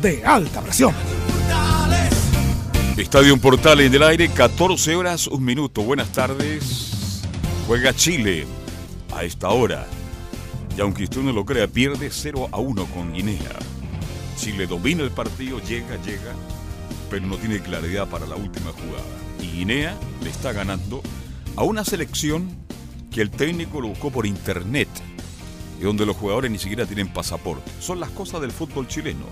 de 0.00 0.24
alta 0.24 0.60
presión. 0.60 0.94
Estadio 2.96 3.36
Portal 3.38 3.80
en 3.80 3.94
el 3.94 4.02
aire, 4.02 4.28
14 4.28 4.96
horas, 4.96 5.26
un 5.28 5.44
minuto. 5.44 5.82
Buenas 5.82 6.10
tardes. 6.12 7.22
Juega 7.66 7.94
Chile 7.94 8.46
a 9.14 9.24
esta 9.24 9.48
hora. 9.50 9.86
Y 10.76 10.80
aunque 10.80 11.04
usted 11.04 11.20
no 11.20 11.32
lo 11.32 11.44
crea, 11.44 11.66
pierde 11.66 12.10
0 12.10 12.48
a 12.52 12.58
1 12.58 12.86
con 12.86 13.12
Guinea. 13.12 13.58
Chile 14.36 14.66
domina 14.66 15.02
el 15.02 15.10
partido, 15.10 15.60
llega, 15.60 15.96
llega, 16.02 16.32
pero 17.10 17.26
no 17.26 17.36
tiene 17.36 17.60
claridad 17.60 18.08
para 18.08 18.26
la 18.26 18.36
última 18.36 18.72
jugada. 18.72 19.04
Y 19.40 19.58
Guinea 19.58 19.96
le 20.22 20.30
está 20.30 20.52
ganando 20.52 21.02
a 21.56 21.64
una 21.64 21.84
selección 21.84 22.48
que 23.10 23.22
el 23.22 23.30
técnico 23.30 23.80
lo 23.80 23.88
buscó 23.88 24.10
por 24.10 24.26
internet 24.26 24.88
y 25.80 25.84
donde 25.84 26.06
los 26.06 26.16
jugadores 26.16 26.50
ni 26.50 26.58
siquiera 26.58 26.86
tienen 26.86 27.12
pasaporte. 27.12 27.70
Son 27.80 28.00
las 28.00 28.10
cosas 28.10 28.40
del 28.40 28.52
fútbol 28.52 28.86
chileno. 28.86 29.26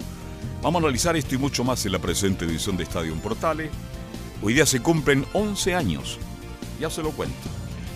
Vamos 0.63 0.83
a 0.83 0.87
analizar 0.87 1.17
esto 1.17 1.35
y 1.35 1.39
mucho 1.39 1.65
más 1.65 1.85
en 1.87 1.93
la 1.93 1.99
presente 1.99 2.45
edición 2.45 2.77
de 2.77 2.85
Estadio 2.85 3.15
Portales. 3.17 3.71
Hoy 4.43 4.55
día 4.55 4.67
se 4.67 4.81
cumplen 4.81 5.25
11 5.33 5.75
años. 5.75 6.19
Ya 6.81 6.91
se 6.91 7.03
lo 7.03 7.11
cuento. 7.11 7.37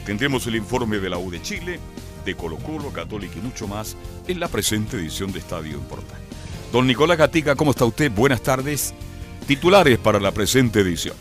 Tendremos 0.05 0.47
el 0.47 0.57
informe 0.57 0.99
de 0.99 1.11
la 1.11 1.19
U 1.19 1.31
de 1.31 1.43
Chile, 1.43 1.81
de 2.25 2.35
Colo 2.35 2.57
Colo, 2.59 2.91
Católica 2.93 3.35
y 3.39 3.43
mucho 3.43 3.67
más 3.67 3.97
en 4.29 4.41
la 4.41 4.49
presente 4.49 4.97
edición 4.97 5.33
de 5.33 5.41
Estadio 5.41 5.81
Portales. 5.81 6.25
Don 6.73 6.87
Nicolás 6.87 7.19
Gatica, 7.19 7.57
¿cómo 7.57 7.73
está 7.73 7.85
usted? 7.85 8.13
Buenas 8.13 8.43
tardes. 8.43 8.95
Titulares 9.47 9.99
para 9.99 10.21
la 10.21 10.31
presente 10.31 10.81
edición. 10.81 11.17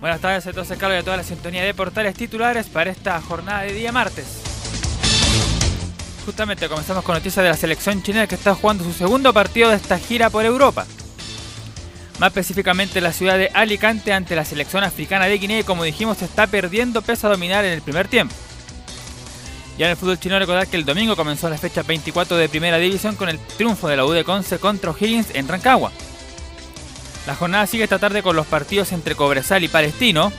Buenas 0.00 0.20
tardes, 0.20 0.46
entonces 0.46 0.78
Carlos 0.78 0.96
y 0.96 1.00
a 1.00 1.04
toda 1.04 1.16
la 1.16 1.24
sintonía 1.24 1.64
de 1.64 1.74
portales 1.74 2.14
titulares 2.14 2.68
para 2.68 2.90
esta 2.90 3.20
jornada 3.20 3.62
de 3.62 3.74
día 3.74 3.92
martes. 3.92 4.49
Justamente 6.24 6.68
comenzamos 6.68 7.02
con 7.04 7.14
noticias 7.14 7.42
de 7.42 7.50
la 7.50 7.56
selección 7.56 8.02
chilena 8.02 8.26
que 8.26 8.34
está 8.34 8.54
jugando 8.54 8.84
su 8.84 8.92
segundo 8.92 9.32
partido 9.32 9.70
de 9.70 9.76
esta 9.76 9.98
gira 9.98 10.30
por 10.30 10.44
Europa. 10.44 10.86
Más 12.18 12.28
específicamente 12.28 12.98
en 12.98 13.04
la 13.04 13.12
ciudad 13.12 13.38
de 13.38 13.50
Alicante 13.54 14.12
ante 14.12 14.36
la 14.36 14.44
selección 14.44 14.84
africana 14.84 15.26
de 15.26 15.38
Guinea 15.38 15.60
y 15.60 15.64
como 15.64 15.84
dijimos 15.84 16.20
está 16.20 16.46
perdiendo 16.46 17.00
peso 17.00 17.26
a 17.26 17.30
dominar 17.30 17.64
en 17.64 17.72
el 17.72 17.82
primer 17.82 18.08
tiempo. 18.08 18.34
Ya 19.78 19.86
en 19.86 19.92
el 19.92 19.96
fútbol 19.96 20.20
chino 20.20 20.38
recordar 20.38 20.66
que 20.66 20.76
el 20.76 20.84
domingo 20.84 21.16
comenzó 21.16 21.48
la 21.48 21.56
fecha 21.56 21.82
24 21.82 22.36
de 22.36 22.50
primera 22.50 22.76
división 22.76 23.16
con 23.16 23.30
el 23.30 23.38
triunfo 23.38 23.88
de 23.88 23.96
la 23.96 24.04
U 24.04 24.10
de 24.10 24.24
Conce 24.24 24.58
contra 24.58 24.90
O'Higgins 24.90 25.34
en 25.34 25.48
Rancagua. 25.48 25.90
La 27.26 27.34
jornada 27.34 27.66
sigue 27.66 27.84
esta 27.84 27.98
tarde 27.98 28.22
con 28.22 28.36
los 28.36 28.46
partidos 28.46 28.92
entre 28.92 29.14
Cobresal 29.14 29.64
y 29.64 29.68
Palestino. 29.68 30.30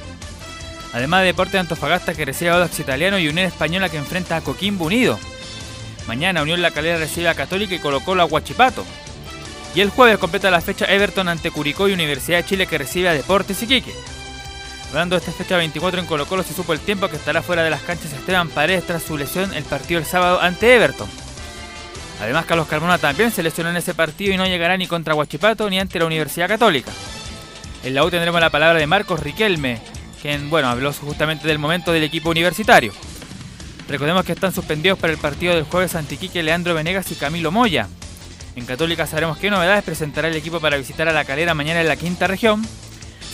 Además 0.93 1.21
de 1.21 1.27
Deporte 1.27 1.53
de 1.53 1.59
Antofagasta 1.59 2.13
que 2.13 2.25
recibe 2.25 2.51
a 2.51 2.55
Audax 2.55 2.79
Italiano 2.79 3.17
y 3.17 3.27
Unión 3.27 3.47
Española 3.47 3.89
que 3.89 3.97
enfrenta 3.97 4.35
a 4.35 4.41
Coquimbo 4.41 4.85
Unido. 4.85 5.17
Mañana 6.07 6.41
Unión 6.41 6.61
La 6.61 6.71
Calera 6.71 6.97
recibe 6.97 7.29
a 7.29 7.35
Católica 7.35 7.75
y 7.75 7.79
colocó 7.79 8.13
a 8.13 8.25
Huachipato. 8.25 8.85
Y 9.73 9.81
el 9.81 9.89
jueves 9.89 10.17
completa 10.17 10.51
la 10.51 10.61
fecha 10.61 10.85
Everton 10.85 11.29
ante 11.29 11.51
Curicó 11.51 11.87
y 11.87 11.93
Universidad 11.93 12.39
de 12.39 12.45
Chile 12.45 12.67
que 12.67 12.77
recibe 12.77 13.09
a 13.09 13.13
Deportes 13.13 13.61
Iquique. 13.63 13.93
Hablando 14.89 15.15
esta 15.15 15.31
fecha 15.31 15.55
24 15.55 16.01
en 16.01 16.05
Colo 16.05 16.25
Colo 16.25 16.43
se 16.43 16.53
supo 16.53 16.73
el 16.73 16.81
tiempo 16.81 17.07
que 17.07 17.15
estará 17.15 17.41
fuera 17.41 17.63
de 17.63 17.69
las 17.69 17.81
canchas 17.81 18.11
Esteban 18.11 18.49
Paredes 18.49 18.85
tras 18.85 19.03
su 19.03 19.17
lesión 19.17 19.53
el 19.53 19.63
partido 19.63 19.99
el 19.99 20.05
sábado 20.05 20.41
ante 20.41 20.75
Everton. 20.75 21.07
Además 22.21 22.45
Carlos 22.45 22.67
Carmona 22.67 22.97
también 22.97 23.31
se 23.31 23.41
lesionó 23.41 23.69
en 23.69 23.77
ese 23.77 23.93
partido 23.93 24.33
y 24.33 24.37
no 24.37 24.45
llegará 24.45 24.75
ni 24.75 24.87
contra 24.87 25.15
Huachipato 25.15 25.69
ni 25.69 25.79
ante 25.79 25.97
la 25.97 26.05
Universidad 26.05 26.49
Católica. 26.49 26.91
En 27.83 27.95
la 27.95 28.03
U 28.03 28.11
tendremos 28.11 28.41
la 28.41 28.49
palabra 28.49 28.79
de 28.79 28.85
Marcos 28.85 29.21
Riquelme, 29.21 29.79
quien 30.21 30.49
bueno 30.49 30.67
habló 30.67 30.91
justamente 30.91 31.47
del 31.47 31.57
momento 31.57 31.93
del 31.93 32.03
equipo 32.03 32.29
universitario. 32.29 32.93
Recordemos 33.91 34.23
que 34.23 34.31
están 34.31 34.53
suspendidos 34.53 34.97
para 34.97 35.11
el 35.11 35.19
partido 35.19 35.53
del 35.53 35.65
jueves 35.65 35.95
Antiquique 35.95 36.41
Leandro 36.41 36.73
Venegas 36.73 37.11
y 37.11 37.15
Camilo 37.15 37.51
Moya. 37.51 37.89
En 38.55 38.65
Católica 38.65 39.05
sabremos 39.05 39.37
qué 39.37 39.49
novedades 39.51 39.83
presentará 39.83 40.29
el 40.29 40.35
equipo 40.37 40.61
para 40.61 40.77
visitar 40.77 41.09
a 41.09 41.11
la 41.11 41.25
calera 41.25 41.53
mañana 41.53 41.81
en 41.81 41.89
la 41.89 41.97
quinta 41.97 42.25
región. 42.25 42.65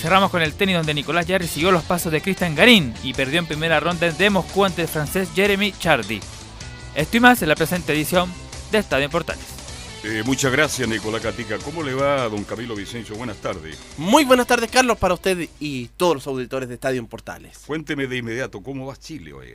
Cerramos 0.01 0.31
con 0.31 0.41
el 0.41 0.53
tenis 0.53 0.77
donde 0.77 0.95
Nicolás 0.95 1.27
ya 1.27 1.37
siguió 1.41 1.69
los 1.69 1.83
pasos 1.83 2.11
de 2.11 2.21
Cristian 2.21 2.55
Garín 2.55 2.95
y 3.03 3.13
perdió 3.13 3.37
en 3.37 3.45
primera 3.45 3.79
ronda 3.79 4.09
de 4.09 4.29
Moscú 4.31 4.65
ante 4.65 4.81
el 4.81 4.87
francés 4.87 5.29
Jeremy 5.35 5.73
Chardy. 5.73 6.21
Esto 6.95 7.17
y 7.17 7.19
más 7.19 7.39
en 7.43 7.49
la 7.49 7.55
presente 7.55 7.93
edición 7.93 8.27
de 8.71 8.79
Estadio 8.79 9.05
en 9.05 9.11
Portales. 9.11 9.45
Eh, 10.03 10.23
muchas 10.25 10.51
gracias, 10.51 10.89
Nicolás 10.89 11.21
Catica. 11.21 11.59
¿Cómo 11.59 11.83
le 11.83 11.93
va, 11.93 12.27
don 12.29 12.43
Camilo 12.43 12.75
Vicencio? 12.75 13.15
Buenas 13.15 13.37
tardes. 13.37 13.77
Muy 13.97 14.25
buenas 14.25 14.47
tardes, 14.47 14.71
Carlos, 14.71 14.97
para 14.97 15.13
usted 15.13 15.49
y 15.59 15.85
todos 15.97 16.15
los 16.15 16.25
auditores 16.25 16.67
de 16.67 16.75
Estadio 16.75 16.97
en 16.97 17.05
Portales. 17.05 17.59
Cuénteme 17.67 18.07
de 18.07 18.17
inmediato, 18.17 18.63
¿cómo 18.63 18.87
va 18.87 18.95
Chile 18.95 19.33
hoy? 19.33 19.49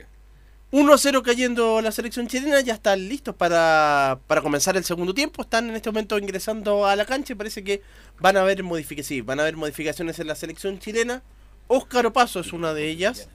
1-0 0.73 1.21
cayendo 1.21 1.81
la 1.81 1.91
selección 1.91 2.27
chilena, 2.27 2.59
ya 2.61 2.73
están 2.73 3.07
listos 3.07 3.35
para, 3.35 4.17
para, 4.25 4.41
comenzar 4.41 4.75
el 4.75 4.83
segundo 4.83 5.13
tiempo, 5.13 5.43
están 5.43 5.69
en 5.69 5.75
este 5.75 5.91
momento 5.91 6.17
ingresando 6.17 6.87
a 6.87 6.95
la 6.95 7.05
cancha 7.05 7.33
y 7.33 7.35
parece 7.35 7.63
que 7.63 7.83
van 8.19 8.37
a 8.37 8.41
haber 8.41 8.63
modificaciones, 8.63 9.23
van 9.23 9.37
a 9.37 9.43
haber 9.43 9.55
modificaciones 9.55 10.17
en 10.17 10.25
la 10.25 10.33
selección 10.33 10.79
chilena. 10.79 11.21
Óscar 11.67 12.07
Opaso 12.07 12.39
es 12.39 12.53
una 12.53 12.73
de 12.73 12.89
ellas 12.89 13.29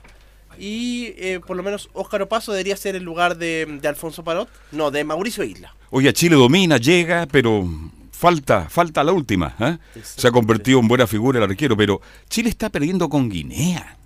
y 0.58 1.14
eh, 1.16 1.38
por 1.46 1.56
lo 1.56 1.62
menos 1.62 1.88
Óscar 1.92 2.22
Opaso 2.22 2.50
debería 2.50 2.76
ser 2.76 2.96
el 2.96 3.04
lugar 3.04 3.38
de, 3.38 3.78
de, 3.80 3.86
Alfonso 3.86 4.24
Parot, 4.24 4.48
no, 4.72 4.90
de 4.90 5.04
Mauricio 5.04 5.44
Isla. 5.44 5.76
Oye, 5.90 6.12
Chile 6.12 6.34
domina, 6.34 6.78
llega, 6.78 7.28
pero 7.30 7.68
falta, 8.10 8.68
falta 8.68 9.04
la 9.04 9.12
última. 9.12 9.54
¿eh? 9.60 9.78
Se 10.02 10.26
ha 10.26 10.32
convertido 10.32 10.80
en 10.80 10.88
buena 10.88 11.06
figura 11.06 11.38
el 11.38 11.48
arquero, 11.48 11.76
pero 11.76 12.00
Chile 12.28 12.50
está 12.50 12.68
perdiendo 12.68 13.08
con 13.08 13.28
Guinea. 13.28 13.96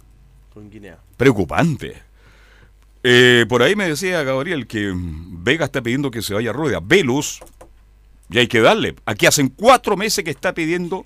Con 0.53 0.69
Guinea. 0.69 0.99
Preocupante. 1.17 2.12
Eh, 3.05 3.47
por 3.49 3.63
ahí 3.63 3.75
me 3.75 3.89
decía 3.89 4.23
Gabriel 4.23 4.67
que 4.67 4.93
Vega 4.95 5.65
está 5.65 5.83
pidiendo 5.83 6.11
que 6.11 6.23
se 6.23 6.35
vaya 6.35 6.51
a 6.51 6.53
Rueda. 6.53 6.81
Velus, 6.83 7.41
y 8.31 8.39
hay 8.39 8.47
que 8.47 8.61
darle. 8.61 8.95
Aquí 9.05 9.27
hacen 9.27 9.49
cuatro 9.49 9.97
meses 9.97 10.25
que 10.25 10.31
está 10.31 10.55
pidiendo 10.55 11.05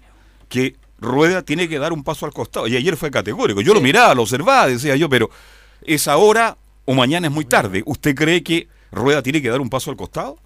que 0.49 0.77
Rueda 0.99 1.43
tiene 1.43 1.69
que 1.69 1.79
dar 1.79 1.93
un 1.93 2.05
paso 2.05 2.27
al 2.27 2.33
costado. 2.33 2.67
Y 2.69 2.77
ayer 2.77 2.97
fue 2.97 3.11
categórico. 3.11 3.61
Yo 3.61 3.75
lo 3.75 3.81
miraba, 3.81 4.15
lo 4.15 4.23
observaba, 4.23 4.69
decía 4.69 4.97
yo, 4.97 5.09
pero 5.09 5.31
¿es 5.83 6.09
ahora 6.09 6.57
o 6.85 6.95
mañana 6.95 7.27
es 7.27 7.33
muy 7.33 7.45
tarde? 7.45 7.83
¿Usted 7.87 8.15
cree 8.15 8.43
que 8.43 8.69
Rueda 8.93 9.23
tiene 9.23 9.43
que 9.43 9.49
dar 9.49 9.61
un 9.61 9.71
paso 9.71 9.91
al 9.91 9.97
costado? 9.97 10.39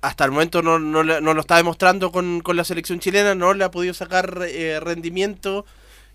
Hasta 0.00 0.24
el 0.24 0.30
momento 0.30 0.62
no, 0.62 0.78
no, 0.78 1.02
no 1.02 1.34
lo 1.34 1.40
está 1.40 1.56
demostrando 1.56 2.12
con, 2.12 2.40
con, 2.40 2.56
la 2.56 2.62
selección 2.62 3.00
chilena, 3.00 3.34
no 3.34 3.52
le 3.52 3.64
ha 3.64 3.70
podido 3.72 3.92
sacar 3.94 4.42
eh, 4.48 4.78
rendimiento. 4.78 5.66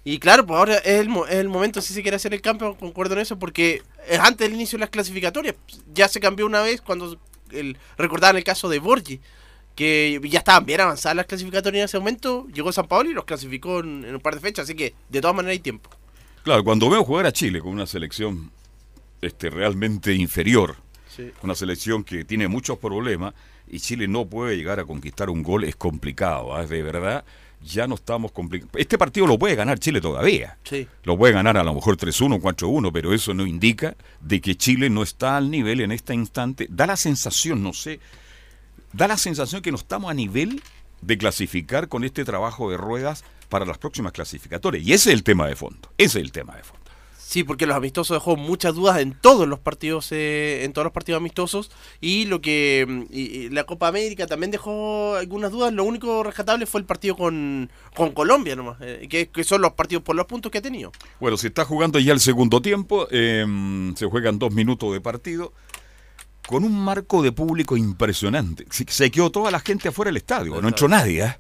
Y 0.06 0.20
claro, 0.20 0.46
pues 0.46 0.58
ahora 0.58 0.76
es 0.78 1.00
el, 1.00 1.10
es 1.30 1.36
el 1.36 1.50
momento 1.50 1.82
si 1.82 1.94
se 1.94 2.02
quiere 2.02 2.18
hacer 2.18 2.34
el 2.34 2.42
cambio, 2.42 2.76
concuerdo 2.76 3.14
en 3.14 3.22
eso, 3.22 3.40
porque 3.40 3.82
es 4.08 4.20
antes 4.20 4.48
del 4.48 4.54
inicio 4.54 4.78
de 4.78 4.82
las 4.82 4.90
clasificatorias. 4.90 5.56
Ya 5.94 6.08
se 6.08 6.20
cambió 6.20 6.46
una 6.46 6.62
vez 6.62 6.82
cuando 6.82 7.18
el, 7.52 7.78
recordaban 7.98 8.36
el 8.36 8.44
caso 8.44 8.68
de 8.68 8.80
Borgi, 8.80 9.22
que 9.76 10.20
ya 10.24 10.40
estaban 10.40 10.66
bien 10.66 10.82
avanzadas 10.82 11.16
las 11.16 11.26
clasificatorias 11.26 11.82
en 11.82 11.86
ese 11.86 12.00
momento. 12.00 12.48
Llegó 12.54 12.72
San 12.74 12.88
Paolo 12.88 13.10
y 13.10 13.14
los 13.14 13.24
clasificó 13.24 13.80
en, 13.80 14.04
en, 14.04 14.16
un 14.16 14.22
par 14.22 14.36
de 14.36 14.42
fechas, 14.42 14.66
así 14.66 14.76
que 14.76 14.94
de 15.08 15.22
todas 15.22 15.36
maneras 15.36 15.54
hay 15.54 15.60
tiempo. 15.60 15.90
Claro, 16.44 16.64
cuando 16.66 16.90
veo 16.90 17.04
jugar 17.06 17.26
a 17.26 17.32
Chile 17.32 17.62
con 17.62 17.72
una 17.72 17.88
selección 17.88 18.52
este, 19.22 19.50
realmente 19.50 20.14
inferior, 20.14 20.76
sí. 21.08 21.32
una 21.42 21.56
selección 21.56 22.04
que 22.04 22.26
tiene 22.26 22.50
muchos 22.50 22.78
problemas 22.78 23.34
y 23.68 23.80
Chile 23.80 24.10
no 24.10 24.26
puede 24.26 24.58
llegar 24.58 24.82
a 24.82 24.84
conquistar 24.84 25.30
un 25.30 25.42
gol, 25.42 25.64
es 25.64 25.78
complicado, 25.78 26.62
¿eh? 26.62 26.68
de 26.68 26.84
verdad 26.84 27.24
ya 27.64 27.88
no 27.88 27.96
estamos 27.96 28.32
complicados. 28.32 28.74
Este 28.76 28.98
partido 28.98 29.26
lo 29.28 29.40
puede 29.40 29.56
ganar 29.56 29.80
Chile 29.80 30.02
todavía. 30.02 30.58
Sí. 30.64 30.88
Lo 31.04 31.18
puede 31.18 31.34
ganar 31.34 31.58
a 31.58 31.64
lo 31.64 31.74
mejor 31.74 31.98
3-1, 31.98 32.40
4-1, 32.42 32.92
pero 32.92 33.14
eso 33.14 33.34
no 33.34 33.46
indica 33.46 33.96
de 34.22 34.42
que 34.42 34.56
Chile 34.56 34.90
no 34.90 35.04
está 35.04 35.38
al 35.38 35.50
nivel 35.50 35.82
en 35.82 35.92
este 35.92 36.14
instante. 36.14 36.68
Da 36.70 36.86
la 36.86 36.98
sensación, 36.98 37.64
no 37.64 37.74
sé, 37.74 38.00
da 38.92 39.08
la 39.08 39.18
sensación 39.18 39.62
que 39.62 39.72
no 39.72 39.78
estamos 39.78 40.12
a 40.12 40.14
nivel 40.14 40.62
de 41.02 41.18
clasificar 41.18 41.88
con 41.88 42.04
este 42.04 42.26
trabajo 42.26 42.70
de 42.70 42.78
ruedas 42.78 43.24
para 43.50 43.66
las 43.66 43.78
próximas 43.78 44.14
clasificatorias. 44.14 44.86
Y 44.86 44.94
ese 44.94 45.10
es 45.10 45.16
el 45.16 45.24
tema 45.24 45.48
de 45.48 45.56
fondo. 45.56 45.90
Ese 45.98 46.20
es 46.20 46.26
el 46.26 46.32
tema 46.32 46.56
de 46.56 46.64
fondo. 46.64 46.83
Sí, 47.34 47.44
porque 47.44 47.66
los 47.66 47.76
amistosos 47.76 48.16
dejó 48.16 48.36
muchas 48.36 48.76
dudas 48.76 49.00
en 49.00 49.14
todos 49.20 49.48
los 49.48 49.58
partidos, 49.58 50.10
eh, 50.12 50.64
en 50.66 50.72
todos 50.72 50.84
los 50.84 50.94
partidos 50.94 51.18
amistosos 51.20 51.72
y 52.00 52.26
lo 52.26 52.42
que 52.42 52.86
mm, 52.88 53.02
y- 53.12 53.22
y 53.22 53.50
la 53.50 53.64
Copa 53.64 53.88
América 53.88 54.28
también 54.28 54.52
dejó 54.52 55.16
algunas 55.16 55.52
dudas. 55.52 55.74
Lo 55.74 55.84
único 55.84 56.22
rescatable 56.22 56.68
fue 56.68 56.82
el 56.82 56.86
partido 56.86 57.16
con, 57.18 57.72
con 57.96 58.12
Colombia 58.12 58.56
nomás, 58.56 58.78
eh, 58.82 59.08
que, 59.10 59.30
que 59.30 59.44
son 59.44 59.62
los 59.64 59.74
partidos 59.74 60.04
por 60.04 60.16
los 60.16 60.28
puntos 60.28 60.52
que 60.52 60.60
ha 60.60 60.62
tenido. 60.62 60.92
Bueno, 61.20 61.36
se 61.38 61.48
está 61.48 61.66
jugando 61.66 61.98
ya 61.98 62.14
el 62.14 62.20
segundo 62.20 62.62
tiempo, 62.62 63.08
eh, 63.10 63.44
se 63.96 64.06
juegan 64.06 64.38
dos 64.38 64.54
minutos 64.54 64.94
de 64.94 65.02
partido, 65.02 65.54
con 66.48 66.64
un 66.64 66.80
marco 66.84 67.24
de 67.24 67.32
público 67.32 67.76
impresionante. 67.78 68.66
Se, 68.70 68.86
se 68.88 69.10
quedó 69.10 69.32
toda 69.32 69.50
la 69.50 69.60
gente 69.60 69.88
afuera 69.88 70.10
del 70.10 70.18
estadio, 70.18 70.62
no 70.62 70.68
entró 70.68 70.88
nadie. 70.88 71.24
¿eh? 71.24 71.36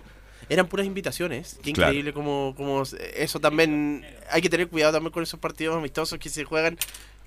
Eran 0.50 0.68
puras 0.68 0.86
invitaciones. 0.86 1.58
Qué 1.64 1.74
Claro. 1.74 1.92
increíble 1.92 2.14
como, 2.14 2.54
como 2.56 2.84
eso 3.16 3.40
también. 3.40 4.06
Hay 4.32 4.42
que 4.42 4.50
tener 4.50 4.68
cuidado 4.68 4.94
también 4.94 5.12
con 5.12 5.24
esos 5.24 5.40
partidos 5.40 5.78
amistosos 5.78 6.20
que 6.20 6.30
se 6.30 6.44
juegan. 6.44 6.78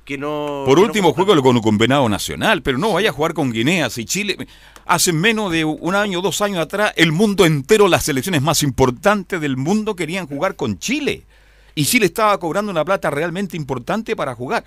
Que 0.05 0.17
no. 0.17 0.63
Por 0.67 0.79
que 0.79 0.85
último, 0.85 1.13
juego 1.13 1.43
con 1.43 1.57
un 1.57 1.63
combinado 1.63 2.09
nacional, 2.09 2.63
pero 2.63 2.79
no 2.79 2.93
vaya 2.93 3.11
a 3.11 3.13
jugar 3.13 3.35
con 3.35 3.51
Guinea. 3.51 3.91
Si 3.91 4.05
Chile, 4.05 4.37
hace 4.85 5.13
menos 5.13 5.51
de 5.51 5.65
un 5.65 5.95
año, 5.97 6.21
dos 6.21 6.41
años 6.43 6.61
atrás, 6.61 6.93
el 6.97 7.11
mundo 7.11 7.45
entero, 7.45 7.89
las 7.89 8.05
selecciones 8.05 8.41
más 8.41 8.63
importantes 8.63 9.41
del 9.41 9.57
mundo 9.57 9.97
querían 9.97 10.29
jugar 10.29 10.55
con 10.55 10.79
Chile. 10.79 11.25
Y 11.75 11.85
Chile 11.85 12.07
estaba 12.07 12.39
cobrando 12.39 12.71
una 12.71 12.85
plata 12.85 13.11
realmente 13.11 13.57
importante 13.57 14.15
para 14.15 14.35
jugar. 14.35 14.65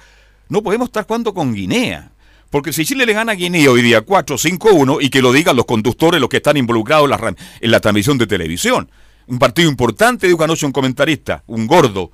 No 0.49 0.61
podemos 0.61 0.89
estar 0.89 1.05
jugando 1.05 1.33
con 1.33 1.53
Guinea. 1.53 2.11
Porque 2.49 2.73
si 2.73 2.83
Chile 2.85 3.05
le 3.05 3.13
gana 3.13 3.33
a 3.33 3.35
Guinea 3.35 3.69
hoy 3.69 3.81
día 3.81 4.03
4-5-1, 4.05 4.97
y 5.01 5.09
que 5.09 5.21
lo 5.21 5.31
digan 5.31 5.55
los 5.55 5.65
conductores, 5.65 6.19
los 6.19 6.29
que 6.29 6.37
están 6.37 6.57
involucrados 6.57 7.05
en 7.05 7.09
la, 7.11 7.17
ram- 7.17 7.37
en 7.61 7.71
la 7.71 7.79
transmisión 7.79 8.17
de 8.17 8.25
televisión. 8.27 8.89
Un 9.27 9.37
partido 9.37 9.69
importante, 9.69 10.27
dijo 10.27 10.43
anoche 10.43 10.65
un 10.65 10.71
comentarista, 10.71 11.43
un 11.47 11.67
gordo. 11.67 12.11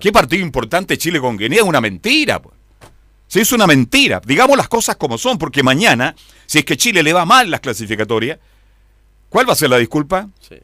¿Qué 0.00 0.10
partido 0.12 0.42
importante 0.44 0.98
Chile 0.98 1.20
con 1.20 1.36
Guinea? 1.36 1.62
Una 1.64 1.80
mentira. 1.80 2.42
pues. 2.42 2.54
Si 3.28 3.40
es 3.40 3.52
una 3.52 3.66
mentira, 3.66 4.20
digamos 4.26 4.56
las 4.56 4.68
cosas 4.68 4.96
como 4.96 5.16
son, 5.16 5.38
porque 5.38 5.62
mañana, 5.62 6.14
si 6.46 6.58
es 6.58 6.64
que 6.64 6.76
Chile 6.76 7.02
le 7.02 7.12
va 7.12 7.24
mal 7.24 7.50
las 7.50 7.60
clasificatorias, 7.60 8.38
¿cuál 9.28 9.48
va 9.48 9.52
a 9.52 9.56
ser 9.56 9.70
la 9.70 9.78
disculpa? 9.78 10.28
Sí. 10.40 10.56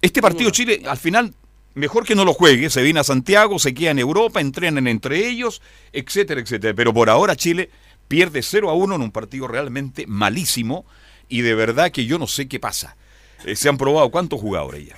Este 0.00 0.20
partido 0.20 0.50
Chile, 0.50 0.82
al 0.88 0.96
final, 0.98 1.32
mejor 1.74 2.04
que 2.04 2.14
no 2.14 2.24
lo 2.24 2.34
juegue, 2.34 2.70
se 2.70 2.82
viene 2.82 3.00
a 3.00 3.04
Santiago, 3.04 3.58
se 3.58 3.74
queda 3.74 3.90
en 3.90 3.98
Europa, 3.98 4.40
entrenan 4.40 4.86
entre 4.86 5.28
ellos, 5.28 5.60
etcétera, 5.92 6.40
etcétera. 6.40 6.74
Pero 6.74 6.92
por 6.94 7.10
ahora 7.10 7.36
Chile 7.36 7.70
pierde 8.08 8.42
0 8.42 8.70
a 8.70 8.74
1 8.74 8.94
en 8.96 9.02
un 9.02 9.10
partido 9.10 9.48
realmente 9.48 10.06
malísimo 10.06 10.84
y 11.28 11.40
de 11.42 11.54
verdad 11.54 11.90
que 11.90 12.06
yo 12.06 12.18
no 12.18 12.26
sé 12.26 12.48
qué 12.48 12.60
pasa. 12.60 12.96
Eh, 13.44 13.56
se 13.56 13.68
han 13.68 13.76
probado 13.78 14.10
cuántos 14.10 14.40
jugadores 14.40 14.86
ya. 14.86 14.96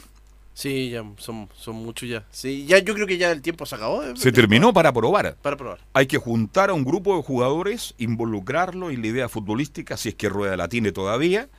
Sí, 0.54 0.88
ya 0.90 1.04
son, 1.18 1.50
son 1.54 1.76
muchos 1.76 2.08
ya. 2.08 2.24
Sí, 2.30 2.64
ya 2.66 2.78
yo 2.78 2.94
creo 2.94 3.06
que 3.06 3.18
ya 3.18 3.30
el 3.30 3.42
tiempo 3.42 3.66
se 3.66 3.74
acabó. 3.74 4.02
eh, 4.02 4.14
Se 4.16 4.32
terminó 4.32 4.72
para 4.72 4.90
probar. 4.92 5.36
Para 5.42 5.56
probar. 5.56 5.80
Hay 5.92 6.06
que 6.06 6.16
juntar 6.16 6.70
a 6.70 6.72
un 6.72 6.82
grupo 6.84 7.14
de 7.16 7.22
jugadores, 7.22 7.94
involucrarlo 7.98 8.90
en 8.90 9.02
la 9.02 9.06
idea 9.08 9.28
futbolística, 9.28 9.96
si 9.98 10.08
es 10.10 10.14
que 10.14 10.30
Rueda 10.30 10.56
la 10.56 10.68
tiene 10.68 10.92
todavía, 10.92 11.50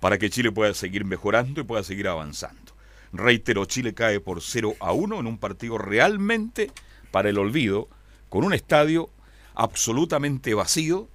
para 0.00 0.18
que 0.18 0.28
Chile 0.28 0.52
pueda 0.52 0.74
seguir 0.74 1.06
mejorando 1.06 1.62
y 1.62 1.64
pueda 1.64 1.82
seguir 1.82 2.08
avanzando. 2.08 2.71
Reitero, 3.12 3.66
Chile 3.66 3.92
cae 3.92 4.20
por 4.20 4.40
0 4.40 4.74
a 4.80 4.92
1 4.92 5.20
en 5.20 5.26
un 5.26 5.38
partido 5.38 5.76
realmente 5.76 6.70
para 7.10 7.28
el 7.28 7.38
olvido, 7.38 7.88
con 8.28 8.44
un 8.44 8.54
estadio 8.54 9.10
absolutamente 9.54 10.54
vacío. 10.54 11.08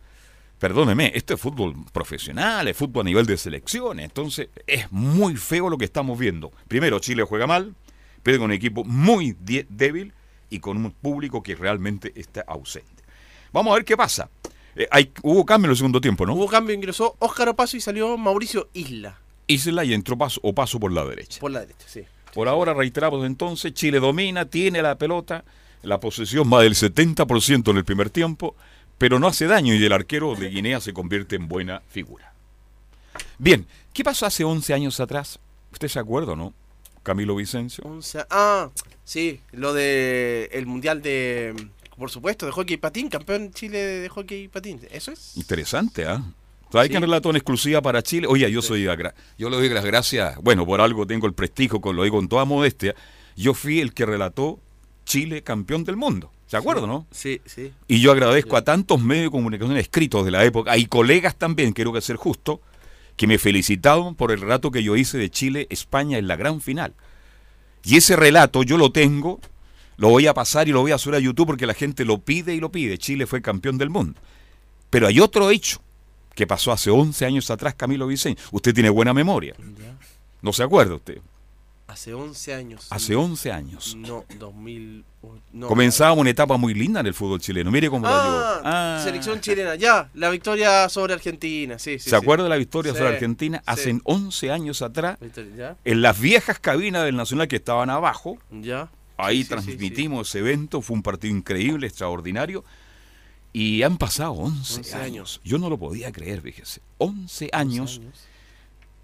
Perdóneme, 0.60 1.12
esto 1.16 1.34
es 1.34 1.42
fútbol 1.42 1.76
profesional, 1.92 2.68
es 2.68 2.78
fútbol 2.78 3.02
a 3.02 3.06
nivel 3.06 3.26
de 3.26 3.38
selecciones, 3.38 4.06
entonces 4.06 4.50
es 4.68 4.92
muy 4.92 5.36
feo 5.38 5.70
lo 5.70 5.78
que 5.78 5.86
estamos 5.86 6.18
viendo. 6.18 6.52
Primero, 6.68 7.00
Chile 7.00 7.24
juega 7.24 7.48
mal, 7.48 7.76
pierde 8.22 8.40
con 8.40 8.46
un 8.46 8.54
equipo 8.54 8.84
muy 8.84 9.36
débil 9.40 10.14
y 10.50 10.60
con 10.60 10.78
un 10.78 10.92
público 10.92 11.42
que 11.42 11.56
realmente 11.56 12.12
está 12.16 12.42
ausente. 12.42 13.04
Vamos 13.52 13.72
a 13.72 13.76
ver 13.76 13.86
qué 13.86 13.98
pasa. 13.98 14.30
Eh, 14.76 14.88
hay, 14.92 15.12
hubo 15.24 15.46
cambio 15.46 15.68
en 15.68 15.72
el 15.72 15.78
segundo 15.78 16.02
tiempo, 16.02 16.26
¿no? 16.26 16.34
Hubo 16.34 16.48
cambio, 16.48 16.76
ingresó 16.76 17.16
Óscar 17.20 17.50
Opaso 17.50 17.76
y 17.78 17.82
salió 17.82 18.18
Mauricio 18.18 18.70
Isla 18.74 19.20
Isla 19.48 19.84
y 19.86 19.94
entró 19.94 20.18
paso 20.18 20.40
o 20.44 20.54
paso 20.54 20.80
por 20.80 20.92
la 20.92 21.06
derecha. 21.06 21.40
por 21.40 21.52
la 21.52 21.62
derecha, 21.62 21.86
sí. 21.88 22.02
Por 22.34 22.48
ahora 22.48 22.74
reiteramos 22.74 23.26
entonces, 23.26 23.74
Chile 23.74 24.00
domina, 24.00 24.46
tiene 24.46 24.82
la 24.82 24.98
pelota, 24.98 25.44
la 25.84 26.00
posesión 26.00 26.48
más 26.48 26.62
del 26.64 26.76
70% 26.76 27.72
en 27.72 27.78
el 27.78 27.86
primer 27.86 28.10
tiempo, 28.10 28.56
pero 28.98 29.20
no 29.20 29.28
hace 29.28 29.48
daño 29.48 29.74
y 29.74 29.84
el 29.84 29.94
arquero 29.94 30.36
de 30.36 30.50
Guinea 30.50 30.80
se 30.82 30.94
convierte 30.94 31.36
en 31.36 31.48
buena 31.48 31.82
figura. 31.90 32.34
Bien, 33.38 33.66
¿qué 33.94 34.04
pasó 34.04 34.26
hace 34.26 34.44
11 34.44 34.74
años 34.74 35.00
atrás? 35.00 35.40
¿Usted 35.72 35.88
se 35.88 36.00
acuerda, 36.00 36.36
no? 36.36 36.54
Camilo 37.04 37.36
Vicencio. 37.36 37.84
Once- 37.86 38.26
ah, 38.30 38.70
sí, 39.04 39.40
lo 39.54 39.74
de 39.74 40.50
el 40.52 40.66
mundial 40.66 41.02
de, 41.02 41.56
por 41.98 42.10
supuesto, 42.12 42.46
de 42.46 42.52
hockey 42.52 42.74
y 42.76 42.78
patín, 42.78 43.10
campeón 43.10 43.52
Chile 43.54 43.78
de 43.80 44.10
hockey 44.10 44.44
y 44.44 44.48
patín. 44.48 44.82
Eso 44.92 45.12
es. 45.12 45.38
Interesante, 45.38 46.06
¿ah? 46.06 46.22
¿Sabes 46.72 46.88
Sí. 46.90 46.94
relató 47.00 47.30
en 47.30 47.38
exclusiva 47.38 47.82
para 47.82 48.02
Chile? 48.04 48.28
Oye, 48.28 48.50
yo 48.52 48.62
soy 48.62 48.84
yo 49.38 49.50
le 49.50 49.56
doy 49.56 49.70
las 49.70 49.86
gracias, 49.86 50.38
bueno, 50.42 50.66
por 50.66 50.82
algo 50.82 51.08
tengo 51.08 51.28
el 51.28 51.34
prestigio, 51.34 51.80
con 51.80 51.96
lo 51.96 52.04
digo 52.04 52.18
con 52.18 52.28
toda 52.28 52.46
modestia. 52.46 52.96
Yo 53.36 53.54
fui 53.54 53.80
el 53.80 53.94
que 53.94 54.06
relató 54.06 54.60
Chile 55.06 55.44
campeón 55.44 55.84
del 55.84 55.96
mundo. 55.96 56.32
¿Se 56.48 56.58
acuerdan, 56.58 56.88
no? 56.88 57.06
Sí, 57.12 57.42
sí. 57.46 57.74
Y 57.88 58.00
yo 58.00 58.12
agradezco 58.12 58.56
a 58.58 58.64
tantos 58.64 59.02
medios 59.02 59.26
de 59.26 59.32
comunicación 59.32 59.78
escritos 59.78 60.26
de 60.26 60.32
la 60.32 60.44
época, 60.46 60.78
y 60.78 60.86
colegas 60.86 61.36
también, 61.36 61.74
quiero 61.74 61.92
que 61.94 62.02
ser 62.02 62.16
justo, 62.16 62.62
que 63.16 63.28
me 63.28 63.38
felicitaron 63.38 64.16
por 64.16 64.32
el 64.32 64.40
relato 64.42 64.72
que 64.72 64.84
yo 64.84 64.96
hice 64.96 65.18
de 65.18 65.30
Chile-España 65.30 66.18
en 66.18 66.28
la 66.28 66.36
gran 66.36 66.62
final. 66.62 66.94
Y 67.84 67.98
ese 67.98 68.16
relato 68.16 68.64
yo 68.64 68.78
lo 68.78 68.92
tengo, 68.92 69.40
lo 69.98 70.10
voy 70.10 70.28
a 70.28 70.34
pasar 70.34 70.68
y 70.68 70.72
lo 70.72 70.82
voy 70.82 70.92
a 70.92 70.98
subir 70.98 71.16
a 71.16 71.20
YouTube 71.20 71.48
porque 71.48 71.66
la 71.66 71.74
gente 71.74 72.06
lo 72.06 72.20
pide 72.20 72.54
y 72.54 72.60
lo 72.60 72.72
pide. 72.72 72.98
Chile 72.98 73.26
fue 73.26 73.42
campeón 73.42 73.78
del 73.78 73.90
mundo. 73.90 74.20
Pero 74.90 75.08
hay 75.08 75.20
otro 75.20 75.50
hecho 75.52 75.82
que 76.38 76.46
pasó 76.46 76.72
hace 76.72 76.92
11 76.92 77.26
años 77.26 77.50
atrás, 77.50 77.74
Camilo 77.74 78.06
Vicente. 78.06 78.40
Usted 78.52 78.72
tiene 78.72 78.90
buena 78.92 79.12
memoria. 79.12 79.56
¿No 80.44 80.54
se 80.54 80.62
acuerda 80.62 80.94
usted? 80.94 81.18
Hace 81.88 82.14
11 82.14 82.54
años. 82.54 82.86
Hace 82.92 83.16
11 83.16 83.52
años. 83.52 83.96
No, 83.98 84.24
2000. 84.38 85.04
No, 85.54 85.68
Comenzábamos 85.68 86.20
una 86.20 86.30
etapa 86.30 86.56
muy 86.58 86.76
linda 86.76 87.00
en 87.00 87.08
el 87.08 87.16
fútbol 87.16 87.40
chileno. 87.42 87.72
Mire 87.72 87.90
cómo 87.90 88.06
la 88.06 88.12
Ah, 88.14 88.24
llevó. 88.24 88.62
Ah. 88.66 89.02
selección 89.04 89.42
chilena, 89.42 89.74
ya, 89.76 90.10
la 90.14 90.30
victoria 90.30 90.88
sobre 90.90 91.14
Argentina, 91.16 91.80
sí, 91.80 91.94
sí. 91.98 92.04
¿Se 92.04 92.10
sí. 92.12 92.16
acuerda 92.16 92.44
de 92.44 92.50
la 92.52 92.58
victoria 92.58 92.92
Sí, 92.92 93.00
sobre 93.00 93.14
Argentina? 93.14 93.64
Hace 93.66 94.00
11 94.04 94.52
años 94.52 94.84
atrás, 94.84 95.18
Ya, 95.58 95.76
en 95.86 96.02
las 96.04 96.20
viejas 96.20 96.60
cabinas 96.60 97.04
del 97.04 97.16
Nacional 97.16 97.48
que 97.48 97.56
estaban 97.56 97.90
abajo, 97.90 98.38
ya. 98.52 98.90
ahí 99.18 99.44
transmitimos 99.44 100.30
ese 100.30 100.40
evento, 100.40 100.82
fue 100.84 100.96
un 100.98 101.02
partido 101.04 101.36
increíble, 101.36 101.88
extraordinario, 101.88 102.64
y 103.60 103.84
han 103.84 103.98
pasado 103.98 104.32
11, 104.34 104.78
11 104.78 104.96
años. 104.96 105.06
años. 105.06 105.42
Yo 105.44 105.58
no 105.58 105.70
lo 105.70 105.78
podía 105.78 106.12
creer, 106.12 106.42
fíjese. 106.42 106.82
11 106.98 107.28
sí, 107.28 107.46
sí. 107.46 107.50
años. 107.54 108.02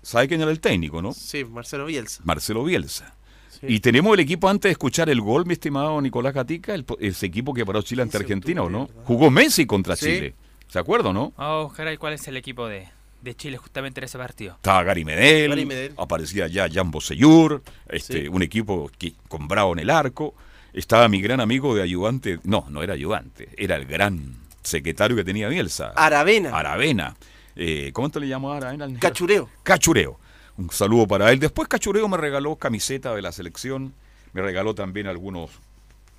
¿Sabe 0.02 0.28
quién 0.28 0.42
era 0.42 0.52
el 0.52 0.60
técnico, 0.60 1.02
no? 1.02 1.14
Sí, 1.14 1.46
Marcelo 1.46 1.86
Bielsa. 1.86 2.22
Marcelo 2.26 2.64
Bielsa. 2.64 3.16
Sí. 3.50 3.68
Y 3.70 3.80
tenemos 3.80 4.14
el 4.16 4.20
equipo 4.20 4.50
antes 4.50 4.70
de 4.70 4.72
escuchar 4.74 5.10
el 5.10 5.22
gol, 5.22 5.46
mi 5.46 5.54
estimado 5.54 6.02
Nicolás 6.02 6.34
Gatica, 6.34 6.74
el, 6.76 6.84
po- 6.84 6.98
ese 7.00 7.26
equipo 7.26 7.54
que 7.54 7.66
paró 7.66 7.82
Chile 7.82 8.02
ante 8.02 8.18
15 8.18 8.18
de 8.18 8.34
Argentina, 8.34 8.64
¿o 8.64 8.70
no? 8.70 8.90
Jugó 9.06 9.30
Messi 9.32 9.66
contra 9.66 9.96
Sí. 9.96 10.06
Chile. 10.08 10.36
¿Se 10.68 10.80
acuerda 10.80 11.10
o 11.10 11.14
no? 11.14 11.34
Vamos 11.38 11.62
a 11.62 11.64
buscar 11.68 11.88
ahí 11.88 11.98
cuál 11.98 12.14
es 12.14 12.28
el 12.28 12.36
equipo 12.36 12.68
de, 12.68 12.88
de 13.22 13.36
Chile 13.36 13.58
justamente 13.58 14.02
en 14.02 14.06
ese 14.06 14.18
partido. 14.18 14.56
Estaba 14.56 14.84
Gary 14.84 15.06
Medel, 15.06 15.50
Gary 15.52 15.66
Medel. 15.66 15.94
aparecía 15.98 16.48
ya 16.48 16.68
Jan 16.70 16.92
Bosellur, 16.92 17.64
este, 17.90 18.24
Sí. 18.24 18.28
un 18.28 18.42
equipo 18.42 18.92
que, 18.98 19.14
con 19.30 19.48
Bravo 19.48 19.74
en 19.74 19.80
el 19.80 19.90
arco. 19.90 20.34
Estaba 20.74 21.08
mi 21.08 21.22
gran 21.22 21.40
amigo 21.40 21.76
de 21.76 21.84
ayudante, 21.84 22.40
no, 22.44 22.66
no 22.70 22.82
era 22.82 22.96
ayudante, 22.96 23.48
era 23.58 23.76
el 23.76 23.86
gran 23.86 24.36
secretario 24.64 25.16
que 25.16 25.24
tenía 25.24 25.48
Bielsa, 25.50 25.94
Aravena. 25.96 26.58
Aravena. 26.58 27.16
Eh, 27.56 27.92
¿Cómo 27.94 28.10
te 28.10 28.20
le 28.20 28.28
llamó 28.28 28.54
a 28.54 28.58
Aravena? 28.58 28.88
Cachureo. 29.00 29.50
Cachureo. 29.64 30.20
Un 30.58 30.70
saludo 30.72 31.08
para 31.08 31.32
él. 31.32 31.40
Después 31.40 31.68
Cachureo 31.68 32.08
me 32.08 32.18
regaló 32.18 32.56
camiseta 32.56 33.14
de 33.16 33.22
la 33.22 33.32
selección, 33.32 33.94
me 34.34 34.42
regaló 34.42 34.76
también 34.76 35.08
algunos 35.08 35.52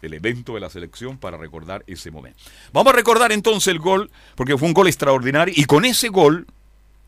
elementos 0.03 0.55
de 0.55 0.61
la 0.61 0.71
selección 0.71 1.19
para 1.19 1.37
recordar 1.37 1.85
ese 1.87 2.11
momento. 2.11 2.39
Vamos 2.73 2.93
a 2.93 2.97
recordar 2.97 3.33
entonces 3.33 3.69
el 3.69 3.79
gol, 3.79 4.11
porque 4.35 4.57
fue 4.59 4.69
un 4.69 4.75
gol 4.75 4.87
extraordinario, 4.87 5.55
y 5.57 5.65
con 5.65 5.85
ese 5.85 6.09
gol, 6.09 6.47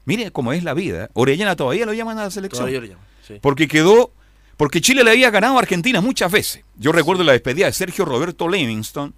mire 0.04 0.30
cómo 0.30 0.52
es 0.52 0.64
la 0.64 0.74
vida, 0.74 1.10
Orellana 1.12 1.56
todavía 1.56 1.86
lo 1.86 1.92
llaman 1.92 2.18
a 2.18 2.24
la 2.24 2.30
selección. 2.30 2.60
Todavía 2.60 2.80
lo 2.80 2.86
llamo. 2.86 3.02
Sí. 3.26 3.38
Porque 3.40 3.68
quedó, 3.68 4.12
porque 4.56 4.80
Chile 4.80 5.04
le 5.04 5.10
había 5.10 5.30
ganado 5.30 5.56
a 5.56 5.60
Argentina 5.60 6.00
muchas 6.00 6.32
veces. 6.32 6.64
Yo 6.76 6.92
recuerdo 6.92 7.24
la 7.24 7.32
despedida 7.32 7.66
de 7.66 7.72
Sergio 7.72 8.04
Roberto 8.04 8.48
Livingston. 8.48 9.14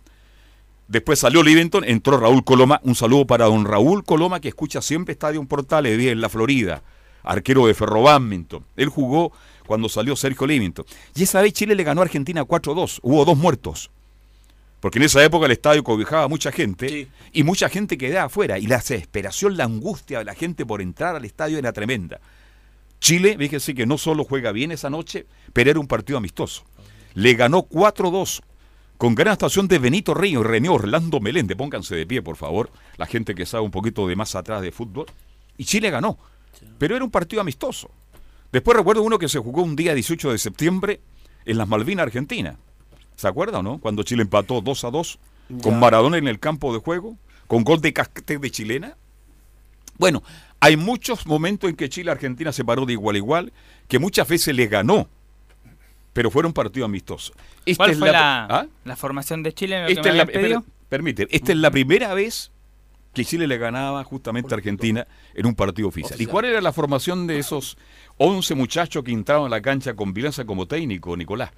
Después 0.88 1.18
salió 1.18 1.42
Livingston, 1.42 1.84
entró 1.84 2.18
Raúl 2.18 2.44
Coloma. 2.44 2.80
Un 2.82 2.94
saludo 2.94 3.26
para 3.26 3.44
don 3.44 3.64
Raúl 3.66 4.04
Coloma, 4.04 4.40
que 4.40 4.48
escucha 4.48 4.80
siempre 4.80 5.12
Estadio 5.12 5.44
Portales, 5.44 5.96
vive 5.98 6.12
en 6.12 6.20
la 6.22 6.30
Florida, 6.30 6.82
arquero 7.22 7.66
de 7.66 7.74
Ferro 7.74 8.02
Badminton. 8.02 8.64
Él 8.74 8.88
jugó 8.88 9.32
cuando 9.66 9.90
salió 9.90 10.16
Sergio 10.16 10.46
Livingston. 10.46 10.86
Y 11.14 11.24
esa 11.24 11.42
vez 11.42 11.52
Chile 11.52 11.74
le 11.74 11.84
ganó 11.84 12.00
a 12.00 12.04
Argentina 12.04 12.42
4-2. 12.42 13.00
Hubo 13.02 13.24
dos 13.26 13.36
muertos. 13.36 13.90
Porque 14.80 14.98
en 14.98 15.04
esa 15.04 15.22
época 15.22 15.44
el 15.44 15.52
estadio 15.52 15.84
cobijaba 15.84 16.22
a 16.22 16.28
mucha 16.28 16.52
gente 16.52 16.88
Sí. 16.88 17.08
y 17.32 17.42
mucha 17.42 17.68
gente 17.68 17.98
quedaba 17.98 18.26
afuera. 18.26 18.58
Y 18.58 18.66
la 18.66 18.76
desesperación, 18.76 19.58
la 19.58 19.64
angustia 19.64 20.20
de 20.20 20.24
la 20.24 20.34
gente 20.34 20.64
por 20.64 20.80
entrar 20.80 21.16
al 21.16 21.24
estadio 21.26 21.58
era 21.58 21.72
tremenda. 21.72 22.18
Chile, 23.00 23.36
fíjese 23.38 23.74
que 23.74 23.86
no 23.86 23.98
solo 23.98 24.24
juega 24.24 24.52
bien 24.52 24.72
esa 24.72 24.88
noche, 24.88 25.26
pero 25.52 25.70
era 25.70 25.80
un 25.80 25.86
partido 25.86 26.16
amistoso. 26.16 26.64
Le 27.14 27.34
ganó 27.34 27.62
4-2 27.64 28.40
con 28.98 29.14
gran 29.14 29.32
actuación 29.32 29.68
de 29.68 29.78
Benito 29.78 30.12
Río 30.12 30.40
y 30.40 30.42
René 30.42 30.68
Orlando 30.68 31.20
Meléndez. 31.20 31.56
Pónganse 31.56 31.94
de 31.94 32.04
pie, 32.04 32.20
por 32.20 32.36
favor, 32.36 32.70
la 32.96 33.06
gente 33.06 33.34
que 33.34 33.46
sabe 33.46 33.64
un 33.64 33.70
poquito 33.70 34.06
de 34.06 34.16
más 34.16 34.34
atrás 34.34 34.60
de 34.60 34.72
fútbol. 34.72 35.06
Y 35.56 35.64
Chile 35.64 35.90
ganó, 35.90 36.18
pero 36.78 36.96
era 36.96 37.04
un 37.04 37.10
partido 37.10 37.40
amistoso. 37.40 37.90
Después 38.52 38.76
recuerdo 38.76 39.02
uno 39.02 39.18
que 39.18 39.28
se 39.28 39.38
jugó 39.38 39.62
un 39.62 39.76
día 39.76 39.94
18 39.94 40.32
de 40.32 40.38
septiembre 40.38 41.00
en 41.44 41.58
las 41.58 41.68
Malvinas, 41.68 42.04
Argentina. 42.04 42.56
¿Se 43.14 43.28
acuerda 43.28 43.60
o 43.60 43.62
no? 43.62 43.78
Cuando 43.78 44.02
Chile 44.02 44.22
empató 44.22 44.60
2 44.60 44.84
a 44.84 44.90
2 44.90 45.18
con 45.62 45.78
Maradona 45.78 46.18
en 46.18 46.28
el 46.28 46.40
campo 46.40 46.72
de 46.72 46.80
juego, 46.80 47.16
con 47.46 47.64
gol 47.64 47.80
de 47.80 47.92
casquete 47.92 48.38
de 48.38 48.50
chilena. 48.50 48.96
Bueno, 49.96 50.22
hay 50.60 50.76
muchos 50.76 51.26
momentos 51.26 51.70
en 51.70 51.76
que 51.76 51.88
Chile-Argentina 51.88 52.52
se 52.52 52.64
paró 52.64 52.84
de 52.84 52.92
igual 52.92 53.14
a 53.14 53.18
igual, 53.18 53.52
que 53.88 53.98
muchas 53.98 54.28
veces 54.28 54.54
le 54.54 54.66
ganó, 54.66 55.08
pero 56.12 56.30
fueron 56.30 56.52
partidos 56.52 56.86
amistosos. 56.86 57.32
Esta 57.64 57.84
¿Cuál 57.84 57.96
fue 57.96 58.12
la, 58.12 58.44
¿ah? 58.44 58.66
la, 58.84 58.96
formación 58.96 59.42
de 59.42 59.52
Chile? 59.52 59.76
En 59.76 59.82
lo 59.82 59.88
esta 59.88 60.08
es 60.08 60.14
la, 60.14 60.62
permite, 60.88 61.26
esta 61.30 61.52
es 61.52 61.58
la 61.58 61.70
primera 61.70 62.14
vez 62.14 62.50
que 63.14 63.24
Chile 63.24 63.46
le 63.46 63.58
ganaba 63.58 64.04
justamente 64.04 64.54
a 64.54 64.58
Argentina 64.58 65.06
en 65.34 65.46
un 65.46 65.54
partido 65.54 65.88
oficial. 65.88 66.20
¿Y 66.20 66.26
cuál 66.26 66.44
era 66.44 66.60
la 66.60 66.72
formación 66.72 67.26
de 67.26 67.38
esos 67.38 67.76
11 68.18 68.54
muchachos 68.54 69.02
que 69.02 69.12
entraron 69.12 69.46
a 69.46 69.48
la 69.48 69.60
cancha 69.60 69.94
con 69.94 70.12
Vilanza 70.12 70.44
como 70.44 70.66
técnico, 70.66 71.16
Nicolás? 71.16 71.50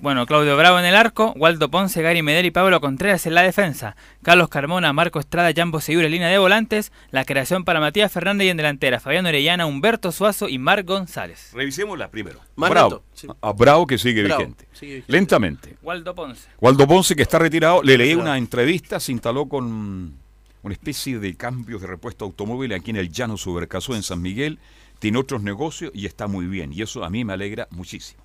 Bueno, 0.00 0.26
Claudio 0.26 0.56
Bravo 0.56 0.78
en 0.78 0.84
el 0.84 0.96
arco, 0.96 1.32
Waldo 1.36 1.70
Ponce, 1.70 2.02
Gary 2.02 2.20
Medel 2.20 2.46
y 2.46 2.50
Pablo 2.50 2.80
Contreras 2.80 3.26
en 3.26 3.34
la 3.34 3.42
defensa, 3.42 3.96
Carlos 4.22 4.48
Carmona, 4.48 4.92
Marco 4.92 5.20
Estrada, 5.20 5.52
Jambo 5.54 5.80
Segura 5.80 6.06
en 6.06 6.12
línea 6.12 6.28
de 6.28 6.36
volantes, 6.36 6.92
la 7.10 7.24
creación 7.24 7.64
para 7.64 7.80
Matías 7.80 8.12
Fernández 8.12 8.46
y 8.46 8.50
en 8.50 8.56
delantera, 8.56 9.00
Fabián 9.00 9.24
Orellana, 9.24 9.66
Humberto 9.66 10.12
Suazo 10.12 10.48
y 10.48 10.58
Marc 10.58 10.86
González. 10.86 11.50
Revisémosla 11.54 12.10
primero. 12.10 12.40
Bravo, 12.56 13.02
a 13.40 13.52
Bravo 13.52 13.86
que 13.86 13.96
sigue, 13.96 14.24
vigente. 14.24 14.66
Lentamente. 15.06 15.76
Waldo 15.80 16.14
Ponce. 16.14 16.48
Waldo 16.60 16.86
Ponce 16.86 17.14
que 17.14 17.22
está 17.22 17.38
retirado, 17.38 17.82
le 17.82 17.96
leí 17.96 18.14
una 18.14 18.36
entrevista, 18.36 18.98
se 18.98 19.12
instaló 19.12 19.48
con 19.48 20.18
una 20.62 20.74
especie 20.74 21.18
de 21.18 21.34
cambios 21.36 21.80
de 21.80 21.86
repuesto 21.86 22.24
automóvil 22.24 22.72
aquí 22.74 22.90
en 22.90 22.96
el 22.96 23.10
Llano 23.10 23.36
Supercasó 23.36 23.94
en 23.94 24.02
San 24.02 24.20
Miguel, 24.20 24.58
tiene 24.98 25.18
otros 25.18 25.42
negocios 25.42 25.92
y 25.94 26.06
está 26.06 26.26
muy 26.26 26.46
bien 26.46 26.72
y 26.72 26.82
eso 26.82 27.04
a 27.04 27.10
mí 27.10 27.24
me 27.24 27.32
alegra 27.32 27.68
muchísimo. 27.70 28.23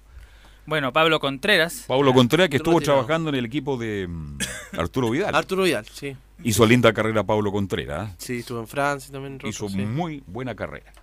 Bueno, 0.70 0.94
Pablo 0.94 1.20
Contreras. 1.20 1.86
Pablo 1.88 2.14
Contreras, 2.14 2.48
que 2.48 2.58
estuvo 2.58 2.80
trabajando 2.80 3.30
en 3.30 3.36
el 3.36 3.46
equipo 3.46 3.76
de 3.76 4.08
mm, 4.08 4.38
Arturo 4.78 5.10
Vidal. 5.10 5.34
Arturo 5.34 5.64
Vidal, 5.64 5.88
sí. 5.92 6.16
Hizo 6.44 6.64
linda 6.68 6.94
carrera 6.94 7.24
Pablo 7.24 7.52
Contreras. 7.52 8.12
Sí, 8.20 8.38
estuvo 8.40 8.60
en 8.60 8.68
Francia 8.68 9.12
también. 9.12 9.40
Hizo 9.44 9.68
muy 9.68 10.22
buena 10.28 10.54
carrera. 10.54 10.94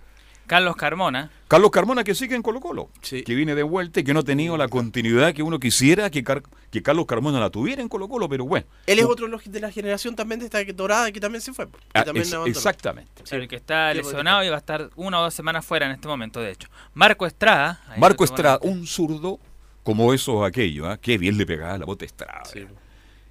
Carlos 0.46 0.76
Carmona. 0.76 1.32
Carlos 1.49 1.73
Carmona 1.73 2.04
que 2.04 2.14
sigue 2.14 2.37
en 2.37 2.42
Colo 2.42 2.61
Colo, 2.61 2.90
que 3.02 3.35
viene 3.35 3.56
de 3.56 3.64
vuelta 3.64 3.99
y 3.99 4.04
que 4.04 4.14
no 4.14 4.20
ha 4.20 4.23
tenido 4.23 4.56
la 4.56 4.68
continuidad 4.68 5.35
que 5.35 5.42
uno 5.42 5.58
quisiera 5.58 6.11
que, 6.11 6.23
que 6.70 6.82
Carlos 6.85 7.06
Carmona 7.06 7.40
la 7.40 7.50
tuviera 7.50 7.82
en 7.82 7.88
Colo 7.88 8.08
Colo, 8.08 8.28
pero 8.28 8.44
bueno. 8.44 8.66
Él 8.87 9.00
es 9.00 9.04
otro 9.04 9.26
de 9.26 9.61
la 9.61 9.73
generación 9.73 10.14
también 10.14 10.38
de 10.38 10.46
esta 10.46 10.62
dorada 10.73 11.11
que 11.11 11.18
también 11.18 11.42
se 11.42 11.52
fue. 11.52 11.66
Ah, 11.92 12.04
exactamente. 12.46 13.25
el 13.32 13.49
que 13.49 13.56
está 13.56 13.92
lesionado 13.92 14.44
y 14.44 14.49
va 14.49 14.54
a 14.54 14.58
estar 14.58 14.90
una 14.94 15.18
o 15.18 15.25
dos 15.25 15.35
semanas 15.35 15.66
fuera 15.66 15.87
en 15.87 15.92
este 15.92 16.06
momento, 16.06 16.40
de 16.40 16.52
hecho. 16.52 16.68
Marco 16.94 17.26
Estrada. 17.26 17.80
Marco 17.96 18.23
Estrada, 18.23 18.61
un 18.62 18.87
zurdo 18.87 19.40
como 19.87 20.12
eso 20.12 20.35
o 20.35 20.45
aquello, 20.45 20.93
¿eh? 20.93 20.99
qué 21.00 21.16
bien 21.16 21.38
le 21.38 21.47
pegaba 21.47 21.78
la 21.78 21.87
bota 21.87 22.05
Estrada. 22.05 22.45
Sí 22.45 22.66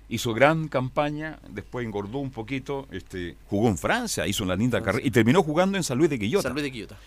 hizo 0.09 0.33
gran 0.33 0.67
campaña, 0.67 1.39
después 1.50 1.85
engordó 1.85 2.19
un 2.19 2.31
poquito, 2.31 2.88
este, 2.91 3.35
jugó 3.47 3.69
en 3.69 3.77
Francia, 3.77 4.27
hizo 4.27 4.43
una 4.43 4.55
linda 4.55 4.79
ah, 4.79 4.83
carrera 4.83 5.05
y 5.05 5.12
terminó 5.12 5.41
jugando 5.43 5.77
en 5.77 5.83
San 5.83 5.97
Luis 5.97 6.09
de 6.09 6.19
Quillota. 6.19 6.53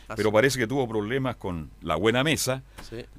Ah, 0.09 0.15
pero 0.17 0.33
parece 0.33 0.59
que 0.59 0.67
tuvo 0.67 0.89
problemas 0.89 1.37
con 1.37 1.71
la 1.83 1.97
buena 1.97 2.25
mesa, 2.25 2.63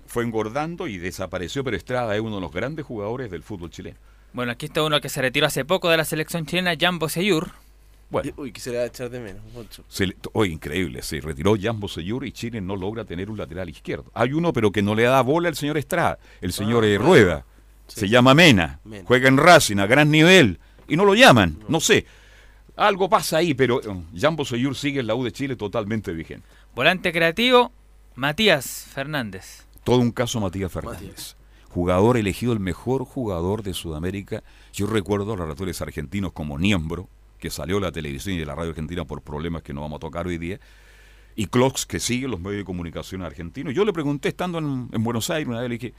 fue 0.07 0.23
engordando 0.23 0.87
y 0.87 0.97
desapareció, 0.97 1.63
pero 1.63 1.77
Estrada 1.77 2.15
es 2.15 2.21
uno 2.21 2.35
de 2.35 2.41
los 2.41 2.51
grandes 2.51 2.85
jugadores 2.85 3.31
del 3.31 3.43
fútbol 3.43 3.69
chileno. 3.69 3.97
Bueno, 4.33 4.51
aquí 4.51 4.67
está 4.67 4.83
uno 4.83 5.01
que 5.01 5.09
se 5.09 5.21
retiró 5.21 5.47
hace 5.47 5.65
poco 5.65 5.89
de 5.89 5.97
la 5.97 6.05
selección 6.05 6.45
chilena, 6.45 6.75
Jambo 6.79 7.09
Seyur. 7.09 7.51
Bueno, 8.09 8.31
Uy, 8.37 8.51
quisiera 8.51 8.85
echar 8.85 9.09
de 9.09 9.19
menos. 9.19 9.43
Mucho. 9.53 9.83
hoy 10.33 10.51
increíble, 10.51 11.01
se 11.03 11.21
retiró 11.21 11.55
Jambo 11.59 11.87
Seyur 11.87 12.25
y 12.25 12.31
Chile 12.31 12.59
no 12.59 12.75
logra 12.75 13.05
tener 13.05 13.29
un 13.29 13.37
lateral 13.37 13.69
izquierdo. 13.69 14.11
Hay 14.15 14.33
uno, 14.33 14.51
pero 14.51 14.71
que 14.71 14.81
no 14.81 14.95
le 14.95 15.03
da 15.03 15.21
bola 15.21 15.49
al 15.49 15.55
señor 15.55 15.77
Estrada, 15.77 16.17
el 16.41 16.51
señor 16.51 16.83
ah, 16.83 16.87
eh, 16.87 16.97
Rueda. 16.97 17.45
Se 17.87 18.07
llama 18.07 18.33
Mena, 18.33 18.79
juega 19.05 19.27
en 19.27 19.37
Racing 19.37 19.77
a 19.77 19.87
gran 19.87 20.11
nivel 20.11 20.59
y 20.87 20.95
no 20.95 21.05
lo 21.05 21.15
llaman, 21.15 21.59
no, 21.67 21.79
sé. 21.79 22.05
Algo 22.75 23.09
pasa 23.09 23.37
ahí, 23.37 23.53
pero 23.53 23.81
eh, 23.81 24.03
Jambo 24.15 24.45
Seyur 24.45 24.75
sigue 24.75 25.01
en 25.01 25.07
la 25.07 25.15
U 25.15 25.23
de 25.23 25.31
Chile 25.31 25.55
totalmente 25.55 26.11
vigente. 26.13 26.47
Volante 26.75 27.11
creativo, 27.11 27.71
Matías 28.15 28.87
Fernández. 28.91 29.65
Todo 29.83 29.99
un 29.99 30.11
caso 30.11 30.39
Matías 30.39 30.71
Fernández. 30.71 31.35
Jugador 31.69 32.17
elegido 32.17 32.53
el 32.53 32.59
mejor 32.59 33.05
jugador 33.05 33.61
de 33.61 33.73
Sudamérica. 33.73 34.43
Yo 34.73 34.87
recuerdo 34.87 35.33
a 35.33 35.35
los 35.35 35.39
relatores 35.39 35.81
argentinos 35.81 36.31
como 36.31 36.57
Niembro, 36.57 37.09
que 37.39 37.49
salió 37.49 37.75
de 37.75 37.81
la 37.81 37.91
televisión 37.91 38.35
y 38.35 38.39
de 38.39 38.45
la 38.45 38.55
radio 38.55 38.69
argentina 38.69 39.05
por 39.05 39.21
problemas 39.21 39.63
que 39.63 39.73
no 39.73 39.81
vamos 39.81 39.97
a 39.97 39.99
tocar 39.99 40.27
hoy 40.27 40.37
día, 40.37 40.59
y 41.35 41.47
Clocks, 41.47 41.85
que 41.85 41.99
sigue 41.99 42.27
los 42.27 42.39
medios 42.39 42.59
de 42.59 42.65
comunicación 42.65 43.21
argentinos. 43.21 43.73
Yo 43.73 43.85
le 43.85 43.93
pregunté, 43.93 44.29
estando 44.29 44.57
en, 44.59 44.89
en 44.91 45.03
Buenos 45.03 45.29
Aires, 45.29 45.47
una 45.47 45.61
vez 45.61 45.69
le 45.69 45.77
dije, 45.77 45.93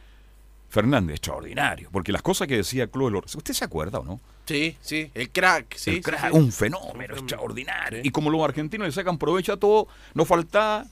Fernández, 0.70 1.16
extraordinario, 1.16 1.88
porque 1.90 2.12
las 2.12 2.22
cosas 2.22 2.46
que 2.46 2.56
decía 2.56 2.88
Chloe 2.88 3.12
¿usted 3.18 3.54
se 3.54 3.64
acuerda 3.64 3.98
o 3.98 4.04
no? 4.04 4.20
Sí, 4.46 4.76
sí, 4.80 5.10
el 5.14 5.30
crack, 5.30 5.74
sí. 5.76 5.90
El 5.90 6.02
crack, 6.02 6.32
un 6.32 6.52
fenómeno 6.52 7.14
extraordinario. 7.14 8.00
Y 8.04 8.10
como 8.10 8.30
los 8.30 8.42
argentinos 8.42 8.86
le 8.86 8.92
sacan 8.92 9.18
provecho 9.18 9.52
a 9.52 9.56
todo, 9.56 9.88
no 10.14 10.24
falta 10.24 10.86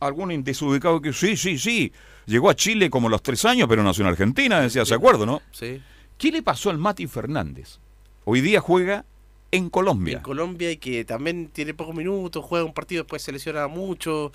algún 0.00 0.42
desubicado 0.42 1.00
que 1.00 1.12
sí, 1.12 1.36
sí, 1.36 1.58
sí, 1.58 1.92
llegó 2.26 2.50
a 2.50 2.56
Chile 2.56 2.90
como 2.90 3.06
a 3.06 3.10
los 3.10 3.22
tres 3.22 3.44
años, 3.44 3.68
pero 3.68 3.84
nació 3.84 4.02
en 4.02 4.08
Argentina, 4.08 4.60
decía, 4.60 4.84
¿se 4.84 4.94
acuerda, 4.94 5.26
no? 5.26 5.42
Sí. 5.52 5.80
¿Qué 6.18 6.32
le 6.32 6.42
pasó 6.42 6.70
al 6.70 6.78
Mati 6.78 7.06
Fernández? 7.06 7.78
Hoy 8.24 8.40
día 8.40 8.60
juega 8.60 9.04
en 9.50 9.70
Colombia. 9.70 10.18
En 10.18 10.22
Colombia 10.22 10.70
y 10.70 10.76
que 10.76 11.04
también 11.04 11.48
tiene 11.48 11.74
pocos 11.74 11.94
minutos, 11.94 12.44
juega 12.44 12.64
un 12.64 12.72
partido, 12.72 13.02
después 13.02 13.22
se 13.22 13.32
lesiona 13.32 13.66
mucho. 13.68 14.32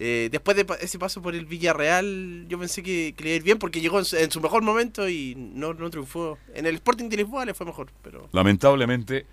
Eh, 0.00 0.28
después 0.30 0.56
de 0.56 0.66
ese 0.80 0.98
paso 0.98 1.20
por 1.20 1.34
el 1.34 1.46
Villarreal, 1.46 2.46
yo 2.48 2.58
pensé 2.58 2.82
que, 2.82 3.14
le 3.18 3.30
iba 3.30 3.32
a 3.32 3.36
ir 3.36 3.42
bien 3.42 3.58
porque 3.58 3.80
llegó 3.80 3.98
en 3.98 4.30
su, 4.30 4.40
mejor 4.40 4.62
momento 4.62 5.08
y 5.08 5.34
no, 5.36 5.74
no, 5.74 5.90
triunfó. 5.90 6.38
En 6.54 6.66
el 6.66 6.76
Sporting 6.76 7.08
de 7.08 7.16
Lisboa 7.16 7.44
le 7.44 7.54
fue 7.54 7.66
mejor. 7.66 7.88
pero 8.02 8.28
Lamentablemente, 8.32 9.26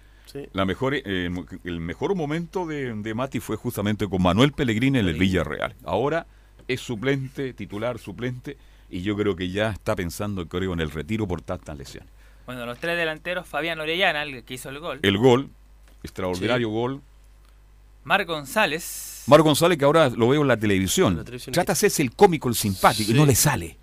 la 0.54 0.66
mejor, 0.66 0.96
eh, 0.96 1.30
el 1.64 1.80
mejor 1.80 2.16
momento 2.16 2.66
de, 2.66 3.14
Mati 3.14 3.40
fue 3.40 3.58
justamente 3.58 4.08
con 4.08 4.22
Manuel 4.22 4.54
Pellegrini 4.54 5.00
en 5.00 5.08
el 5.08 5.16
Villarreal. 5.16 5.76
Ahora 5.84 6.26
es 6.68 6.82
suplente, 6.82 7.54
titular, 7.54 8.00
suplente, 8.00 8.58
y 8.90 9.02
yo 9.02 9.16
creo 9.16 9.36
que 9.36 9.50
ya 9.50 9.70
está 9.70 9.96
pensando 9.96 10.48
creo, 10.48 10.74
en 10.74 10.80
el 10.80 10.90
retiro 10.90 11.28
por 11.28 11.42
tantas 11.42 11.78
lesiones. 11.78 12.15
Bueno, 12.46 12.66
los 12.66 12.78
tres 12.80 12.98
delanteros, 12.98 13.48
Fabián 13.48 13.80
Orellana, 13.80 14.24
el 14.24 14.44
que 14.44 14.54
hizo 14.54 14.70
el 14.70 14.80
gol. 14.80 15.00
El 15.02 15.18
gol, 15.18 15.50
extraordinario 16.04 16.70
gol. 16.70 17.02
Mar 18.04 18.24
González 18.26 19.24
Mar 19.28 19.42
González, 19.42 19.78
que 19.80 19.86
ahora 19.86 20.10
lo 20.10 20.28
veo 20.28 20.44
en 20.44 20.48
la 20.48 20.58
televisión, 20.58 21.24
trata 21.26 21.64
de 21.64 21.72
hacerse 21.72 22.04
el 22.04 22.12
cómico, 22.12 22.48
el 22.48 22.56
simpático, 22.56 23.12
y 23.12 23.16
no 23.16 23.26
le 23.26 23.36
sale. 23.36 23.78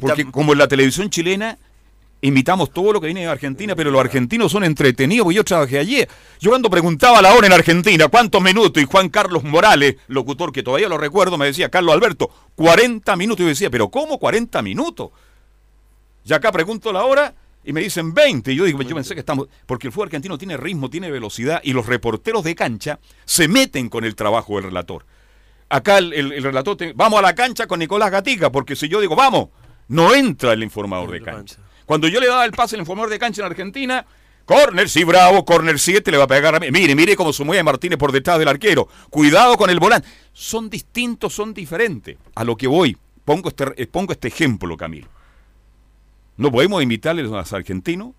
Porque 0.00 0.30
como 0.30 0.52
en 0.52 0.58
la 0.58 0.68
televisión 0.68 1.08
chilena, 1.08 1.56
imitamos 2.20 2.70
todo 2.70 2.92
lo 2.92 3.00
que 3.00 3.06
viene 3.06 3.22
de 3.22 3.28
Argentina, 3.28 3.74
pero 3.74 3.90
los 3.90 4.00
argentinos 4.00 4.52
son 4.52 4.64
entretenidos, 4.64 5.24
porque 5.24 5.36
yo 5.36 5.44
trabajé 5.44 5.78
ayer. 5.78 6.08
Yo 6.38 6.50
cuando 6.50 6.68
preguntaba 6.68 7.18
a 7.18 7.22
la 7.22 7.34
hora 7.34 7.46
en 7.46 7.52
Argentina, 7.54 8.08
¿cuántos 8.08 8.42
minutos? 8.42 8.82
Y 8.82 8.86
Juan 8.86 9.08
Carlos 9.08 9.42
Morales, 9.42 9.96
locutor 10.08 10.52
que 10.52 10.62
todavía 10.62 10.88
lo 10.88 10.98
recuerdo, 10.98 11.38
me 11.38 11.46
decía, 11.46 11.70
Carlos 11.70 11.94
Alberto, 11.94 12.30
40 12.56 13.16
minutos. 13.16 13.40
Y 13.40 13.44
yo 13.44 13.48
decía, 13.48 13.70
¿pero 13.70 13.88
cómo 13.88 14.18
40 14.18 14.60
minutos? 14.60 15.10
Y 16.24 16.32
acá 16.32 16.52
pregunto 16.52 16.92
la 16.92 17.04
hora 17.04 17.34
y 17.64 17.72
me 17.72 17.80
dicen 17.80 18.14
20. 18.14 18.52
Y 18.52 18.56
yo 18.56 18.64
digo, 18.64 18.82
yo 18.82 18.94
pensé 18.94 19.14
que 19.14 19.20
estamos. 19.20 19.48
Porque 19.66 19.86
el 19.86 19.92
fútbol 19.92 20.08
argentino 20.08 20.38
tiene 20.38 20.56
ritmo, 20.56 20.90
tiene 20.90 21.10
velocidad 21.10 21.60
y 21.62 21.72
los 21.72 21.86
reporteros 21.86 22.44
de 22.44 22.54
cancha 22.54 22.98
se 23.24 23.48
meten 23.48 23.88
con 23.88 24.04
el 24.04 24.14
trabajo 24.14 24.56
del 24.56 24.64
relator. 24.64 25.04
Acá 25.68 25.98
el, 25.98 26.42
relator, 26.42 26.76
vamos 26.94 27.18
a 27.18 27.22
la 27.22 27.34
cancha 27.34 27.66
con 27.66 27.78
Nicolás 27.78 28.10
Gatica, 28.10 28.52
porque 28.52 28.76
si 28.76 28.88
yo 28.88 29.00
digo, 29.00 29.16
vamos, 29.16 29.48
no 29.88 30.14
entra 30.14 30.52
el 30.52 30.62
informador 30.62 31.10
de 31.10 31.22
cancha. 31.22 31.56
Cuando 31.86 32.08
yo 32.08 32.20
le 32.20 32.26
daba 32.26 32.44
el 32.44 32.52
pase 32.52 32.76
al 32.76 32.80
informador 32.80 33.10
de 33.10 33.18
cancha 33.18 33.40
en 33.40 33.46
Argentina, 33.46 34.04
Corner, 34.44 34.88
sí, 34.88 35.04
bravo, 35.04 35.44
corner 35.44 35.78
7 35.78 36.10
le 36.10 36.18
va 36.18 36.24
a 36.24 36.26
pegar 36.26 36.54
a 36.54 36.60
mí. 36.60 36.70
Mire, 36.70 36.96
mire 36.96 37.16
cómo 37.16 37.32
se 37.32 37.44
mueve 37.44 37.62
Martínez 37.62 37.96
por 37.96 38.10
detrás 38.10 38.38
del 38.38 38.48
arquero. 38.48 38.88
Cuidado 39.08 39.56
con 39.56 39.70
el 39.70 39.78
volante. 39.78 40.08
Son 40.32 40.68
distintos, 40.68 41.32
son 41.32 41.54
diferentes. 41.54 42.18
A 42.34 42.42
lo 42.42 42.56
que 42.56 42.66
voy, 42.66 42.96
pongo 43.24 43.50
este, 43.50 43.86
pongo 43.86 44.12
este 44.12 44.28
ejemplo, 44.28 44.76
Camilo. 44.76 45.08
No 46.36 46.50
podemos 46.50 46.82
imitarle 46.82 47.22
a 47.22 47.24
los 47.26 47.52
argentinos 47.52 48.12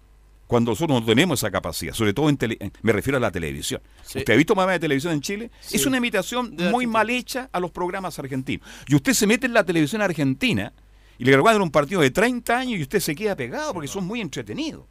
cuando 0.48 0.72
nosotros 0.72 1.00
no 1.00 1.06
tenemos 1.06 1.40
esa 1.40 1.50
capacidad, 1.50 1.94
sobre 1.94 2.14
todo 2.14 2.30
en 2.30 2.38
me 2.82 2.92
refiero 2.92 3.18
a 3.18 3.20
la 3.20 3.32
televisión. 3.32 3.82
¿Usted 4.06 4.30
ha 4.30 4.36
visto 4.36 4.54
más 4.56 4.68
de 4.68 4.80
televisión 4.80 5.14
en 5.14 5.22
Chile? 5.22 5.52
Es 5.72 5.86
una 5.86 5.98
imitación 5.98 6.56
muy 6.72 6.86
mal 6.86 7.10
hecha 7.10 7.50
a 7.52 7.60
los 7.60 7.72
programas 7.72 8.20
argentinos. 8.20 8.68
Y 8.88 8.96
usted 8.96 9.14
se 9.14 9.26
mete 9.26 9.48
en 9.48 9.54
la 9.54 9.64
televisión 9.64 10.02
argentina 10.02 10.72
y 11.18 11.26
le 11.26 11.32
graban 11.32 11.62
un 11.62 11.72
partido 11.72 12.02
de 12.02 12.12
30 12.12 12.58
años 12.58 12.80
y 12.80 12.84
usted 12.84 13.00
se 13.00 13.16
queda 13.16 13.36
pegado 13.36 13.74
porque 13.74 13.88
son 13.88 14.06
muy 14.06 14.22
entretenidos. 14.22 14.86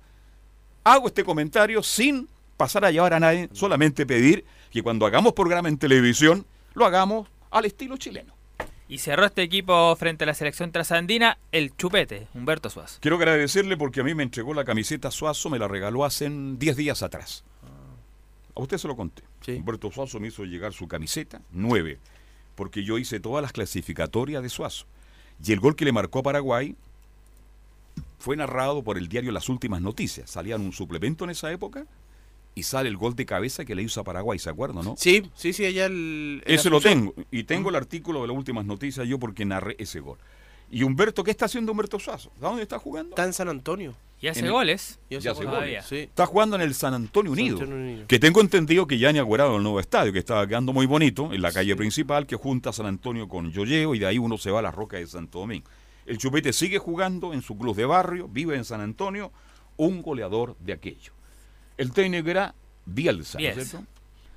Hago 0.85 1.07
este 1.07 1.23
comentario 1.23 1.83
sin 1.83 2.29
pasar 2.57 2.85
a 2.85 2.91
llevar 2.91 3.15
a 3.15 3.21
nadie, 3.21 3.49
solamente 3.53 4.05
pedir 4.05 4.45
que 4.71 4.83
cuando 4.83 5.07
hagamos 5.07 5.33
programa 5.33 5.69
en 5.69 5.79
televisión 5.79 6.45
lo 6.75 6.87
hagamos 6.87 7.29
al 7.51 7.67
estilo 7.67 7.97
chileno. 7.97 8.35
Y 8.93 8.99
cerró 8.99 9.25
este 9.25 9.41
equipo 9.41 9.97
frente 9.97 10.25
a 10.25 10.27
la 10.27 10.35
selección 10.35 10.71
trasandina 10.71 11.39
el 11.51 11.75
chupete, 11.75 12.29
Humberto 12.35 12.69
Suazo. 12.69 12.99
Quiero 13.01 13.17
agradecerle 13.17 13.79
porque 13.79 14.03
a 14.03 14.05
mí 14.05 14.15
me 14.15 14.23
entregó 14.23 14.53
la 14.53 14.67
camiseta 14.67 15.11
Suazo, 15.11 15.49
me 15.49 15.59
la 15.59 15.67
regaló 15.67 16.05
hace 16.05 16.29
10 16.29 16.77
días 16.77 17.03
atrás. 17.03 17.43
A 18.55 18.61
usted 18.61 18.77
se 18.77 18.87
lo 18.87 18.95
conté. 18.95 19.23
Sí. 19.41 19.53
Humberto 19.53 19.91
Suazo 19.91 20.21
me 20.21 20.29
hizo 20.29 20.45
llegar 20.45 20.75
su 20.75 20.89
camiseta, 20.89 21.41
9, 21.53 21.99
porque 22.55 22.85
yo 22.85 22.99
hice 22.99 23.19
todas 23.19 23.41
las 23.41 23.53
clasificatorias 23.53 24.43
de 24.43 24.51
Suazo. 24.51 24.85
Y 25.43 25.53
el 25.55 25.61
gol 25.61 25.75
que 25.75 25.87
le 25.87 25.93
marcó 25.93 26.19
a 26.19 26.25
Paraguay 26.25 26.77
fue 28.19 28.37
narrado 28.37 28.83
por 28.83 28.99
el 28.99 29.09
diario 29.09 29.33
Las 29.33 29.49
Últimas 29.49 29.81
Noticias. 29.81 30.29
Salía 30.29 30.57
en 30.57 30.61
un 30.61 30.73
suplemento 30.75 31.25
en 31.25 31.31
esa 31.31 31.51
época 31.51 31.87
y 32.55 32.63
sale 32.65 32.89
el 32.89 32.97
gol 32.97 33.15
de 33.17 33.25
cabeza 33.27 33.65
que 33.65 33.75
le 33.75 33.83
hizo 33.83 34.01
a 34.01 34.05
Paraguay, 34.05 34.39
¿se 34.39 34.51
acuerdan, 34.51 34.85
no? 34.85 34.95
Sí, 34.99 35.23
sí, 35.35 35.53
sí, 35.53 35.65
allá 35.65 35.87
el. 35.87 36.43
en 36.45 36.55
Ese 36.55 36.69
lo 36.71 36.81
tengo. 36.81 37.15
Y 37.31 37.45
tengo 37.45 37.71
el 37.71 37.77
artículo 37.77 38.23
de 38.23 38.29
las 38.29 38.37
últimas 38.37 38.65
noticias 38.65 39.07
yo 39.09 39.19
porque 39.19 39.45
narré 39.45 39.77
ese 39.79 40.01
gol. 40.01 40.19
Y 40.71 40.85
Humberto, 40.85 41.23
¿qué 41.23 41.31
está 41.31 41.45
haciendo 41.45 41.73
Humberto 41.73 41.99
Suazo? 41.99 42.31
¿A 42.41 42.47
dónde 42.47 42.63
está 42.63 42.79
jugando? 42.79 43.11
Está 43.11 43.25
en 43.25 43.33
San 43.35 43.49
Antonio. 43.49 43.95
Y 44.23 44.29
hace 44.29 44.41
En 44.41 44.47
el- 44.47 44.53
goles. 44.53 44.99
Y 45.11 45.15
Ya 45.15 45.19
hace 45.19 45.29
hace 45.31 45.45
goles, 45.45 45.61
goles. 45.61 45.85
Sí. 45.87 45.97
Está 45.97 46.25
jugando 46.27 46.57
en 46.57 46.63
el 46.63 46.75
San 46.75 46.95
Antonio 46.95 47.33
Unido. 47.33 47.59
San 47.59 47.67
Antonio 47.67 47.85
Unido. 47.93 48.07
Que 48.07 48.19
tengo 48.19 48.41
entendido 48.41 48.87
que 48.87 48.97
ya 48.99 49.11
han 49.11 49.17
inaugurado 49.17 49.57
el 49.57 49.63
nuevo 49.63 49.81
estadio, 49.81 50.13
que 50.15 50.19
estaba 50.21 50.47
quedando 50.47 50.73
muy 50.73 50.87
bonito, 50.87 51.31
en 51.33 51.43
la 51.43 51.53
calle 51.53 51.77
principal, 51.77 52.27
que 52.27 52.37
junta 52.37 52.73
San 52.73 52.87
Antonio 52.87 53.29
con 53.29 53.51
Yoyeo, 53.53 53.95
y 53.95 53.99
de 53.99 54.07
ahí 54.07 54.17
uno 54.19 54.39
se 54.39 54.51
va 54.51 54.61
a 54.61 54.63
la 54.63 54.71
roca 54.71 54.97
de 54.97 55.07
Santo 55.07 55.41
Domingo. 55.41 55.69
El 56.07 56.17
Chupete 56.19 56.53
sigue 56.55 56.79
jugando 56.79 57.35
en 57.35 57.43
su 57.43 57.59
club 57.59 57.77
de 57.77 57.85
barrio, 57.85 58.29
vive 58.29 58.57
en 58.57 58.65
San 58.65 58.81
Antonio, 58.81 59.31
un 59.77 60.01
goleador 60.01 60.57
de 60.59 60.73
aquello. 60.73 61.13
El 61.77 61.93
técnico 61.93 62.29
era 62.31 62.55
Bielsa, 62.87 63.39
¿no 63.39 63.47
es 63.47 63.55
Bielsa. 63.57 63.71
cierto? 63.79 63.87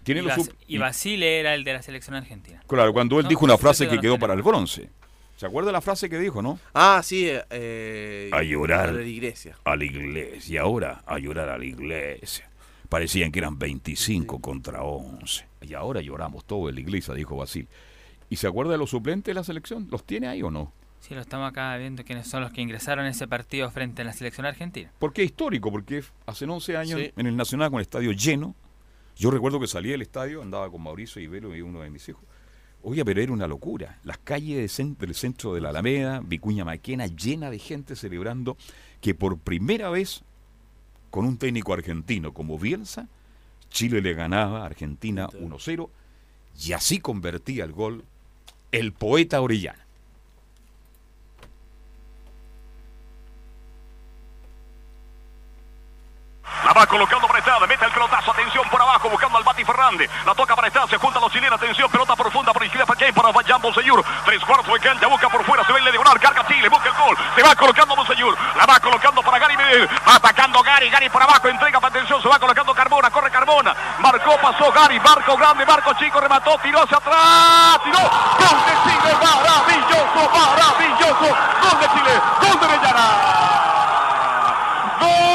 Tiene 0.03 0.21
Y, 0.21 0.23
los 0.23 0.33
Bas- 0.37 0.45
sub- 0.45 0.55
y 0.67 0.77
Basile 0.77 1.39
era 1.39 1.55
el 1.55 1.63
de 1.63 1.73
la 1.73 1.81
selección 1.81 2.15
argentina. 2.15 2.61
Claro, 2.67 2.93
cuando 2.93 3.17
él 3.19 3.23
No, 3.23 3.29
dijo 3.29 3.43
una 3.45 3.57
frase 3.57 3.87
que 3.87 3.99
quedó 3.99 4.19
para 4.19 4.33
el 4.33 4.41
bronce. 4.43 4.89
¿Se 5.35 5.45
acuerda 5.45 5.71
la 5.71 5.81
frase 5.81 6.09
que 6.09 6.17
dijo, 6.19 6.41
no? 6.41 6.59
Ah, 6.73 7.01
sí. 7.03 7.27
eh, 7.27 7.41
Eh, 7.49 8.29
A 8.31 8.41
llorar. 8.43 8.89
a 8.89 8.91
la 8.93 9.01
iglesia. 9.01 9.57
a 9.65 9.75
la 9.75 9.83
iglesia. 9.83 10.53
Y 10.53 10.57
ahora 10.57 11.03
a 11.05 11.17
llorar 11.19 11.49
a 11.49 11.57
la 11.57 11.65
iglesia. 11.65 12.49
Parecían 12.87 13.31
que 13.31 13.39
eran 13.39 13.57
25 13.59 14.39
contra 14.39 14.83
11. 14.83 15.45
Y 15.61 15.73
ahora 15.73 15.99
lloramos 16.01 16.45
todo 16.45 16.69
en 16.69 16.75
la 16.75 16.81
iglesia, 16.81 17.13
dijo 17.15 17.35
Basil. 17.35 17.67
¿Y 18.29 18.37
se 18.37 18.47
acuerda 18.47 18.71
de 18.73 18.77
los 18.77 18.91
suplentes 18.91 19.25
de 19.31 19.33
la 19.33 19.43
selección? 19.43 19.87
¿Los 19.91 20.05
tiene 20.05 20.27
ahí 20.27 20.41
o 20.43 20.51
no? 20.51 20.71
Sí, 21.07 21.13
lo 21.13 21.21
estamos 21.21 21.47
acá 21.47 21.77
viendo 21.77 22.03
quiénes 22.03 22.27
son 22.27 22.41
los 22.41 22.51
que 22.51 22.61
ingresaron 22.61 23.05
en 23.05 23.11
ese 23.11 23.27
partido 23.27 23.69
frente 23.69 24.01
a 24.01 24.05
la 24.05 24.13
selección 24.13 24.45
argentina. 24.47 24.91
Porque 24.97 25.21
es 25.21 25.27
histórico, 25.29 25.71
porque 25.71 26.03
hace 26.25 26.45
11 26.45 26.77
años 26.77 26.99
Sí. 26.99 27.11
en 27.15 27.27
el 27.27 27.35
Nacional 27.37 27.69
con 27.69 27.77
el 27.77 27.83
estadio 27.83 28.11
lleno. 28.11 28.55
Yo 29.15 29.29
recuerdo 29.29 29.59
que 29.59 29.67
salí 29.67 29.89
del 29.89 30.01
estadio, 30.01 30.41
andaba 30.41 30.69
con 30.71 30.81
Mauricio 30.81 31.21
y 31.21 31.27
Velo 31.27 31.55
y 31.55 31.61
uno 31.61 31.81
de 31.81 31.91
mis 31.91 32.09
hijos. 32.09 32.23
Oye, 32.81 33.05
pero 33.05 33.21
era 33.21 33.31
una 33.31 33.45
locura. 33.47 33.99
Las 34.03 34.17
calles 34.17 34.57
de 34.57 34.65
cen- 34.83 34.97
del 34.97 35.13
centro 35.13 35.53
de 35.53 35.61
la 35.61 35.69
Alameda, 35.69 36.21
Vicuña 36.23 36.65
Maquena, 36.65 37.05
llena 37.07 37.49
de 37.51 37.59
gente 37.59 37.95
celebrando 37.95 38.57
que 38.99 39.13
por 39.13 39.37
primera 39.37 39.89
vez, 39.91 40.23
con 41.11 41.25
un 41.25 41.37
técnico 41.37 41.73
argentino 41.73 42.33
como 42.33 42.57
Bielsa, 42.57 43.07
Chile 43.69 44.01
le 44.01 44.13
ganaba 44.13 44.63
a 44.63 44.65
Argentina 44.65 45.27
1-0 45.39 45.89
y 46.59 46.73
así 46.73 46.99
convertía 46.99 47.63
el 47.63 47.73
gol 47.73 48.05
el 48.71 48.91
poeta 48.91 49.39
Orellana. 49.41 49.85
La 56.43 56.64
va 56.75 56.85
colocando 56.85 57.27
para 57.27 57.39
Estrada, 57.39 57.65
mete 57.67 57.85
el 57.85 57.91
pelotazo, 57.91 58.31
atención 58.31 58.67
por 58.69 58.81
abajo, 58.81 59.09
buscando 59.09 59.37
al 59.37 59.43
Bati 59.43 59.63
Fernández. 59.63 60.09
La 60.25 60.35
toca 60.35 60.55
para 60.55 60.67
Estrada, 60.67 60.87
se 60.87 60.97
juntan 60.97 61.21
los 61.21 61.31
chilenos, 61.31 61.57
atención, 61.57 61.89
pelota 61.89 62.15
profunda 62.15 62.51
por 62.51 62.63
izquierda 62.63 62.85
para 62.85 62.99
Kane, 62.99 63.13
para 63.13 63.47
Jan 63.47 63.61
Bonseyur. 63.61 64.03
Tres 64.25 64.43
cuartos 64.43 64.73
de 64.73 64.79
cancha, 64.79 65.07
busca 65.07 65.29
por 65.29 65.43
fuera, 65.45 65.63
se 65.63 65.71
ve 65.71 65.79
el 65.79 65.85
diagonal, 65.85 66.19
carga 66.19 66.45
Chile, 66.47 66.67
busca 66.67 66.89
el 66.89 66.95
gol. 66.95 67.17
Se 67.35 67.43
va 67.43 67.55
colocando 67.55 67.95
Bonseyur, 67.95 68.37
la 68.55 68.65
va 68.65 68.79
colocando 68.79 69.21
para 69.21 69.39
Gary. 69.39 69.55
Va 69.55 70.15
atacando 70.15 70.61
Gary, 70.63 70.89
Gary 70.89 71.09
por 71.09 71.23
abajo, 71.23 71.47
entrega 71.47 71.79
para 71.79 71.95
atención, 71.95 72.21
se 72.21 72.27
va 72.27 72.39
colocando 72.39 72.73
Carbona, 72.73 73.09
corre 73.09 73.31
Carbona. 73.31 73.73
Marcó, 73.99 74.37
pasó 74.41 74.71
Gary, 74.71 74.99
marco 74.99 75.37
grande, 75.37 75.65
marco 75.65 75.93
chico, 75.93 76.19
remató, 76.19 76.57
tiró 76.61 76.83
hacia 76.83 76.97
atrás, 76.97 77.79
tiró. 77.83 77.99
Gol 77.99 78.59
de 78.65 78.73
Chile, 78.83 79.15
maravilloso, 79.23 80.29
maravilloso. 80.33 81.37
Gol 81.61 81.79
de 81.79 81.87
Chile, 81.89 82.21
gol 82.41 82.59
de 82.59 82.65
Orellana. 82.65 83.05
¡Gol 84.99 85.34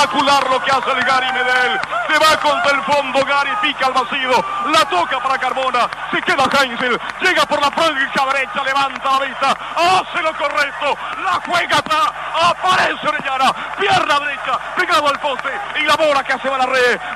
¡Espectacular 0.00 0.50
lo 0.50 0.64
que 0.64 0.70
hace 0.70 0.90
el 0.92 1.04
Gary 1.04 1.30
Medel! 1.34 1.99
Se 2.10 2.18
va 2.18 2.36
contra 2.40 2.72
el 2.72 2.82
fondo, 2.82 3.24
Gary 3.24 3.52
pica 3.62 3.86
al 3.86 3.92
vacío, 3.92 4.44
la 4.72 4.84
toca 4.86 5.20
para 5.20 5.38
Carbona, 5.38 5.88
se 6.10 6.20
queda 6.22 6.42
Heinzel, 6.42 7.00
llega 7.20 7.46
por 7.46 7.60
la 7.60 7.70
franja 7.70 8.26
derecha, 8.32 8.64
levanta 8.64 9.12
la 9.12 9.26
vista, 9.26 9.56
hace 9.76 10.20
lo 10.20 10.36
correcto, 10.36 10.98
la 11.22 11.40
juega 11.46 11.78
atrás, 11.78 12.10
aparece 12.34 13.06
Orellana, 13.06 13.54
pierna 13.78 14.18
derecha, 14.18 14.58
pegado 14.76 15.08
al 15.08 15.20
poste, 15.20 15.50
y 15.80 15.84
la 15.84 15.94
bola 15.94 16.24
que 16.24 16.32
hace 16.32 16.48
va 16.48 16.58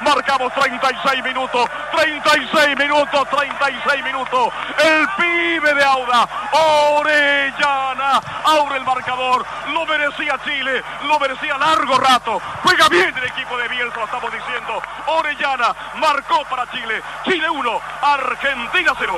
marcamos 0.03 0.53
36 0.55 1.25
minutos, 1.25 1.69
36 1.91 2.77
minutos, 2.79 3.29
36 3.31 4.05
minutos, 4.05 4.49
el 4.79 5.09
pibe 5.17 5.75
de 5.75 5.85
Auda, 5.85 6.29
Orellana, 6.53 8.21
abre 8.45 8.77
el 8.77 8.85
marcador, 8.85 9.45
lo 9.73 9.87
merecía 9.87 10.39
Chile, 10.45 10.85
lo 11.09 11.19
merecía 11.19 11.59
largo 11.59 11.99
rato, 11.99 12.41
juega 12.63 12.89
bien 12.89 13.13
el 13.17 13.25
equipo 13.25 13.59
de 13.59 13.67
Bielsa, 13.67 13.99
lo 13.99 14.05
estamos 14.05 14.33
diciendo, 14.33 14.84
Orellana 15.09 15.75
marcó 16.01 16.43
para 16.51 16.71
Chile, 16.71 16.95
Chile 17.25 17.49
1, 17.51 17.71
Argentina 18.03 18.93
0. 18.99 19.13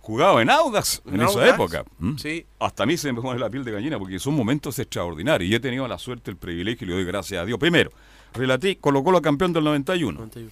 Jugaba 0.00 0.40
en 0.40 0.48
Audax 0.50 1.02
en, 1.06 1.16
¿En 1.16 1.20
esa 1.22 1.32
Audax? 1.32 1.54
época. 1.54 1.84
¿m? 2.00 2.18
Sí. 2.18 2.46
Hasta 2.60 2.82
a 2.84 2.86
mí 2.86 2.96
se 2.96 3.12
me 3.12 3.20
pone 3.20 3.38
la 3.38 3.50
piel 3.50 3.62
de 3.64 3.72
gallina 3.72 3.98
porque 3.98 4.18
son 4.18 4.34
momentos 4.34 4.78
extraordinarios. 4.78 5.50
Y 5.50 5.54
he 5.54 5.60
tenido 5.60 5.86
la 5.86 5.98
suerte, 5.98 6.30
el 6.30 6.36
privilegio 6.38 6.86
y 6.86 6.88
le 6.90 6.94
doy 6.96 7.04
gracias 7.04 7.42
a 7.42 7.44
Dios. 7.44 7.58
Primero, 7.58 7.90
Relatí 8.32 8.76
colocó 8.76 9.12
la 9.12 9.20
campeón 9.20 9.52
del 9.52 9.64
91. 9.64 10.18
91. 10.18 10.50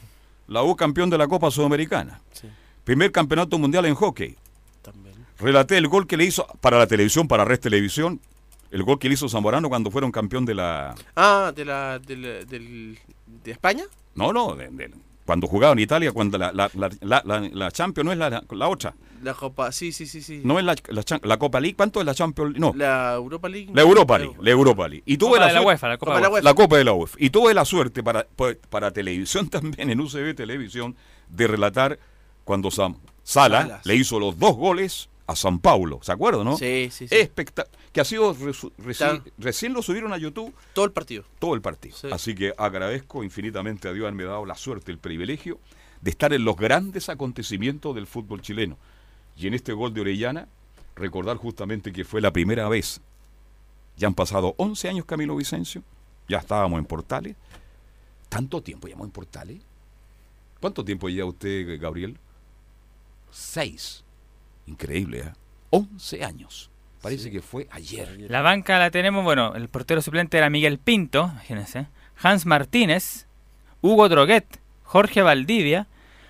La 0.48 0.62
U 0.62 0.76
campeón 0.76 1.08
de 1.10 1.18
la 1.18 1.26
Copa 1.26 1.50
Sudamericana. 1.50 2.20
Sí, 2.32 2.48
Primer 2.84 3.10
campeonato 3.12 3.58
mundial 3.58 3.86
en 3.86 3.94
hockey. 3.94 4.36
también. 4.82 5.14
Relaté 5.38 5.76
el 5.78 5.88
gol 5.88 6.06
que 6.06 6.16
le 6.16 6.24
hizo 6.24 6.46
para 6.60 6.78
la 6.78 6.86
televisión, 6.86 7.26
para 7.26 7.44
Red 7.44 7.60
Televisión. 7.60 8.20
El 8.70 8.82
gol 8.82 8.98
que 8.98 9.08
le 9.08 9.14
hizo 9.14 9.28
Zamorano 9.28 9.68
cuando 9.68 9.90
fueron 9.90 10.12
campeón 10.12 10.44
de 10.44 10.54
la. 10.54 10.94
Ah, 11.16 11.52
de 11.54 11.64
la, 11.64 11.98
de 11.98 12.16
la- 12.16 12.44
del- 12.44 12.98
de 13.26 13.50
España. 13.52 13.84
No, 14.16 14.33
no, 14.33 14.55
de- 14.55 14.68
de- 14.70 14.90
cuando 15.24 15.48
jugaba 15.48 15.72
en 15.72 15.81
Italia, 15.81 16.12
cuando 16.12 16.38
la, 16.38 16.52
la, 16.52 16.70
la, 17.00 17.22
la, 17.52 17.70
Champions 17.72 18.05
no 18.07 18.12
es 18.12 18.18
la, 18.18 18.44
la 18.48 18.68
otra. 18.68 18.94
La 19.24 19.35
Copa, 19.35 19.72
sí, 19.72 19.90
sí, 19.90 20.07
sí, 20.07 20.22
sí. 20.22 20.40
No 20.44 20.57
es 20.61 20.64
la, 20.64 20.76
la, 20.88 21.02
Cha- 21.02 21.18
la 21.24 21.37
Copa 21.37 21.59
League. 21.59 21.74
¿Cuánto 21.74 21.98
es 21.98 22.07
la 22.07 22.14
Champions 22.14 22.52
League? 22.52 22.61
No, 22.61 22.72
La 22.76 23.14
Europa 23.14 23.48
League. 23.48 23.70
la 23.74 23.83
Europa 23.83 24.18
League. 24.18 24.37
La 24.40 24.50
Europa 24.52 24.87
League. 24.88 25.02
Y 25.05 25.16
tuve 25.16 25.31
Copa 25.31 25.40
la 25.40 25.46
de 25.48 25.52
la 25.55 25.59
suerte- 25.61 25.66
UEFA, 25.66 25.88
la 25.88 25.98
Copa, 25.98 26.11
Copa 26.12 26.16
de 26.16 26.22
la 26.22 26.29
UEFA. 26.31 26.44
la 26.44 26.55
Copa 26.55 26.76
de 26.79 26.85
la 26.85 26.92
UEFA. 26.92 27.16
Y 27.18 27.31
tuve 27.31 27.55
la 27.55 27.64
suerte 27.64 28.02
para, 28.05 28.24
para, 28.37 28.55
para 28.70 28.90
televisión 28.92 29.48
también, 29.50 29.90
en 29.90 30.00
UCB 30.00 30.35
Televisión, 30.37 30.94
de 31.29 31.46
relatar 31.48 31.98
cuando 32.44 32.70
Sam 32.70 32.96
Sala 33.24 33.62
Salas. 33.62 33.85
le 33.87 33.96
hizo 33.96 34.20
los 34.20 34.38
dos 34.38 34.55
goles 34.55 35.09
a 35.26 35.35
San 35.35 35.59
Paulo. 35.59 35.98
¿Se 36.02 36.12
acuerdan, 36.12 36.44
no? 36.44 36.57
Sí, 36.57 36.88
sí, 36.92 37.09
sí. 37.09 37.14
Espectac- 37.16 37.66
que 37.96 38.02
ha 38.02 38.04
sido 38.04 38.35
reci- 38.37 38.98
Tan- 38.98 39.24
recién 39.38 39.72
lo 39.72 39.80
subieron 39.80 40.12
a 40.12 40.18
YouTube 40.18 40.54
Todo 40.74 40.85
el 40.85 40.92
partido. 40.92 41.24
todo 41.38 41.54
el 41.54 41.62
partido. 41.62 41.96
Sí. 41.96 42.09
Así 42.12 42.35
que 42.35 42.52
agradezco 42.59 43.24
infinitamente 43.24 43.88
a 43.88 43.94
Dios 43.94 44.02
haberme 44.04 44.24
dado 44.24 44.44
la 44.44 44.54
suerte, 44.54 44.92
el 44.92 44.98
privilegio 44.98 45.59
de 46.02 46.11
estar 46.11 46.35
en 46.35 46.44
los 46.44 46.56
grandes 46.56 47.09
acontecimientos 47.09 47.94
del 47.94 48.06
fútbol 48.06 48.42
chileno. 48.42 48.76
Y 49.35 49.46
en 49.46 49.54
este 49.54 49.72
gol 49.72 49.94
de 49.94 50.02
Orellana, 50.02 50.46
recordar 50.94 51.38
justamente 51.38 51.90
que 51.90 52.04
fue 52.04 52.20
la 52.20 52.30
primera 52.35 52.68
vez. 52.68 53.00
Ya 53.96 54.09
han 54.09 54.14
pasado 54.14 54.54
11 54.59 54.90
años 54.90 55.06
Camilo 55.06 55.35
Vicencio, 55.35 55.82
ya 56.28 56.37
estábamos 56.37 56.78
en 56.78 56.85
Portales. 56.85 57.35
¿Tanto 58.28 58.61
tiempo 58.61 58.88
llevamos 58.88 59.06
en 59.06 59.12
Portales? 59.12 59.62
¿Cuánto 60.61 60.85
tiempo 60.85 61.09
lleva 61.09 61.30
usted, 61.30 61.80
Gabriel? 61.80 62.18
Seis. 63.30 64.04
Increíble, 64.66 65.20
¿eh? 65.20 65.32
11 65.70 66.22
años. 66.24 66.70
Parece 67.02 67.30
que 67.30 67.40
fue 67.40 67.68
ayer. 67.70 68.26
La 68.28 68.42
banca 68.42 68.78
la 68.78 68.90
tenemos, 68.90 69.22
bueno, 69.24 69.54
el 69.54 69.68
portero 69.68 70.02
suplente 70.02 70.38
era 70.38 70.50
Miguel 70.50 70.78
Pinto, 70.78 71.28
imagínense, 71.32 71.87
Hans 72.22 72.46
Martínez, 72.46 73.26
Hugo 73.80 74.09
Droguet, 74.09 74.44
Jorge 74.82 75.22
Valdivia, 75.22 75.87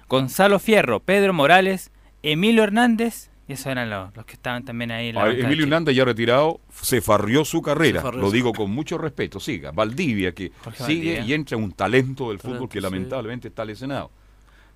Gonzalo 0.09 0.59
Fierro, 0.59 1.01
Pedro 1.01 1.33
Morales, 1.33 1.91
Emilio 2.23 2.65
Hernández 2.65 3.31
Y 3.49 3.53
esos 3.53 3.67
eran 3.67 3.89
los, 3.89 4.15
los 4.17 4.27
que 4.27 4.33
estaban 4.35 4.65
también 4.65 4.91
ahí. 4.91 5.09
En 5.11 5.15
la 5.15 5.23
Ah, 5.25 5.31
Emilio. 5.31 5.65
Hernández 5.65 5.95
ya 5.95 6.05
retirado, 6.05 6.61
se 6.83 7.01
farrió 7.01 7.45
su 7.45 7.63
carrera. 7.63 8.03
Farrió 8.03 8.21
Lo 8.21 8.27
su 8.29 8.33
digo 8.33 8.53
con 8.53 8.71
mucho 8.73 8.99
respeto. 8.99 9.39
Siga. 9.41 9.71
Valdivia, 9.71 10.33
que 10.33 10.51
Jorge 10.65 10.85
sigue 10.85 11.11
Valdivia. 11.13 11.25
y 11.25 11.33
entra 11.35 11.57
un 11.57 11.71
talento 11.73 12.31
del 12.31 12.41
fútbol 12.41 12.69
que 12.69 12.79
sí. 12.79 12.83
lamentablemente 12.83 13.49
está 13.49 13.65
lesionado. 13.65 14.11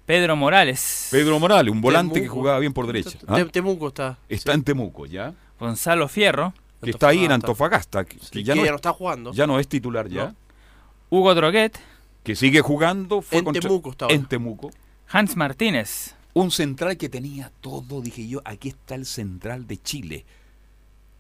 Pedro 0.07 0.35
Morales. 0.37 1.09
Pedro 1.11 1.39
Morales, 1.39 1.73
un 1.73 1.81
volante 1.81 2.21
que 2.23 2.29
jugaba 2.29 2.59
bien 2.61 2.73
por 2.73 2.87
derecha. 2.87 3.19
¿ah? 3.29 3.45
Temuco 3.51 3.89
está. 3.89 4.19
Está 4.29 4.55
en 4.55 4.63
Temuco, 4.63 5.07
¿ya? 5.07 5.35
Gonzalo 5.61 6.09
Fierro. 6.09 6.53
Que 6.83 6.91
está 6.91 7.09
ahí 7.09 7.25
en 7.25 7.33
Antofagasta. 7.33 8.05
Que, 8.05 8.17
ya, 8.43 8.55
que 8.55 8.61
no, 8.61 8.65
ya 8.65 8.71
no 8.71 8.75
es- 8.75 8.75
está 8.77 8.93
jugando. 8.93 9.33
ya 9.33 9.47
no 9.47 9.59
es 9.61 9.69
titular 9.69 10.09
ya. 10.09 10.29
No. 10.29 10.37
Hugo 11.11 11.35
Droguet. 11.35 11.79
Que 12.25 12.35
sigue 12.35 12.61
jugando. 12.63 13.21
Fue 13.23 13.39
En 13.39 13.45
contra- 13.45 13.61
Temuco 13.63 13.91
está 13.91 14.07
ahora. 14.07 14.15
En 14.15 14.27
Temuco. 14.27 14.71
Hans 15.09 15.37
Martínez. 15.37 16.15
Un 16.33 16.51
central 16.51 16.97
que 16.97 17.09
tenía 17.09 17.51
todo, 17.61 18.01
dije 18.01 18.27
yo, 18.29 18.41
aquí 18.45 18.69
está 18.69 18.95
el 18.95 19.05
central 19.05 19.67
de 19.67 19.79
Chile. 19.79 20.25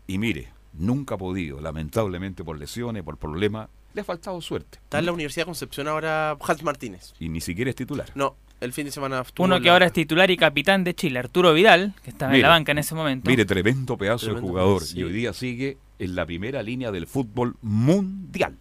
Y 0.06 0.18
mire, 0.18 0.52
nunca 0.72 1.16
ha 1.16 1.18
podido, 1.18 1.60
lamentablemente 1.60 2.44
por 2.44 2.58
lesiones, 2.58 3.02
por 3.02 3.16
problemas, 3.16 3.68
le 3.92 4.02
ha 4.02 4.04
faltado 4.04 4.40
suerte. 4.40 4.78
Está 4.82 5.00
en 5.00 5.06
la 5.06 5.12
Universidad 5.12 5.42
de 5.42 5.46
Concepción 5.46 5.88
ahora 5.88 6.36
Hans 6.40 6.62
Martínez. 6.62 7.12
Y 7.18 7.28
ni 7.28 7.40
siquiera 7.40 7.70
es 7.70 7.76
titular. 7.76 8.08
No, 8.14 8.36
el 8.60 8.72
fin 8.72 8.84
de 8.84 8.90
semana 8.90 9.20
estuvo 9.20 9.44
Uno 9.46 9.58
que 9.60 9.66
la- 9.66 9.72
ahora 9.72 9.86
es 9.86 9.92
titular 9.92 10.30
y 10.30 10.36
capitán 10.36 10.84
de 10.84 10.94
Chile, 10.94 11.18
Arturo 11.18 11.52
Vidal, 11.54 11.94
que 12.04 12.10
estaba 12.10 12.34
en 12.34 12.42
la 12.42 12.48
banca 12.48 12.72
en 12.72 12.78
ese 12.78 12.94
momento. 12.94 13.28
Mire, 13.30 13.44
tremendo 13.44 13.96
pedazo 13.96 14.34
de 14.34 14.40
jugador. 14.40 14.78
pedazo, 14.80 14.92
sí. 14.94 15.00
Y 15.00 15.02
hoy 15.04 15.12
día 15.12 15.32
sigue 15.32 15.78
en 15.98 16.14
la 16.14 16.26
primera 16.26 16.62
línea 16.62 16.90
del 16.90 17.06
fútbol 17.06 17.56
mundial. 17.62 18.56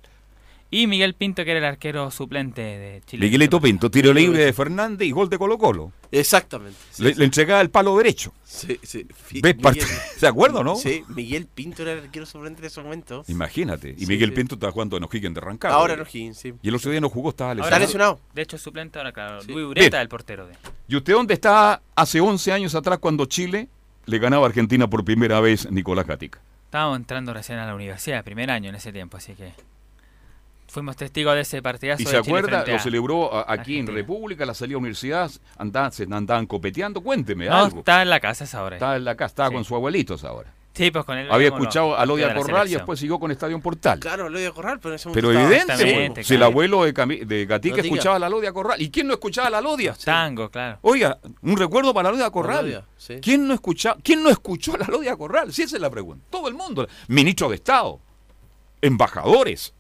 Y 0.71 0.85
Miguel 0.85 1.15
Pinto, 1.15 1.43
que 1.43 1.49
era 1.51 1.59
el 1.59 1.65
arquero 1.65 2.11
suplente 2.11 2.61
de 2.61 3.01
Chile. 3.07 3.25
Miguelito 3.25 3.59
Pinto, 3.59 3.89
tiro 3.89 4.13
libre 4.13 4.45
de 4.45 4.53
Fernández 4.53 5.07
y 5.07 5.11
gol 5.11 5.27
de 5.27 5.39
Colo 5.39 5.57
Colo. 5.57 5.91
Exactamente. 6.11 6.77
sí, 6.91 7.01
Le, 7.03 7.13
sí. 7.13 7.19
le 7.19 7.25
entregaba 7.25 7.61
el 7.61 7.71
palo 7.71 7.97
derecho. 7.97 8.31
Sí, 8.43 8.79
sí. 8.83 9.07
¿Ves? 9.41 9.55
Miguel- 9.57 9.79
¿Se 10.17 10.27
acuerda, 10.27 10.63
no? 10.63 10.75
Sí, 10.75 11.03
Miguel 11.07 11.47
Pinto 11.47 11.81
era 11.81 11.93
el 11.93 11.99
arquero 12.03 12.27
suplente 12.27 12.61
en 12.61 12.67
ese 12.67 12.81
momento. 12.83 13.23
Imagínate. 13.27 13.95
Y 13.97 14.01
Sí, 14.01 14.05
Miguel 14.05 14.29
sí. 14.29 14.35
Pinto 14.35 14.55
está 14.55 14.71
jugando 14.71 14.97
en 14.97 15.03
O'Higgins 15.05 15.33
de 15.33 15.41
Rancagua. 15.41 15.75
Ahora 15.75 15.95
no 15.95 16.03
Higgins, 16.03 16.37
sí. 16.37 16.53
Y 16.61 16.69
el 16.69 16.75
otro 16.75 16.91
día 16.91 17.01
no 17.01 17.09
jugó, 17.09 17.29
estaba 17.29 17.51
Ahora 17.51 17.61
lesionado. 17.63 17.81
Está 17.83 17.87
lesionado. 17.87 18.19
De 18.35 18.41
hecho, 18.43 18.57
suplente 18.59 18.99
ahora, 18.99 19.11
claro. 19.11 19.41
Sí. 19.41 19.51
Luis 19.51 19.65
Ureta, 19.65 19.97
Bien. 19.97 20.01
el 20.01 20.09
portero 20.09 20.45
de. 20.47 20.53
¿Y 20.87 20.95
usted 20.95 21.13
dónde 21.13 21.33
está 21.33 21.81
hace 21.95 22.19
11 22.21 22.51
años 22.51 22.75
atrás 22.75 22.99
cuando 22.99 23.25
Chile 23.25 23.69
le 24.05 24.19
ganaba 24.19 24.45
a 24.45 24.49
Argentina 24.49 24.87
por 24.87 25.03
primera 25.03 25.39
vez 25.39 25.69
Nicolás 25.71 26.05
Gatica? 26.05 26.39
Estábamos 26.65 26.97
entrando 26.97 27.33
recién 27.33 27.57
a 27.57 27.65
la 27.65 27.73
universidad, 27.73 28.23
primer 28.23 28.51
año 28.51 28.69
en 28.69 28.75
ese 28.75 28.91
tiempo, 28.93 29.17
así 29.17 29.33
que 29.33 29.51
fuimos 30.69 30.95
testigos 30.95 31.35
de 31.35 31.41
ese 31.41 31.61
partidazo 31.61 32.01
¿Y 32.01 32.05
de 32.05 32.11
se 32.11 32.21
Chile 32.21 32.37
acuerda? 32.39 32.65
Lo 32.65 32.79
celebró 32.79 33.33
a- 33.35 33.45
aquí 33.51 33.77
en. 33.79 33.87
República, 33.87 34.45
la 34.45 34.53
salida 34.53 34.75
a 34.75 34.79
universidad, 34.79 35.29
andaban, 35.57 35.91
se 35.91 36.03
andaban 36.03 36.45
copeteando. 36.45 37.01
Cuénteme 37.01 37.47
No, 37.47 37.55
algo. 37.55 37.79
está 37.79 38.01
en 38.01 38.09
la 38.09 38.19
casa 38.19 38.43
esa 38.45 38.63
hora. 38.63 38.75
Estaba 38.77 38.95
en 38.95 39.03
la 39.05 39.15
casa, 39.15 39.27
estaba 39.31 39.49
Sí. 39.49 39.55
con 39.55 39.63
sus 39.65 39.75
abuelitos 39.75 40.23
ahora. 40.23 40.53
Sí, 40.71 40.91
pues 40.91 41.03
con 41.03 41.17
él. 41.17 41.27
Había 41.29 41.47
escuchado 41.47 41.97
a 41.97 42.05
Lodia 42.05 42.33
Corral 42.33 42.67
y 42.69 42.73
después 42.75 42.99
siguió 42.99 43.19
con 43.19 43.31
Estadio 43.31 43.59
Portal. 43.59 43.99
Claro, 43.99 44.29
lo 44.29 44.39
de 44.39 44.49
Corral, 44.51 44.79
pero 44.79 44.91
en 44.93 44.95
ese 44.95 45.09
Pero 45.09 45.31
evidente, 45.31 45.55
Exactamente, 45.73 46.11
pues, 46.13 46.27
si 46.27 46.33
el 46.35 46.39
claro. 46.39 46.51
abuelo 46.51 46.83
de, 46.85 46.93
Cami- 46.93 47.25
de 47.25 47.45
Gatica 47.45 47.81
escuchaba 47.81 48.15
a 48.15 48.19
la 48.19 48.29
Lodia 48.29 48.53
Corral. 48.53 48.81
¿Y 48.81 48.89
quién 48.89 49.07
no 49.07 49.13
escuchaba 49.13 49.47
a 49.47 49.51
la 49.51 49.59
Lodia? 49.61 49.93
Tango, 50.05 50.49
claro. 50.49 50.77
Oiga, 50.83 51.17
un 51.41 51.57
recuerdo 51.57 51.93
para 51.93 52.09
la 52.09 52.11
Lodia 52.13 52.29
Corral. 52.29 52.65
Lodia, 52.65 52.85
sí. 52.95 53.15
¿Quién 53.21 53.45
no 53.47 53.55
escucha, 53.55 53.97
¿Quién 54.01 54.23
no 54.23 54.29
escuchó 54.29 54.75
a 54.75 54.77
la 54.77 54.85
Lodia 54.87 55.17
Corral? 55.17 55.51
Sí, 55.51 55.63
esa 55.63 55.75
es 55.75 55.81
la 55.81 55.89
pregunta. 55.89 56.23
Todo 56.29 56.47
el 56.47 56.53
mundo. 56.53 56.87
Ministro 57.09 57.49
de 57.49 57.55
Estado, 57.55 57.99
embajadores. 58.81 59.73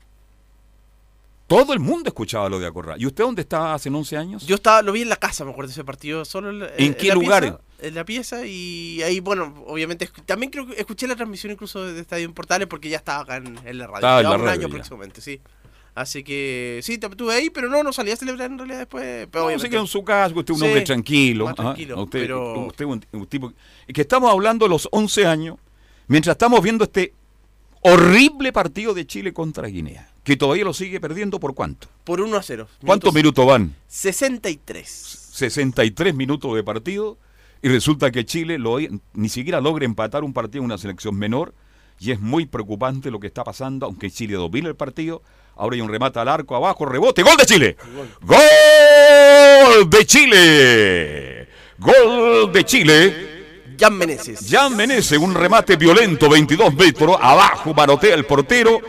Todo 1.49 1.73
el 1.73 1.79
mundo 1.79 2.07
escuchaba 2.07 2.45
a 2.45 2.49
Lodia 2.49 2.71
Corral. 2.71 3.01
¿Y 3.01 3.05
usted 3.07 3.23
dónde 3.23 3.41
estaba 3.41 3.73
hace 3.73 3.89
11 3.89 4.15
años? 4.15 4.45
Yo 4.45 4.55
estaba, 4.55 4.81
lo 4.83 4.91
vi 4.93 5.01
en 5.01 5.09
la 5.09 5.15
casa, 5.17 5.43
me 5.43 5.51
acuerdo 5.51 5.67
de 5.69 5.73
ese 5.73 5.83
partido, 5.83 6.23
solo 6.23 6.51
en, 6.51 6.59
la- 6.59 6.69
¿En 6.77 6.93
qué 6.93 7.07
la 7.09 7.15
lugar? 7.15 7.41
pieza, 7.43 7.59
en 7.81 7.95
la 7.95 8.05
pieza 8.05 8.45
y 8.45 9.01
ahí, 9.03 9.19
bueno, 9.19 9.55
obviamente, 9.67 10.07
también 10.25 10.51
creo 10.51 10.67
que 10.67 10.75
escuché 10.79 11.07
la 11.07 11.15
transmisión 11.15 11.51
incluso 11.51 11.83
de 11.83 11.99
Estadio 11.99 12.31
Portales 12.33 12.67
porque 12.67 12.87
ya 12.87 12.97
estaba 12.97 13.23
acá 13.23 13.37
en, 13.37 13.59
en 13.65 13.77
la 13.79 13.87
radio. 13.87 13.97
Estaba 13.97 14.19
en 14.21 14.23
la 14.23 14.29
un 14.35 14.37
radio 14.41 14.51
año 14.51 14.67
ya. 14.67 14.73
próximamente, 14.75 15.21
sí. 15.21 15.41
Así 15.95 16.23
que 16.23 16.79
sí, 16.83 16.97
te- 16.99 17.07
estuve 17.07 17.33
ahí, 17.33 17.49
pero 17.49 17.67
no, 17.67 17.81
no 17.81 17.91
salí 17.91 18.11
a 18.11 18.15
celebrar 18.15 18.51
en 18.51 18.57
realidad 18.59 18.77
después. 18.79 19.27
Pero 19.31 19.49
No, 19.49 19.59
se 19.59 19.69
quedó 19.69 19.81
en 19.81 19.87
su 19.87 20.03
casa, 20.03 20.27
usted 20.35 20.43
es 20.45 20.49
un 20.51 20.57
Sí, 20.59 20.65
hombre 20.67 20.81
tranquilo. 20.83 21.45
más 21.45 21.53
ajá. 21.53 21.63
tranquilo, 21.63 22.03
usted, 22.03 22.19
pero- 22.21 22.65
usted 22.67 22.85
un, 22.85 23.03
un 23.11 23.25
tipo... 23.25 23.51
y 23.87 23.91
que 23.93 24.01
estamos 24.01 24.31
hablando 24.31 24.65
de 24.65 24.69
los 24.69 24.87
11 24.91 25.25
años, 25.25 25.57
mientras 26.07 26.35
estamos 26.35 26.61
viendo 26.61 26.83
este 26.83 27.13
horrible 27.81 28.51
partido 28.53 28.93
de 28.93 29.07
Chile 29.07 29.33
contra 29.33 29.67
Guinea, 29.67 30.09
que 30.29 30.37
todavía 30.37 30.63
lo 30.63 30.75
sigue 30.75 30.99
perdiendo 30.99 31.39
por 31.39 31.55
cuánto. 31.55 31.87
Por 32.03 32.21
1 32.21 32.37
a 32.37 32.43
0. 32.43 32.67
¿Cuántos 32.85 33.11
minutos 33.15 33.43
van? 33.47 33.73
63. 33.87 34.87
63 34.87 36.13
minutos 36.13 36.53
de 36.55 36.63
partido 36.63 37.17
y 37.63 37.67
resulta 37.69 38.11
que 38.11 38.25
Chile 38.25 38.59
lo- 38.59 38.77
ni 39.13 39.27
siquiera 39.29 39.59
logra 39.59 39.85
empatar 39.85 40.23
un 40.23 40.31
partido 40.31 40.59
en 40.61 40.65
una 40.65 40.77
selección 40.77 41.15
menor 41.15 41.55
y 41.99 42.11
es 42.11 42.19
muy 42.19 42.45
preocupante 42.45 43.09
lo 43.09 43.19
que 43.19 43.25
está 43.25 43.43
pasando, 43.43 43.87
aunque 43.87 44.11
Chile 44.11 44.35
domina 44.35 44.67
el 44.69 44.75
partido. 44.75 45.23
Ahora 45.55 45.73
hay 45.77 45.81
un 45.81 45.89
remate 45.89 46.19
al 46.19 46.27
arco 46.27 46.55
abajo, 46.55 46.85
rebote, 46.85 47.23
gol 47.23 47.35
de 47.35 47.45
Chile. 47.47 47.75
Gol 48.21 49.89
de 49.89 50.05
Chile. 50.05 51.47
Gol 51.79 52.51
de 52.53 52.63
Chile. 52.65 53.39
Jan 53.79 53.97
Meneses. 53.97 54.45
Jan 54.47 54.75
Menezes, 54.77 55.17
un 55.17 55.33
remate 55.33 55.75
violento, 55.75 56.29
22 56.29 56.71
metros, 56.75 57.17
abajo, 57.19 57.73
manotea 57.73 58.13
el 58.13 58.25
portero, 58.25 58.79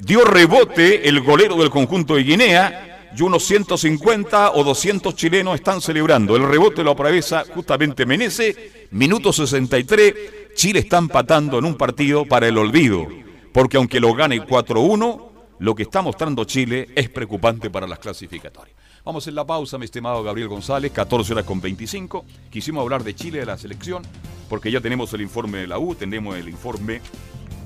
dio 0.00 0.24
rebote 0.24 1.08
el 1.08 1.20
golero 1.20 1.56
del 1.56 1.70
conjunto 1.70 2.14
de 2.14 2.22
Guinea 2.22 3.10
y 3.16 3.22
unos 3.22 3.44
150 3.44 4.52
o 4.52 4.64
200 4.64 5.14
chilenos 5.14 5.54
están 5.54 5.80
celebrando. 5.80 6.36
El 6.36 6.48
rebote 6.48 6.84
lo 6.84 6.92
atraviesa 6.92 7.44
justamente 7.54 8.06
Menezes, 8.06 8.56
minuto 8.90 9.32
63, 9.32 10.14
Chile 10.54 10.80
está 10.80 10.98
empatando 10.98 11.58
en 11.58 11.64
un 11.64 11.76
partido 11.76 12.24
para 12.24 12.48
el 12.48 12.58
olvido, 12.58 13.06
porque 13.52 13.76
aunque 13.76 14.00
lo 14.00 14.14
gane 14.14 14.42
4-1, 14.42 15.28
lo 15.60 15.74
que 15.74 15.82
está 15.82 16.02
mostrando 16.02 16.44
Chile 16.44 16.88
es 16.94 17.08
preocupante 17.08 17.70
para 17.70 17.86
las 17.86 17.98
clasificatorias. 17.98 18.76
Vamos 19.04 19.26
en 19.26 19.34
la 19.34 19.46
pausa, 19.46 19.78
mi 19.78 19.86
estimado 19.86 20.22
Gabriel 20.22 20.48
González, 20.48 20.92
14 20.92 21.32
horas 21.32 21.44
con 21.44 21.60
25. 21.60 22.24
Quisimos 22.50 22.82
hablar 22.82 23.02
de 23.02 23.14
Chile, 23.14 23.40
de 23.40 23.46
la 23.46 23.56
selección, 23.56 24.02
porque 24.48 24.70
ya 24.70 24.80
tenemos 24.80 25.12
el 25.14 25.22
informe 25.22 25.58
de 25.58 25.66
la 25.66 25.78
U, 25.78 25.94
tenemos 25.94 26.36
el 26.36 26.48
informe 26.48 27.00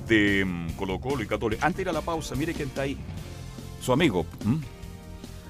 de 0.07 0.45
mm, 0.45 0.71
Colo 0.71 0.99
Colo 0.99 1.23
y 1.23 1.27
Católica. 1.27 1.65
Antes 1.65 1.77
de 1.77 1.81
ir 1.83 1.89
a 1.89 1.93
la 1.93 2.01
pausa, 2.01 2.35
mire 2.35 2.53
quién 2.53 2.69
está 2.69 2.83
ahí. 2.83 2.97
Su 3.81 3.91
amigo, 3.93 4.25
¿m? 4.45 4.59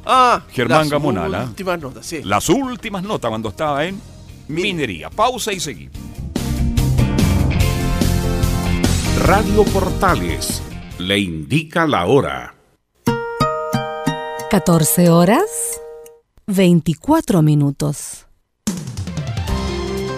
Ah, 0.06 0.44
Germán 0.50 0.80
las 0.80 0.90
Gamonal, 0.90 1.36
¿ah? 1.36 1.44
Últimas 1.44 1.80
notas, 1.80 2.06
sí. 2.06 2.22
las 2.24 2.50
últimas 2.50 3.04
notas 3.04 3.30
cuando 3.30 3.50
estaba 3.50 3.86
en 3.86 4.02
Minería. 4.48 5.10
Pausa 5.10 5.54
y 5.54 5.60
seguimos. 5.60 5.98
Radio 9.26 9.64
Portales 9.66 10.62
le 10.98 11.20
indica 11.20 11.88
la 11.88 12.06
hora. 12.06 12.56
14 14.50 15.10
horas 15.10 15.80
24 16.48 17.42
minutos. 17.42 18.28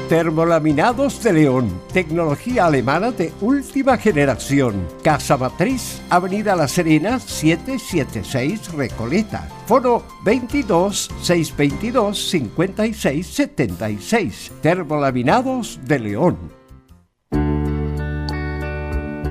Termolaminados 0.09 1.23
de 1.23 1.33
León, 1.33 1.81
tecnología 1.91 2.67
alemana 2.67 3.09
de 3.09 3.33
última 3.41 3.97
generación. 3.97 4.87
Casa 5.03 5.35
Matriz, 5.35 5.99
Avenida 6.11 6.55
La 6.55 6.67
Serena, 6.67 7.19
776 7.19 8.71
Recoleta. 8.73 9.49
Foro 9.65 10.05
22 10.23 11.09
622 11.23 12.29
56 12.29 13.25
76. 13.25 14.51
Termolaminados 14.61 15.79
de 15.85 15.97
León. 15.99 16.37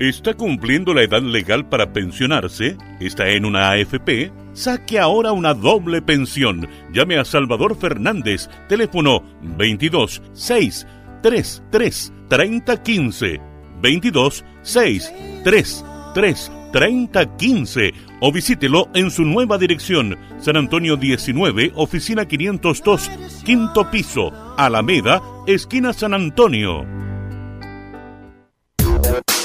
¿Está 0.00 0.34
cumpliendo 0.34 0.92
la 0.92 1.04
edad 1.04 1.22
legal 1.22 1.68
para 1.68 1.92
pensionarse? 1.92 2.76
¿Está 2.98 3.28
en 3.28 3.44
una 3.44 3.70
AFP? 3.70 4.32
Saque 4.54 4.98
ahora 4.98 5.32
una 5.32 5.52
doble 5.52 6.00
pensión. 6.00 6.68
Llame 6.92 7.18
a 7.18 7.24
Salvador 7.24 7.76
Fernández, 7.76 8.48
teléfono 8.68 9.22
22 9.42 10.22
6 10.32 10.86
33 11.22 12.12
30 12.28 12.82
15 12.82 13.40
22 13.82 14.44
6 14.62 15.14
3 15.44 15.84
3 16.14 16.52
30 16.72 17.36
15 17.36 17.92
o 18.20 18.32
visítelo 18.32 18.88
en 18.94 19.10
su 19.10 19.22
nueva 19.24 19.58
dirección, 19.58 20.18
San 20.40 20.56
Antonio 20.56 20.96
19, 20.96 21.72
oficina 21.76 22.26
502, 22.26 23.10
quinto 23.44 23.90
piso, 23.90 24.32
Alameda, 24.56 25.22
esquina 25.46 25.92
San 25.92 26.14
Antonio. 26.14 26.84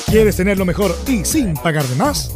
¿Quieres 0.07 0.37
tener 0.37 0.57
lo 0.57 0.65
mejor 0.65 0.95
y 1.07 1.23
sin 1.23 1.53
pagar 1.53 1.83
de 1.83 1.95
más? 1.97 2.35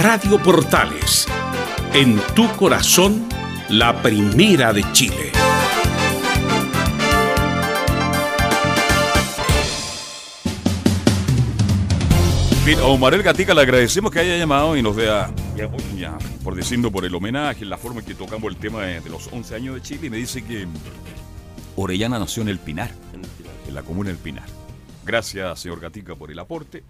Radio 0.00 0.40
Portales, 0.40 1.26
en 1.92 2.20
tu 2.36 2.48
corazón, 2.52 3.28
la 3.68 4.00
primera 4.00 4.72
de 4.72 4.84
Chile. 4.92 5.32
Omar 12.84 13.20
Gatica 13.20 13.52
le 13.54 13.62
agradecemos 13.62 14.12
que 14.12 14.20
haya 14.20 14.36
llamado 14.36 14.76
y 14.76 14.82
nos 14.82 14.94
vea, 14.94 15.32
por 16.44 16.54
diciendo 16.54 16.92
por 16.92 17.04
el 17.04 17.12
homenaje, 17.12 17.64
la 17.64 17.76
forma 17.76 17.98
en 17.98 18.06
que 18.06 18.14
tocamos 18.14 18.52
el 18.52 18.56
tema 18.56 18.82
de, 18.82 19.00
de 19.00 19.10
los 19.10 19.26
11 19.32 19.54
años 19.56 19.74
de 19.74 19.82
Chile, 19.82 20.06
y 20.06 20.10
me 20.10 20.18
dice 20.18 20.44
que 20.44 20.68
Orellana 21.74 22.20
nació 22.20 22.44
en 22.44 22.50
el 22.50 22.60
Pinar, 22.60 22.92
en 23.66 23.74
la 23.74 23.82
comuna 23.82 24.10
del 24.10 24.18
Pinar. 24.18 24.46
Gracias, 25.04 25.58
señor 25.58 25.80
Gatica, 25.80 26.14
por 26.14 26.30
el 26.30 26.38
aporte. 26.38 26.84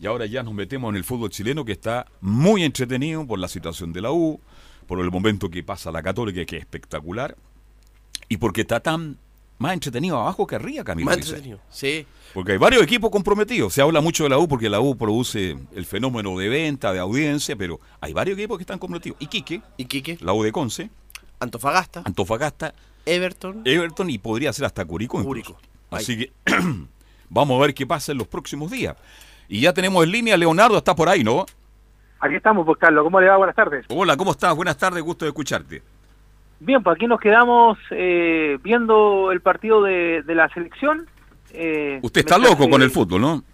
Y 0.00 0.06
ahora 0.06 0.26
ya 0.26 0.42
nos 0.42 0.54
metemos 0.54 0.90
en 0.90 0.96
el 0.96 1.04
fútbol 1.04 1.30
chileno 1.30 1.64
que 1.64 1.72
está 1.72 2.06
muy 2.20 2.64
entretenido 2.64 3.26
por 3.26 3.38
la 3.38 3.48
situación 3.48 3.92
de 3.92 4.02
la 4.02 4.12
U, 4.12 4.40
por 4.86 5.00
el 5.00 5.10
momento 5.10 5.50
que 5.50 5.62
pasa 5.62 5.90
la 5.90 6.02
Católica, 6.02 6.44
que 6.44 6.56
es 6.56 6.62
espectacular, 6.62 7.36
y 8.28 8.36
porque 8.36 8.62
está 8.62 8.80
tan 8.80 9.18
más 9.58 9.72
entretenido 9.72 10.18
abajo 10.18 10.46
que 10.46 10.56
arriba, 10.56 10.84
Camilo. 10.84 11.06
Más 11.06 11.18
entretenido. 11.18 11.60
Sí. 11.70 12.06
Porque 12.32 12.52
hay 12.52 12.58
varios 12.58 12.82
equipos 12.82 13.10
comprometidos. 13.10 13.72
Se 13.72 13.80
habla 13.80 14.00
mucho 14.00 14.24
de 14.24 14.30
la 14.30 14.38
U 14.38 14.48
porque 14.48 14.68
la 14.68 14.80
U 14.80 14.96
produce 14.96 15.56
el 15.74 15.86
fenómeno 15.86 16.36
de 16.36 16.48
venta, 16.48 16.92
de 16.92 16.98
audiencia, 16.98 17.56
pero 17.56 17.80
hay 18.00 18.12
varios 18.12 18.36
equipos 18.36 18.58
que 18.58 18.62
están 18.62 18.78
comprometidos. 18.78 19.16
Iquique, 19.20 19.62
Iquique, 19.76 20.18
la 20.20 20.32
U 20.32 20.42
de 20.42 20.52
Conce, 20.52 20.90
Antofagasta, 21.38 22.02
Antofagasta, 22.04 22.74
Everton, 23.06 23.62
Everton 23.64 24.10
y 24.10 24.18
podría 24.18 24.52
ser 24.52 24.64
hasta 24.64 24.84
Curicó. 24.84 25.22
Curicó. 25.22 25.56
Así 25.90 26.18
que 26.18 26.32
vamos 27.30 27.58
a 27.58 27.62
ver 27.66 27.74
qué 27.74 27.86
pasa 27.86 28.12
en 28.12 28.18
los 28.18 28.26
próximos 28.26 28.70
días. 28.70 28.96
Y 29.48 29.60
ya 29.60 29.72
tenemos 29.72 30.04
en 30.04 30.10
línea, 30.12 30.36
Leonardo, 30.36 30.78
está 30.78 30.94
por 30.94 31.08
ahí, 31.08 31.22
¿no? 31.24 31.44
Aquí 32.20 32.34
estamos, 32.36 32.64
pues 32.64 32.78
Carlos, 32.78 33.04
¿cómo 33.04 33.20
le 33.20 33.28
va? 33.28 33.36
Buenas 33.36 33.54
tardes. 33.56 33.84
Hola, 33.88 34.16
¿cómo 34.16 34.30
estás? 34.30 34.54
Buenas 34.56 34.78
tardes, 34.78 35.02
gusto 35.02 35.24
de 35.24 35.30
escucharte. 35.30 35.82
Bien, 36.60 36.82
pues 36.82 36.96
aquí 36.96 37.06
nos 37.06 37.20
quedamos 37.20 37.76
eh, 37.90 38.58
viendo 38.62 39.30
el 39.32 39.40
partido 39.42 39.82
de, 39.82 40.22
de 40.22 40.34
la 40.34 40.48
selección. 40.48 41.06
eh, 41.52 41.98
Usted 42.02 42.20
está 42.20 42.38
loco 42.38 42.68
con 42.70 42.80
el 42.80 42.90
fútbol, 42.90 43.20
¿no? 43.20 43.44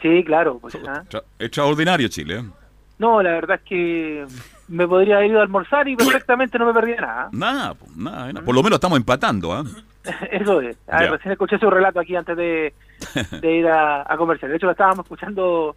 Sí, 0.00 0.22
claro. 0.24 0.58
Pues. 0.60 0.76
Extra- 0.76 1.24
Extraordinario 1.40 2.06
Chile. 2.08 2.38
¿eh? 2.38 2.44
No, 2.98 3.20
la 3.22 3.30
verdad 3.30 3.56
es 3.56 3.68
que 3.68 4.24
me 4.68 4.86
podría 4.86 5.16
haber 5.16 5.30
ido 5.30 5.40
a 5.40 5.42
almorzar 5.42 5.88
y 5.88 5.96
perfectamente 5.96 6.58
no 6.58 6.66
me 6.66 6.74
perdía 6.74 7.00
nada. 7.00 7.28
Nada, 7.32 7.74
po, 7.74 7.86
nada, 7.96 8.32
nada. 8.32 8.44
por 8.44 8.54
lo 8.54 8.62
menos 8.62 8.76
estamos 8.76 8.98
empatando. 8.98 9.52
¿ah? 9.52 9.64
Eso 10.30 10.60
es. 10.60 10.76
A 10.86 10.98
ver, 11.00 11.06
Ya. 11.10 11.16
recién 11.16 11.32
escuché 11.32 11.58
su 11.58 11.68
relato 11.68 11.98
aquí 11.98 12.14
antes 12.14 12.36
de, 12.36 12.72
de 13.40 13.52
ir 13.52 13.66
a, 13.66 14.02
a 14.02 14.16
comercial. 14.16 14.50
De 14.50 14.56
hecho, 14.56 14.66
lo 14.66 14.72
estábamos 14.72 15.04
escuchando 15.04 15.76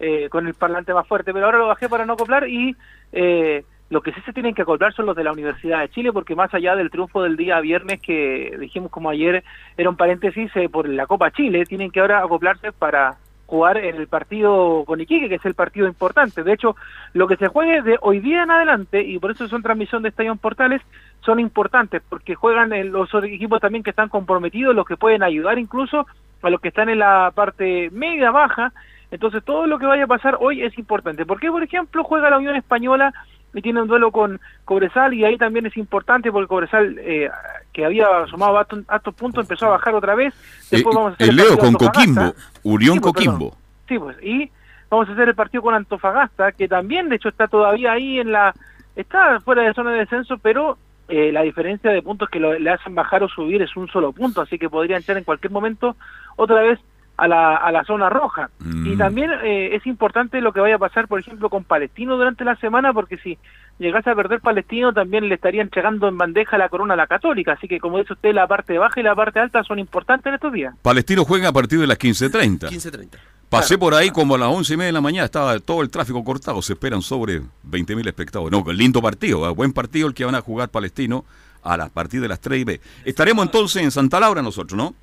eh, 0.00 0.28
con 0.28 0.46
el 0.46 0.54
parlante 0.54 0.92
más 0.92 1.06
fuerte, 1.06 1.32
pero 1.32 1.46
ahora 1.46 1.58
lo 1.58 1.68
bajé 1.68 1.88
para 1.88 2.04
no 2.04 2.14
acoplar 2.14 2.48
y 2.48 2.74
eh, 3.12 3.64
lo 3.90 4.00
que 4.00 4.12
sí 4.12 4.20
se 4.22 4.32
tienen 4.32 4.54
que 4.54 4.62
acoplar 4.62 4.92
son 4.92 5.06
los 5.06 5.14
de 5.14 5.22
la 5.22 5.32
Universidad 5.32 5.80
de 5.80 5.88
Chile, 5.88 6.12
porque 6.12 6.34
más 6.34 6.52
allá 6.52 6.74
del 6.74 6.90
triunfo 6.90 7.22
del 7.22 7.36
día 7.36 7.60
viernes 7.60 8.00
que 8.00 8.56
dijimos 8.58 8.90
como 8.90 9.10
ayer 9.10 9.44
era 9.76 9.88
un 9.88 9.96
paréntesis 9.96 10.50
eh, 10.56 10.68
por 10.68 10.88
la 10.88 11.06
Copa 11.06 11.30
Chile, 11.30 11.64
tienen 11.64 11.92
que 11.92 12.00
ahora 12.00 12.18
acoplarse 12.18 12.72
para 12.72 13.18
jugar 13.46 13.76
en 13.76 13.96
el 13.96 14.08
partido 14.08 14.84
con 14.84 15.00
Iquique, 15.00 15.28
que 15.28 15.36
es 15.36 15.44
el 15.44 15.54
partido 15.54 15.86
importante. 15.86 16.42
De 16.42 16.52
hecho, 16.52 16.74
lo 17.12 17.28
que 17.28 17.36
se 17.36 17.46
juegue 17.46 17.82
de 17.82 17.96
hoy 18.00 18.18
día 18.18 18.42
en 18.42 18.50
adelante, 18.50 19.00
y 19.02 19.18
por 19.20 19.30
eso 19.30 19.46
son 19.46 19.62
transmisión 19.62 20.02
de 20.02 20.08
Estadio 20.08 20.34
Portales, 20.36 20.82
son 21.20 21.38
importantes, 21.38 22.02
porque 22.08 22.34
juegan 22.34 22.72
en 22.72 22.90
los 22.90 23.08
equipos 23.22 23.60
también 23.60 23.84
que 23.84 23.90
están 23.90 24.08
comprometidos, 24.08 24.74
los 24.74 24.86
que 24.86 24.96
pueden 24.96 25.22
ayudar 25.22 25.58
incluso 25.58 26.06
a 26.44 26.50
los 26.50 26.60
que 26.60 26.68
están 26.68 26.88
en 26.88 26.98
la 26.98 27.32
parte 27.34 27.90
media 27.90 28.30
baja. 28.30 28.72
Entonces, 29.10 29.44
todo 29.44 29.66
lo 29.66 29.78
que 29.78 29.86
vaya 29.86 30.04
a 30.04 30.08
pasar 30.08 30.36
hoy 30.40 30.62
es 30.62 30.76
importante. 30.78 31.24
Porque, 31.24 31.50
por 31.50 31.62
ejemplo, 31.62 32.04
juega 32.04 32.30
la 32.30 32.38
Unión 32.38 32.56
Española 32.56 33.12
y 33.54 33.62
tiene 33.62 33.80
un 33.80 33.88
duelo 33.88 34.10
con 34.10 34.40
Cobresal, 34.64 35.14
y 35.14 35.24
ahí 35.24 35.38
también 35.38 35.64
es 35.66 35.76
importante 35.76 36.32
porque 36.32 36.48
Cobresal, 36.48 36.98
eh, 36.98 37.30
que 37.72 37.84
había 37.84 38.06
sumado 38.26 38.58
altos, 38.58 39.14
puntos, 39.14 39.44
empezó 39.44 39.66
a 39.66 39.70
bajar 39.70 39.94
otra 39.94 40.16
vez. 40.16 40.34
Después 40.70 40.94
Eh, 40.94 40.98
vamos 40.98 41.12
a 41.12 41.14
hacer 41.14 41.28
el 41.28 41.36
Leo 41.36 41.56
con. 41.56 41.74
Coquimbo, 41.74 42.34
Unión 42.64 42.94
Sí, 42.94 43.00
pues, 43.00 43.14
perdón. 43.14 43.38
Coquimbo. 43.38 43.56
Sí, 43.88 43.98
pues, 43.98 44.16
y 44.22 44.50
vamos 44.90 45.08
a 45.08 45.12
hacer 45.12 45.28
el 45.28 45.34
partido 45.36 45.62
con 45.62 45.74
Antofagasta, 45.74 46.50
que 46.52 46.66
también, 46.66 47.08
de 47.08 47.16
hecho, 47.16 47.28
está 47.28 47.46
todavía 47.46 47.92
ahí 47.92 48.18
en 48.18 48.32
la... 48.32 48.52
Está 48.96 49.40
fuera 49.40 49.62
de 49.62 49.74
zona 49.74 49.92
de 49.92 49.98
descenso, 49.98 50.38
pero 50.38 50.78
eh, 51.08 51.30
la 51.32 51.42
diferencia 51.42 51.90
de 51.90 52.02
puntos 52.02 52.28
que 52.30 52.40
lo- 52.40 52.58
le 52.58 52.70
hacen 52.70 52.94
bajar 52.94 53.22
o 53.22 53.28
subir 53.28 53.62
es 53.62 53.76
un 53.76 53.88
solo 53.88 54.12
punto, 54.12 54.40
así 54.40 54.58
que 54.58 54.70
podría 54.70 54.96
entrar 54.96 55.18
en 55.18 55.24
cualquier 55.24 55.52
momento 55.52 55.96
otra 56.36 56.62
vez 56.62 56.78
a 57.16 57.28
la, 57.28 57.54
a 57.56 57.70
la 57.70 57.84
zona 57.84 58.08
roja. 58.10 58.50
Mm. 58.58 58.86
Y 58.92 58.96
también 58.96 59.30
eh, 59.44 59.76
es 59.76 59.86
importante 59.86 60.40
lo 60.40 60.52
que 60.52 60.58
vaya 60.60 60.74
a 60.76 60.78
pasar, 60.80 61.06
por 61.06 61.20
ejemplo, 61.20 61.48
con 61.48 61.62
Palestino 61.62 62.16
durante 62.16 62.44
la 62.44 62.56
semana, 62.56 62.92
porque 62.92 63.18
si 63.18 63.38
llegase 63.78 64.10
a 64.10 64.16
perder 64.16 64.40
Palestino, 64.40 64.92
también 64.92 65.28
le 65.28 65.36
estaría 65.36 65.62
entregando 65.62 66.08
en 66.08 66.18
bandeja 66.18 66.58
la 66.58 66.68
corona 66.68 66.94
a 66.94 66.96
la 66.96 67.06
Católica. 67.06 67.52
Así 67.52 67.68
que, 67.68 67.78
como 67.78 67.98
dice 67.98 68.14
usted, 68.14 68.34
la 68.34 68.48
parte 68.48 68.76
baja 68.78 68.98
y 68.98 69.04
la 69.04 69.14
parte 69.14 69.38
alta 69.38 69.62
son 69.62 69.78
importantes 69.78 70.26
en 70.26 70.34
estos 70.34 70.52
días. 70.52 70.74
Palestino 70.82 71.24
juega 71.24 71.50
a 71.50 71.52
partir 71.52 71.78
de 71.78 71.86
las 71.86 71.98
15.30. 72.00 72.68
15-30. 72.70 73.18
Pasé 73.48 73.78
por 73.78 73.94
ahí 73.94 74.10
como 74.10 74.34
a 74.34 74.38
las 74.38 74.48
once 74.48 74.74
y 74.74 74.76
media 74.76 74.88
de 74.88 74.92
la 74.92 75.00
mañana, 75.00 75.26
estaba 75.26 75.58
todo 75.60 75.82
el 75.82 75.90
tráfico 75.90 76.24
cortado, 76.24 76.60
se 76.62 76.72
esperan 76.72 77.02
sobre 77.02 77.40
20.000 77.68 78.06
espectadores. 78.06 78.52
No, 78.52 78.72
lindo 78.72 79.00
partido, 79.00 79.48
¿eh? 79.48 79.52
buen 79.52 79.72
partido 79.72 80.08
el 80.08 80.14
que 80.14 80.24
van 80.24 80.34
a 80.34 80.40
jugar 80.40 80.70
Palestino 80.70 81.24
a 81.62 81.76
la 81.76 81.88
partir 81.88 82.20
de 82.20 82.28
las 82.28 82.40
3 82.40 82.60
y 82.60 82.64
B. 82.64 82.80
Estaremos 83.04 83.44
entonces 83.44 83.82
en 83.82 83.90
Santa 83.90 84.20
Laura 84.20 84.42
nosotros, 84.42 84.76
¿no? 84.76 84.94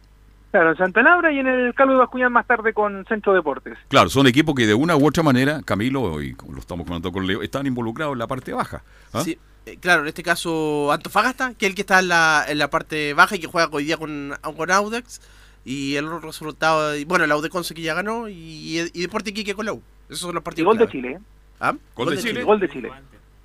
Claro, 0.51 0.71
en 0.71 0.77
Santa 0.77 1.01
Laura 1.01 1.31
y 1.31 1.39
en 1.39 1.47
el 1.47 1.73
Calvo 1.73 1.93
de 1.93 1.99
Bascuñán 1.99 2.33
más 2.33 2.45
tarde 2.45 2.73
con 2.73 3.05
Centro 3.07 3.33
Deportes. 3.33 3.77
Claro, 3.87 4.09
son 4.09 4.27
equipos 4.27 4.53
que 4.53 4.67
de 4.67 4.73
una 4.73 4.97
u 4.97 5.07
otra 5.07 5.23
manera, 5.23 5.61
Camilo, 5.63 6.21
y 6.21 6.35
lo 6.49 6.59
estamos 6.59 6.85
comentando 6.85 7.11
con 7.13 7.25
Leo, 7.25 7.41
están 7.41 7.65
involucrados 7.67 8.13
en 8.13 8.19
la 8.19 8.27
parte 8.27 8.51
baja. 8.51 8.83
¿ah? 9.13 9.21
Sí, 9.23 9.39
eh, 9.65 9.77
claro, 9.79 10.01
en 10.01 10.09
este 10.09 10.23
caso 10.23 10.91
Antofagasta, 10.91 11.53
que 11.53 11.67
es 11.67 11.69
el 11.69 11.75
que 11.75 11.81
está 11.81 11.99
en 11.99 12.09
la, 12.09 12.43
en 12.47 12.57
la 12.57 12.69
parte 12.69 13.13
baja 13.13 13.35
y 13.37 13.39
que 13.39 13.47
juega 13.47 13.69
hoy 13.71 13.85
día 13.85 13.97
con, 13.97 14.33
con 14.57 14.71
Audax. 14.71 15.21
Y 15.63 15.95
el 15.95 16.05
otro 16.05 16.19
resultado, 16.19 16.95
y 16.95 17.05
bueno, 17.05 17.25
la 17.27 17.37
U 17.37 17.41
de 17.41 17.49
Conce 17.49 17.73
que 17.73 17.81
ya 17.81 17.93
ganó 17.93 18.27
y, 18.29 18.79
y 18.93 19.01
Deporte 19.01 19.29
Iquique 19.29 19.53
con 19.53 19.65
la 19.65 19.73
U. 19.73 19.81
Esos 20.09 20.19
son 20.21 20.33
los 20.35 20.41
Y 20.41 20.45
partidos. 20.45 20.67
gol 20.67 20.77
de. 20.79 20.87
Chile. 20.91 21.19
¿Ah? 21.59 21.75
Gol 21.95 22.15
de 22.15 22.21
Chile. 22.21 22.43
Gol 22.43 22.59
de 22.59 22.69
Chile. 22.69 22.91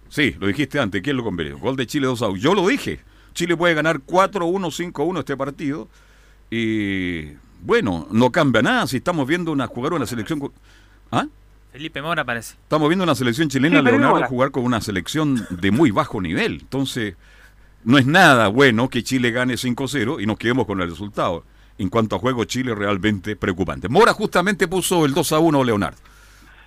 Sí, 0.09 0.35
lo 0.39 0.47
dijiste 0.47 0.79
antes, 0.81 1.03
¿quién 1.03 1.17
lo 1.17 1.25
convenió? 1.25 1.59
Gol 1.59 1.77
de 1.77 1.87
Chile 1.87 2.07
2 2.07 2.23
a 2.23 2.29
1. 2.29 2.37
Yo 2.39 2.55
lo 2.55 2.67
dije. 2.67 3.01
Chile 3.35 3.57
puede 3.57 3.75
ganar 3.75 4.01
4-1, 4.01 4.93
5-1 4.93 5.19
este 5.19 5.37
partido. 5.37 5.89
Y 6.51 7.33
bueno, 7.63 8.07
no 8.11 8.31
cambia 8.31 8.63
nada 8.63 8.87
si 8.87 8.99
estamos 8.99 9.27
viendo 9.27 9.53
una 9.53 9.67
jugar 9.67 9.93
una 9.93 10.07
selección. 10.07 10.41
con- 10.41 10.53
¿Ah? 11.11 11.27
Felipe 11.73 12.01
Mora 12.01 12.25
parece. 12.25 12.55
Estamos 12.55 12.89
viendo 12.89 13.05
una 13.05 13.15
selección 13.15 13.49
chilena, 13.49 13.81
Sí, 13.81 13.85
Leonardo, 13.85 14.27
jugar 14.29 14.51
con 14.51 14.65
una 14.65 14.81
selección 14.81 15.47
de 15.51 15.71
muy 15.71 15.91
bajo 15.91 16.23
nivel. 16.23 16.61
Entonces, 16.63 17.17
no 17.85 17.99
es 17.99 18.07
nada 18.07 18.49
bueno 18.49 18.89
que 18.89 19.03
Chile 19.03 19.31
gane 19.31 19.55
5-0 19.59 20.21
y 20.23 20.27
nos 20.27 20.39
quedemos 20.39 20.67
con 20.67 20.81
el 20.81 20.89
resultado. 20.89 21.45
En 21.79 21.89
cuanto 21.91 22.17
a 22.17 22.19
juego, 22.19 22.45
Chile 22.45 22.75
realmente 22.75 23.37
preocupante. 23.37 23.89
Mora 23.89 24.13
justamente 24.13 24.67
puso 24.69 25.05
el 25.05 25.15
2-1 25.15 25.65
Leonardo. 25.65 25.99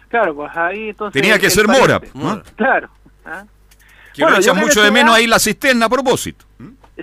Claro, 0.08 0.36
pues 0.36 0.56
ahí 0.56 0.90
entonces... 0.90 1.20
Tenía 1.22 1.40
que 1.40 1.50
ser 1.50 1.68
Mora. 1.68 2.00
¿no? 2.14 2.42
Claro. 2.56 2.90
¿ah? 3.26 3.44
Que 4.14 4.24
Bueno, 4.24 4.38
lo 4.38 4.42
echan 4.42 4.58
mucho 4.58 4.82
de 4.84 4.92
menos 4.92 5.16
ahí 5.16 5.28
la 5.28 5.40
cisterna 5.40 5.86
a 5.86 5.90
propósito. 5.90 6.46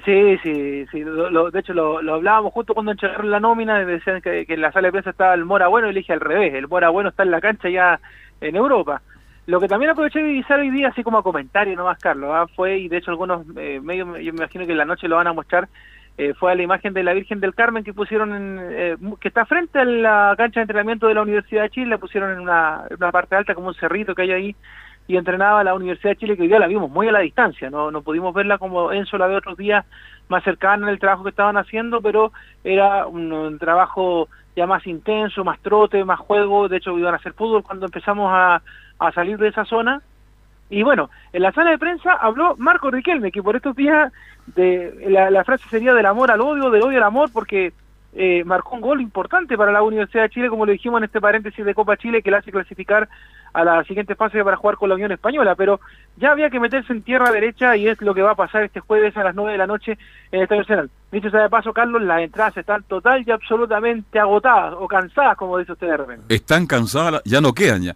Sí, 0.04 0.36
sí, 0.42 0.84
sí. 0.92 1.00
lo- 1.00 1.30
lo- 1.30 1.50
de 1.50 1.60
hecho, 1.60 1.72
lo, 1.72 2.02
lo 2.02 2.14
hablábamos 2.14 2.52
justo 2.52 2.74
cuando 2.74 2.92
entregaron 2.92 3.30
la 3.30 3.40
nómina, 3.40 3.80
y 3.80 3.86
decían 3.86 4.20
que, 4.20 4.44
que 4.44 4.54
en 4.54 4.60
la 4.60 4.70
sala 4.70 4.88
de 4.88 4.92
prensa 4.92 5.10
estaba 5.10 5.32
el 5.34 5.44
Mora 5.46 5.68
Bueno, 5.68 5.88
y 5.88 5.92
le 5.94 6.00
dije 6.00 6.12
al 6.12 6.20
revés, 6.20 6.52
el 6.54 6.68
Mora 6.68 6.90
Bueno 6.90 7.08
está 7.08 7.22
en 7.22 7.30
la 7.30 7.40
cancha 7.40 7.68
ya 7.70 7.98
en 8.40 8.56
Europa. 8.56 9.00
Lo 9.46 9.58
que 9.60 9.68
también 9.68 9.92
aproveché 9.92 10.18
de 10.20 10.28
divisar 10.28 10.58
hoy 10.60 10.70
día, 10.70 10.88
así 10.88 11.02
como 11.02 11.18
a 11.18 11.22
comentario 11.22 11.74
nomás, 11.76 11.98
Carlos, 11.98 12.30
¿ah? 12.34 12.46
fue, 12.54 12.78
y 12.78 12.88
de 12.88 12.98
hecho 12.98 13.10
algunos 13.12 13.46
eh, 13.56 13.80
medios, 13.82 14.08
yo 14.08 14.32
me 14.32 14.38
imagino 14.40 14.66
que 14.66 14.72
en 14.72 14.78
la 14.78 14.84
noche 14.84 15.08
lo 15.08 15.16
van 15.16 15.28
a 15.28 15.32
mostrar, 15.32 15.68
eh, 16.18 16.33
fue 16.35 16.52
a 16.52 16.55
la 16.55 16.62
imagen 16.62 16.94
de 16.94 17.02
la 17.02 17.12
Virgen 17.12 17.40
del 17.40 17.55
Carmen 17.55 17.85
que 17.85 17.92
pusieron, 17.92 18.35
en, 18.35 18.59
eh, 18.70 18.96
que 19.20 19.29
está 19.29 19.44
frente 19.44 19.79
a 19.79 19.85
la 19.85 20.35
cancha 20.37 20.61
de 20.61 20.62
entrenamiento 20.62 21.07
de 21.07 21.14
la 21.14 21.22
Universidad 21.22 21.62
de 21.62 21.70
Chile, 21.70 21.90
la 21.90 21.98
pusieron 21.98 22.33
en 22.33 22.40
una, 22.40 22.85
parte 23.12 23.37
alta 23.37 23.55
como 23.55 23.68
un 23.68 23.74
cerrito 23.74 24.14
que 24.14 24.22
hay 24.22 24.33
ahí, 24.33 24.57
y 25.09 25.16
entrenaba 25.16 25.62
la 25.62 25.74
Universidad 25.74 26.12
de 26.12 26.16
Chile, 26.16 26.37
que 26.37 26.42
hoy 26.42 26.48
día 26.48 26.59
la 26.59 26.66
vimos 26.66 26.90
muy 26.90 27.07
a 27.09 27.12
la 27.12 27.20
distancia, 27.20 27.68
no, 27.68 27.90
no 27.90 28.00
pudimos 28.00 28.35
verla 28.35 28.57
como 28.57 28.92
Enzo 28.92 29.18
la 29.18 29.29
de 29.29 29.37
otros 29.37 29.59
días 29.59 29.85
más 30.29 30.42
cercana 30.42 30.87
en 30.87 30.92
el 30.92 30.98
trabajo 30.98 31.22
que 31.22 31.31
estaban 31.31 31.59
haciendo, 31.59 32.00
pero 32.00 32.33
era 32.64 33.07
un, 33.07 33.31
un, 33.31 33.59
trabajo 33.59 34.29
ya 34.57 34.66
más 34.66 34.87
intenso, 34.87 35.44
más 35.44 35.61
trote, 35.61 36.02
más 36.05 36.18
juego, 36.18 36.68
de 36.68 36.79
hecho 36.79 36.98
iban 36.98 37.12
a 37.12 37.18
hacer 37.18 37.35
fútbol 37.35 37.62
cuando 37.62 37.87
empezamos 37.87 38.31
a, 38.33 38.62
a 38.98 39.12
salir 39.12 39.37
de 39.38 39.48
esa 39.48 39.64
zona. 39.66 40.02
Y 40.68 40.83
bueno, 40.83 41.11
en 41.33 41.42
la 41.42 41.52
sala 41.52 41.70
de 41.70 41.79
prensa 41.79 42.12
habló 42.12 42.57
Marco 42.57 42.90
Riquelme, 42.90 43.31
que 43.31 43.42
por 43.42 43.57
estos 43.57 43.76
días 43.76 44.12
de, 44.55 45.07
la, 45.09 45.31
la 45.31 45.44
frase 45.44 45.68
sería 45.68 45.94
del 45.94 46.07
amor 46.07 46.31
al 46.31 46.40
odio, 46.40 46.70
del 46.70 46.83
odio 46.83 46.98
al 46.98 47.05
amor, 47.05 47.31
porque 47.33 47.72
eh, 48.18 48.44
marcó 48.44 48.76
un 48.76 48.81
gol 48.81 49.02
importante 49.02 49.59
para 49.59 49.70
la 49.70 49.83
Universidad 49.83 50.22
de 50.22 50.31
Chile, 50.31 50.48
como 50.48 50.64
lo 50.64 50.72
dijimos 50.72 50.98
en 50.98 51.05
este 51.05 51.20
paréntesis 51.20 51.62
de 51.62 51.74
Copa 51.74 51.98
Chile, 51.98 52.22
que 52.22 52.31
le 52.31 52.38
hace 52.38 52.50
clasificar 52.50 53.11
a 53.52 53.62
la 53.62 53.85
siguiente 53.85 54.14
fase 54.14 54.42
para 54.42 54.57
jugar 54.57 54.76
con 54.76 54.88
la 54.88 54.94
Unión 54.94 55.12
Española, 55.12 55.55
pero 55.55 55.81
ya 56.16 56.31
había 56.31 56.48
que 56.48 56.59
meterse 56.59 56.94
en 56.94 57.02
tierra 57.02 57.31
derecha 57.31 57.76
y 57.76 57.87
es 57.88 58.00
lo 58.00 58.14
que 58.14 58.22
va 58.22 58.31
a 58.31 58.35
pasar 58.35 58.62
este 58.62 58.81
jueves 58.81 59.14
a 59.18 59.22
las 59.24 59.35
9 59.35 59.52
de 59.52 59.59
la 59.59 59.66
noche 59.66 59.92
en 60.33 60.38
el 60.38 60.42
Estadio 60.44 60.62
Nacional. 60.62 60.90
Dicho 61.12 61.31
sea 61.31 61.42
de 61.42 61.50
paso, 61.50 61.74
Carlos, 61.74 62.00
las 62.02 62.22
entradas 62.22 62.57
están 62.57 62.83
total 62.85 63.22
y 63.26 63.31
absolutamente 63.31 64.18
agotadas 64.18 64.74
o 64.79 64.88
cansadas, 64.88 65.37
como 65.37 65.59
dice 65.59 65.72
usted 65.72 65.87
de 65.87 65.96
repente. 65.98 66.35
Están 66.35 66.66
cansadas, 66.66 67.22
ya 67.24 67.42
no 67.42 67.52
quedan 67.52 67.83
ya. 67.83 67.94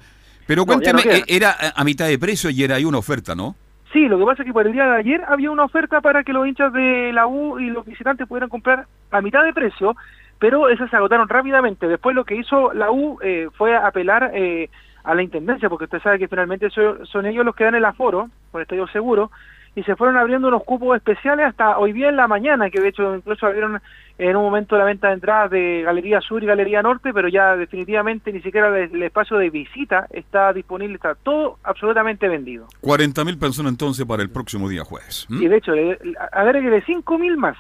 Pero 0.51 0.67
cuénteme, 0.67 1.03
no 1.05 1.13
eh, 1.13 1.23
era 1.29 1.55
a 1.77 1.85
mitad 1.85 2.09
de 2.09 2.19
precio 2.19 2.51
y 2.51 2.65
era 2.65 2.75
ahí 2.75 2.85
una 2.85 2.99
oferta, 2.99 3.37
¿no? 3.37 3.55
Sí, 3.93 4.09
lo 4.09 4.19
que 4.19 4.25
pasa 4.25 4.43
es 4.43 4.47
que 4.49 4.53
para 4.53 4.69
el 4.69 4.73
día 4.73 4.85
de 4.85 4.97
ayer 4.97 5.23
había 5.29 5.49
una 5.49 5.63
oferta 5.63 6.01
para 6.01 6.25
que 6.25 6.33
los 6.33 6.45
hinchas 6.45 6.73
de 6.73 7.13
la 7.13 7.29
U 7.29 7.61
y 7.61 7.71
los 7.71 7.87
visitantes 7.87 8.27
pudieran 8.27 8.49
comprar 8.49 8.87
a 9.13 9.21
mitad 9.21 9.45
de 9.45 9.53
precio, 9.53 9.95
pero 10.41 10.69
esas 10.69 10.91
se 10.91 10.97
agotaron 10.97 11.29
rápidamente. 11.29 11.87
Después 11.87 12.17
lo 12.17 12.25
que 12.25 12.35
hizo 12.35 12.73
la 12.73 12.91
U 12.91 13.19
eh, 13.23 13.47
fue 13.57 13.77
apelar 13.77 14.33
eh, 14.35 14.69
a 15.05 15.15
la 15.15 15.23
Intendencia, 15.23 15.69
porque 15.69 15.85
usted 15.85 16.03
sabe 16.03 16.19
que 16.19 16.27
finalmente 16.27 16.69
so- 16.71 17.07
son 17.07 17.27
ellos 17.27 17.45
los 17.45 17.55
que 17.55 17.63
dan 17.63 17.77
el 17.77 17.85
aforo, 17.85 18.29
por 18.51 18.61
estadio 18.61 18.89
seguro, 18.89 19.31
y 19.77 19.83
se 19.85 19.95
fueron 19.97 20.17
abriendo 20.17 20.49
unos 20.49 20.65
cupos 20.65 20.97
especiales 20.97 21.47
hasta 21.47 21.79
hoy 21.79 21.93
día 21.93 22.09
en 22.09 22.17
la 22.17 22.27
mañana, 22.29 22.71
que 22.71 22.81
de 22.81 22.89
hecho 22.89 23.15
incluso 23.15 23.47
abrieron 23.47 23.81
en 24.19 24.37
un 24.37 24.43
momento 24.43 24.77
la 24.77 24.85
venta 24.85 25.09
de 25.09 25.15
entradas 25.15 25.51
de 25.51 25.83
Galería 25.83 26.21
Sur 26.21 26.43
y 26.43 26.47
Galería 26.47 26.83
Norte, 26.83 27.13
pero 27.15 27.29
ya 27.29 27.57
definitivamente 27.57 28.33
ni 28.33 28.43
siquiera 28.43 28.69
el, 28.79 28.95
el 28.95 29.03
espacio 29.05 29.39
de 29.39 29.49
visita 29.49 30.07
está 30.11 30.53
disponible, 30.53 30.97
está 30.97 31.15
todo 31.15 31.59
absolutamente 31.63 32.29
vendido. 32.29 32.67
40 32.81 33.25
mil 33.25 33.39
personas 33.39 33.73
entonces 33.73 34.05
para 34.05 34.23
el 34.23 34.29
próximo 34.31 34.69
día 34.69 34.85
jueves. 34.85 35.27
¿m? 35.31 35.43
Y 35.45 35.49
de 35.49 35.57
hecho, 35.57 35.73
le- 35.73 35.99
le- 36.03 36.15
agréguele 36.33 36.83
5.000 36.85 37.37
más, 37.37 37.57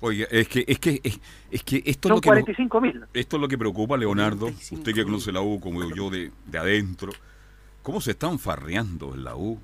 Oye, 0.00 0.28
es 0.30 0.46
que, 0.48 0.64
es 0.68 0.78
que, 0.78 1.00
es, 1.02 1.20
es 1.50 1.64
que 1.64 1.78
esto 1.84 1.90
es 1.90 1.96
son 2.02 2.10
lo 2.12 2.20
que 2.20 2.30
nos- 2.30 2.38
45.000. 2.44 3.06
Esto 3.14 3.36
es 3.36 3.40
lo 3.42 3.48
que 3.48 3.58
preocupa 3.58 3.96
a 3.96 3.98
Leonardo, 3.98 4.46
usted 4.46 4.94
que 4.94 5.02
conoce 5.02 5.32
la 5.32 5.40
U 5.40 5.58
como 5.60 5.82
yo 5.92 6.08
de, 6.08 6.30
de 6.46 6.58
adentro. 6.58 7.10
¿Cómo 7.82 8.00
se 8.00 8.12
están 8.12 8.38
farreando 8.38 9.12
en 9.14 9.24
la 9.24 9.34
U? 9.34 9.60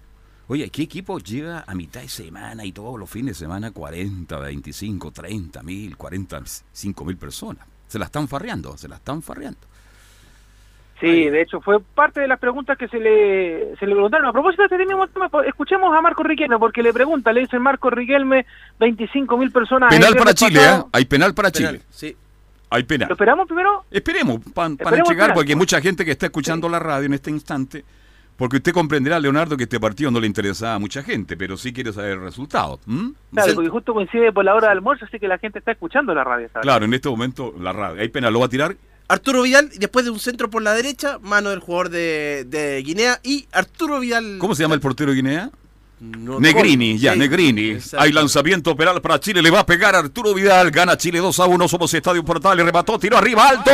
Oye, 0.48 0.68
¿qué 0.70 0.82
equipo 0.82 1.18
llega 1.18 1.64
a 1.66 1.74
mitad 1.74 2.02
de 2.02 2.08
semana 2.08 2.64
y 2.64 2.72
todos 2.72 2.98
los 2.98 3.08
fines 3.08 3.38
de 3.38 3.44
semana 3.46 3.70
40, 3.70 4.38
25, 4.38 5.10
30 5.10 5.62
mil, 5.62 5.96
45 5.96 7.04
mil 7.04 7.16
personas? 7.16 7.66
Se 7.88 7.98
la 7.98 8.04
están 8.06 8.28
farreando, 8.28 8.76
se 8.76 8.88
la 8.88 8.96
están 8.96 9.22
farreando. 9.22 9.58
Sí, 11.00 11.28
de 11.28 11.42
hecho 11.42 11.60
fue 11.60 11.80
parte 11.80 12.20
de 12.20 12.28
las 12.28 12.38
preguntas 12.38 12.78
que 12.78 12.88
se 12.88 12.98
le, 12.98 13.74
se 13.78 13.86
le 13.86 13.92
preguntaron. 13.94 14.26
A 14.26 14.32
propósito 14.32 14.62
de 14.62 14.66
este 14.74 14.78
mismo 14.86 15.06
tema, 15.08 15.28
escuchemos 15.46 15.94
a 15.94 16.00
Marco 16.00 16.22
Riquelme, 16.22 16.58
porque 16.58 16.82
le 16.82 16.92
pregunta, 16.92 17.32
le 17.32 17.40
dice 17.40 17.58
Marco 17.58 17.90
Riquelme, 17.90 18.46
25 18.78 19.36
mil 19.36 19.50
personas. 19.50 19.90
Penal 19.92 20.14
para 20.14 20.34
Chile. 20.34 20.60
¿eh? 20.62 20.82
Hay 20.92 21.04
penal 21.06 21.34
para 21.34 21.50
Penal, 21.50 21.72
Chile. 21.74 21.84
sí. 21.90 22.16
Hay 22.70 22.84
penal. 22.84 23.08
¿Lo 23.08 23.14
esperamos 23.14 23.46
primero? 23.46 23.84
Esperemos 23.90 24.38
pa- 24.54 24.70
para 24.76 24.96
llegar, 24.98 25.08
penal. 25.28 25.34
porque 25.34 25.52
hay 25.52 25.56
mucha 25.56 25.80
gente 25.80 26.04
que 26.04 26.10
está 26.12 26.26
escuchando 26.26 26.68
la 26.68 26.78
radio 26.78 27.06
en 27.06 27.14
este 27.14 27.30
instante. 27.30 27.84
Porque 28.36 28.56
usted 28.56 28.72
comprenderá, 28.72 29.20
Leonardo, 29.20 29.56
que 29.56 29.62
este 29.64 29.78
partido 29.78 30.10
no 30.10 30.18
le 30.18 30.26
interesaba 30.26 30.74
a 30.74 30.78
mucha 30.80 31.02
gente, 31.04 31.36
pero 31.36 31.56
sí 31.56 31.72
quiere 31.72 31.92
saber 31.92 32.12
el 32.14 32.20
resultado. 32.20 32.80
Claro, 33.32 33.48
Sí. 33.50 33.54
porque 33.54 33.70
justo 33.70 33.92
coincide 33.94 34.32
por 34.32 34.44
la 34.44 34.54
hora 34.56 34.66
de 34.68 34.72
almuerzo, 34.72 35.04
así 35.04 35.18
que 35.20 35.28
la 35.28 35.38
gente 35.38 35.60
está 35.60 35.70
escuchando 35.72 36.12
la 36.14 36.24
radio. 36.24 36.48
¿sabes? 36.52 36.64
Claro, 36.64 36.84
en 36.84 36.94
este 36.94 37.08
momento 37.08 37.54
la 37.60 37.72
radio. 37.72 38.00
Hay 38.02 38.08
penal, 38.08 38.32
lo 38.32 38.40
va 38.40 38.46
a 38.46 38.48
tirar. 38.48 38.76
Arturo 39.06 39.42
Vidal, 39.42 39.70
después 39.78 40.04
de 40.04 40.10
un 40.10 40.18
centro 40.18 40.50
por 40.50 40.62
la 40.62 40.72
derecha, 40.72 41.18
mano 41.22 41.50
del 41.50 41.60
jugador 41.60 41.90
de, 41.90 42.44
de 42.48 42.82
Guinea, 42.82 43.20
y 43.22 43.46
Arturo 43.52 44.00
Vidal... 44.00 44.38
¿Cómo 44.38 44.54
se 44.54 44.62
llama 44.62 44.74
el 44.74 44.80
portero 44.80 45.10
de 45.10 45.16
Guinea? 45.16 45.50
No- 46.00 46.40
Negrini, 46.40 46.98
ya, 46.98 47.12
Sí, 47.12 47.18
Negrini. 47.20 47.70
exacto. 47.72 48.02
Hay 48.02 48.12
lanzamiento 48.12 48.74
penal 48.76 49.00
para 49.00 49.20
Chile, 49.20 49.40
le 49.42 49.50
va 49.50 49.60
a 49.60 49.66
pegar 49.66 49.94
Arturo 49.94 50.34
Vidal, 50.34 50.70
gana 50.70 50.96
Chile 50.96 51.18
2 51.20 51.38
a 51.38 51.44
1, 51.46 51.68
somos 51.68 51.94
Estadio 51.94 52.24
Portal, 52.24 52.56
le 52.56 52.64
remató, 52.64 52.98
tiro 52.98 53.16
arriba, 53.16 53.48
alto, 53.48 53.70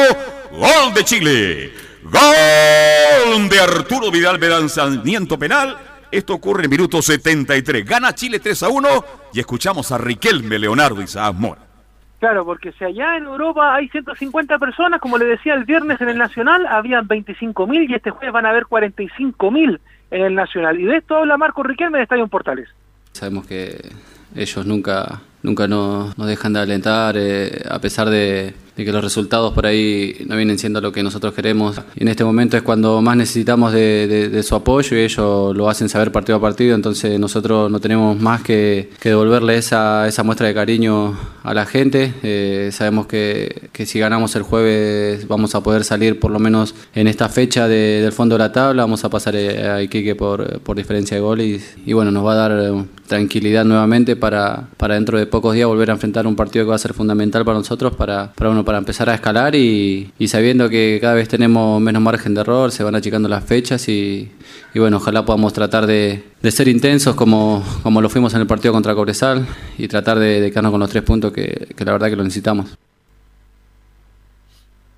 gol 0.53 0.93
de 0.95 1.05
Chile. 1.05 1.73
Gol 2.03 3.49
de 3.49 3.61
Arturo 3.61 4.11
Vidal 4.11 4.41
de 4.41 4.49
lanzamiento 4.49 5.39
penal. 5.39 5.77
Esto 6.11 6.35
ocurre 6.35 6.65
en 6.65 6.71
minuto 6.71 7.03
73. 7.03 7.85
Gana 7.85 8.15
Chile 8.15 8.39
3 8.39 8.63
a 8.63 8.69
1 8.69 8.89
y 9.35 9.41
escuchamos 9.41 9.93
a 9.93 9.99
Riquelme, 9.99 10.59
Leonardo 10.59 11.03
y 11.03 11.07
Saaz 11.07 11.35
Mora. 11.35 11.61
Claro, 12.19 12.45
porque 12.45 12.73
si 12.73 12.85
allá 12.85 13.17
en 13.17 13.25
Europa 13.25 13.75
hay 13.75 13.89
150 13.89 14.59
personas, 14.59 15.01
como 15.01 15.19
le 15.19 15.25
decía 15.25 15.55
el 15.55 15.65
viernes 15.65 16.01
en 16.01 16.09
el 16.09 16.19
Nacional, 16.19 16.67
habían 16.67 17.07
25 17.07 17.67
mil 17.67 17.91
y 17.91 17.95
este 17.95 18.11
jueves 18.11 18.33
van 18.33 18.47
a 18.47 18.51
haber 18.51 18.67
45 18.67 19.51
mil 19.51 19.81
en 20.11 20.23
el 20.23 20.35
Nacional. 20.35 20.79
Y 20.81 20.85
de 20.85 20.99
esto 20.99 21.17
habla 21.17 21.37
Marco 21.37 21.63
Riquelme 21.63 21.99
de 21.99 22.05
Estadio 22.05 22.29
Portales. 22.29 22.69
Sabemos 23.13 23.47
que 23.47 23.93
ellos 24.35 24.67
nunca, 24.67 25.21
nunca 25.43 25.67
nos, 25.67 26.17
nos 26.19 26.27
dejan 26.27 26.53
de 26.53 26.61
alentar, 26.61 27.15
eh, 27.17 27.63
a 27.69 27.79
pesar 27.79 28.11
de, 28.11 28.55
de 28.81 28.87
que 28.87 28.93
los 28.93 29.05
resultados 29.05 29.53
por 29.53 29.67
ahí 29.67 30.25
no 30.27 30.37
vienen 30.37 30.59
siendo 30.59 30.81
lo 30.81 30.91
que 30.91 31.03
nosotros 31.03 31.35
queremos. 31.35 31.77
En 31.97 32.09
este 32.09 32.25
momento 32.25 32.57
es 32.57 32.63
cuando 32.63 33.03
más 33.03 33.17
necesitamos 33.17 33.73
de, 33.73 34.41
su 34.43 34.55
apoyo 34.55 34.97
y 34.97 35.01
ellos 35.01 35.55
lo 35.55 35.69
hacen 35.69 35.89
saber 35.89 36.11
partido 36.13 36.39
a 36.39 36.41
partido, 36.41 36.75
entonces 36.75 37.21
nosotros 37.21 37.71
no 37.71 37.79
tenemos 37.79 38.19
más 38.19 38.43
que, 38.43 38.91
devolverle 39.03 39.57
esa, 39.57 40.11
muestra 40.25 40.47
de 40.47 40.55
cariño 40.55 41.17
a 41.43 41.53
la 41.55 41.67
gente. 41.67 42.15
Eh, 42.23 42.71
sabemos 42.73 43.07
que, 43.07 43.71
si 43.85 43.99
ganamos 43.99 44.37
el 44.37 44.43
jueves 44.43 45.27
vamos 45.27 45.55
a 45.55 45.63
poder 45.63 45.85
salir 45.85 46.21
por 46.21 46.31
lo 46.31 46.39
menos 46.39 46.75
en 46.95 47.09
esta 47.09 47.29
fecha 47.29 47.67
de- 47.67 48.01
del 48.03 48.13
fondo 48.13 48.35
de 48.37 48.39
la 48.41 48.53
tabla, 48.53 48.83
vamos 48.83 49.05
a 49.05 49.09
pasar 49.09 49.35
eh, 49.37 49.69
a 49.69 49.83
Iquique 49.83 50.15
por, 50.15 50.61
diferencia 50.75 51.17
de 51.17 51.21
goles 51.21 51.77
y, 51.85 51.93
bueno, 51.93 52.11
nos 52.11 52.25
va 52.25 52.33
a 52.33 52.37
dar 52.37 52.53
eh, 52.53 52.85
tranquilidad 53.07 53.65
nuevamente 53.65 54.17
para, 54.17 54.69
para 54.77 54.95
dentro 54.95 55.19
de 55.19 55.27
pocos 55.27 55.55
días 55.55 55.67
volver 55.67 55.91
a 55.91 55.95
enfrentar 55.95 56.27
un 56.27 56.37
partido 56.37 56.65
que 56.65 56.71
va 56.71 56.77
a 56.77 56.79
ser 56.79 56.95
fundamental 56.95 57.45
para 57.45 57.59
nosotros, 57.59 57.95
para, 57.95 58.33
para, 58.33 58.70
para 58.71 58.79
empezar 58.79 59.11
a 59.11 59.15
escalar 59.15 59.57
y, 59.57 60.13
sabiendo 60.29 60.69
que 60.69 60.99
cada 61.01 61.15
vez 61.15 61.29
tenemos 61.29 61.81
menos 61.81 62.01
margen 62.01 62.35
de 62.35 62.43
error, 62.43 62.71
se 62.71 62.85
van 62.85 62.95
achicando 62.95 63.29
las 63.29 63.45
fechas 63.45 63.89
y, 63.89 64.31
y 64.73 64.79
bueno, 64.79 64.99
ojalá 64.99 65.25
podamos 65.25 65.53
tratar 65.53 65.87
de, 65.87 66.23
ser 66.53 66.69
intensos 66.69 67.17
como, 67.17 67.65
como 67.83 68.01
lo 68.01 68.09
fuimos 68.09 68.33
en 68.35 68.43
el 68.43 68.47
partido 68.47 68.73
contra 68.73 68.95
Cobresal 68.95 69.45
y 69.77 69.89
tratar 69.89 70.21
de, 70.21 70.49
quedarnos 70.51 70.71
con 70.71 70.79
los 70.79 70.89
tres 70.89 71.03
puntos 71.03 71.33
que, 71.33 71.67
la 71.85 71.91
verdad 71.91 72.11
que 72.11 72.15
lo 72.15 72.23
necesitamos. 72.23 72.79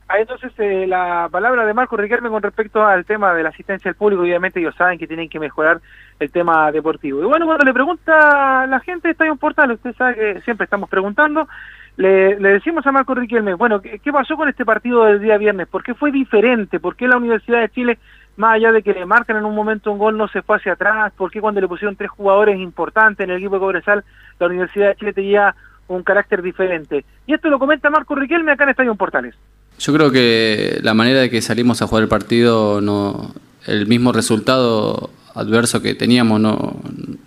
Ahí 0.06 0.20
entonces 0.20 0.52
eh, 0.58 0.86
la 0.86 1.30
palabra 1.32 1.64
de 1.64 1.72
Marco 1.72 1.96
Riquelme 1.96 2.28
con 2.28 2.42
respecto 2.42 2.84
al 2.84 3.06
tema 3.06 3.32
de 3.32 3.42
la 3.42 3.48
asistencia 3.48 3.88
al 3.88 3.94
público, 3.94 4.20
obviamente 4.20 4.60
ellos 4.60 4.74
saben 4.76 4.98
que 4.98 5.06
tienen 5.06 5.30
que 5.30 5.40
mejorar 5.40 5.80
el 6.20 6.30
tema 6.30 6.70
deportivo. 6.70 7.22
Y 7.22 7.24
bueno, 7.24 7.46
cuando 7.46 7.64
le 7.64 7.72
pregunta 7.72 8.64
a 8.64 8.66
la 8.66 8.80
gente 8.80 9.08
de 9.08 9.12
Estadio 9.12 9.36
Portal, 9.36 9.70
usted 9.70 9.94
sabe 9.94 10.14
que 10.14 10.40
siempre 10.42 10.64
estamos 10.64 10.90
preguntando, 10.90 11.48
le, 11.96 12.40
le 12.40 12.48
decimos 12.50 12.86
a 12.86 12.92
Marco 12.92 13.14
Riquelme, 13.14 13.54
bueno, 13.54 13.80
¿qué, 13.80 13.98
qué 13.98 14.12
pasó 14.12 14.36
con 14.36 14.48
este 14.48 14.64
partido 14.64 15.04
del 15.04 15.20
día 15.20 15.36
viernes? 15.36 15.68
¿Por 15.68 15.82
qué 15.82 15.94
fue 15.94 16.10
diferente? 16.10 16.80
¿Por 16.80 16.96
qué 16.96 17.06
la 17.06 17.18
Universidad 17.18 17.60
de 17.60 17.68
Chile, 17.68 17.98
más 18.36 18.54
allá 18.54 18.72
de 18.72 18.82
que 18.82 18.94
le 18.94 19.04
marcan 19.04 19.36
en 19.36 19.44
un 19.44 19.54
momento 19.54 19.92
un 19.92 19.98
gol, 19.98 20.16
no 20.16 20.28
se 20.28 20.42
fue 20.42 20.56
hacia 20.56 20.72
atrás? 20.72 21.12
¿Por 21.16 21.30
qué 21.30 21.40
cuando 21.40 21.60
le 21.60 21.68
pusieron 21.68 21.96
tres 21.96 22.10
jugadores 22.10 22.58
importantes 22.58 23.24
en 23.24 23.30
el 23.30 23.38
equipo 23.38 23.56
de 23.56 23.60
Cobresal, 23.60 24.04
la 24.38 24.46
Universidad 24.46 24.88
de 24.88 24.96
Chile 24.96 25.12
tenía 25.12 25.54
un 25.88 26.02
carácter 26.02 26.40
diferente? 26.40 27.04
Y 27.26 27.34
esto 27.34 27.50
lo 27.50 27.58
comenta 27.58 27.90
Marco 27.90 28.14
Riquelme 28.14 28.52
acá 28.52 28.64
en 28.64 28.70
Estadio 28.70 28.94
Portales. 28.94 29.34
Yo 29.78 29.92
creo 29.92 30.10
que 30.10 30.78
la 30.82 30.94
manera 30.94 31.20
de 31.20 31.30
que 31.30 31.42
salimos 31.42 31.82
a 31.82 31.86
jugar 31.86 32.04
el 32.04 32.08
partido, 32.08 32.80
no, 32.80 33.34
el 33.66 33.86
mismo 33.86 34.12
resultado 34.12 35.10
adverso 35.34 35.82
que 35.82 35.94
teníamos 35.94 36.40
no, 36.40 36.76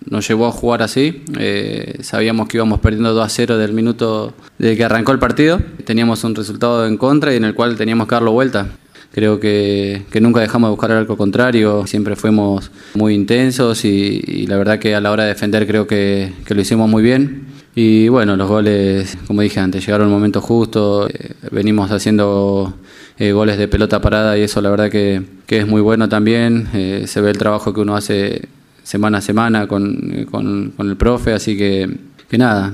nos 0.09 0.27
llevó 0.27 0.47
a 0.47 0.51
jugar 0.51 0.81
así. 0.81 1.23
Eh, 1.37 1.99
sabíamos 2.01 2.47
que 2.47 2.57
íbamos 2.57 2.79
perdiendo 2.79 3.13
2 3.13 3.25
a 3.25 3.29
0 3.29 3.57
del 3.57 3.73
minuto 3.73 4.33
de 4.57 4.75
que 4.77 4.83
arrancó 4.83 5.11
el 5.11 5.19
partido. 5.19 5.59
Teníamos 5.83 6.23
un 6.23 6.35
resultado 6.35 6.85
en 6.85 6.97
contra 6.97 7.33
y 7.33 7.37
en 7.37 7.45
el 7.45 7.53
cual 7.53 7.75
teníamos 7.75 8.07
que 8.07 8.15
darlo 8.15 8.31
vuelta. 8.31 8.67
Creo 9.11 9.39
que, 9.39 10.03
que 10.11 10.19
nunca 10.19 10.41
dejamos 10.41 10.67
de 10.67 10.71
buscar 10.71 10.91
el 10.91 10.97
arco 10.97 11.15
contrario, 11.15 11.87
siempre 11.87 12.17
fuimos 12.17 12.69
muy 12.95 13.13
intensos 13.13 13.85
y, 13.85 14.45
la 14.47 14.57
verdad 14.57 14.77
que 14.77 14.93
a 14.93 14.99
la 14.99 15.09
hora 15.09 15.23
de 15.23 15.29
defender 15.29 15.65
creo 15.65 15.87
que, 15.87 16.33
que 16.45 16.53
lo 16.53 16.59
hicimos 16.59 16.89
muy 16.89 17.01
bien. 17.01 17.45
Y 17.75 18.09
bueno, 18.09 18.35
los 18.35 18.47
goles, 18.49 19.17
como 19.27 19.41
dije 19.41 19.59
antes, 19.59 19.85
llegaron 19.85 20.07
el 20.07 20.13
momento 20.13 20.41
justo. 20.41 21.07
Eh, 21.07 21.33
venimos 21.51 21.91
haciendo 21.91 22.73
eh, 23.18 23.32
goles 23.32 23.57
de 23.57 23.68
pelota 23.68 24.01
parada 24.01 24.38
y 24.38 24.41
eso 24.41 24.61
la 24.61 24.70
verdad 24.70 24.89
que, 24.89 25.22
que 25.45 25.57
es 25.59 25.68
muy 25.68 25.82
bueno 25.82 26.09
también. 26.09 26.68
Eh, 26.74 27.05
se 27.07 27.22
ve 27.22 27.32
el 27.32 27.38
trabajo 27.38 27.74
que 27.74 27.82
uno 27.82 27.95
hace 27.95 28.47
semana 28.84 29.20
a 29.20 29.22
semana 29.22 29.68
con, 29.68 30.28
con, 30.30 30.72
con 30.76 30.89
el 30.89 30.95
profe, 30.97 31.34
así 31.34 31.57
que, 31.57 31.89
que 32.30 32.38
nada. 32.38 32.72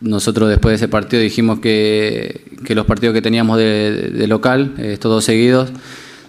nosotros 0.00 0.48
después 0.48 0.72
de 0.72 0.76
ese 0.76 0.88
partido 0.88 1.22
dijimos 1.22 1.60
que, 1.60 2.50
que 2.64 2.74
los 2.74 2.86
partidos 2.86 3.14
que 3.14 3.22
teníamos 3.22 3.58
de, 3.58 4.26
local, 4.28 4.74
estos 4.78 5.10
dos 5.10 5.24
seguidos, 5.24 5.70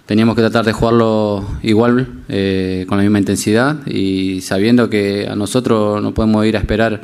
teníamos 0.06 0.34
que 0.34 0.42
tratar 0.42 0.64
de 0.64 0.72
jugarlo 0.72 1.46
igual, 1.62 2.08
eh, 2.28 2.84
con 2.88 2.98
la 2.98 3.04
misma 3.04 3.18
intensidad 3.18 3.86
y 3.86 4.40
sabiendo 4.40 4.90
que 4.90 5.28
a 5.30 5.36
nosotros 5.36 6.02
no 6.02 6.12
podemos 6.14 6.44
ir 6.46 6.56
a 6.56 6.60
esperar 6.60 7.02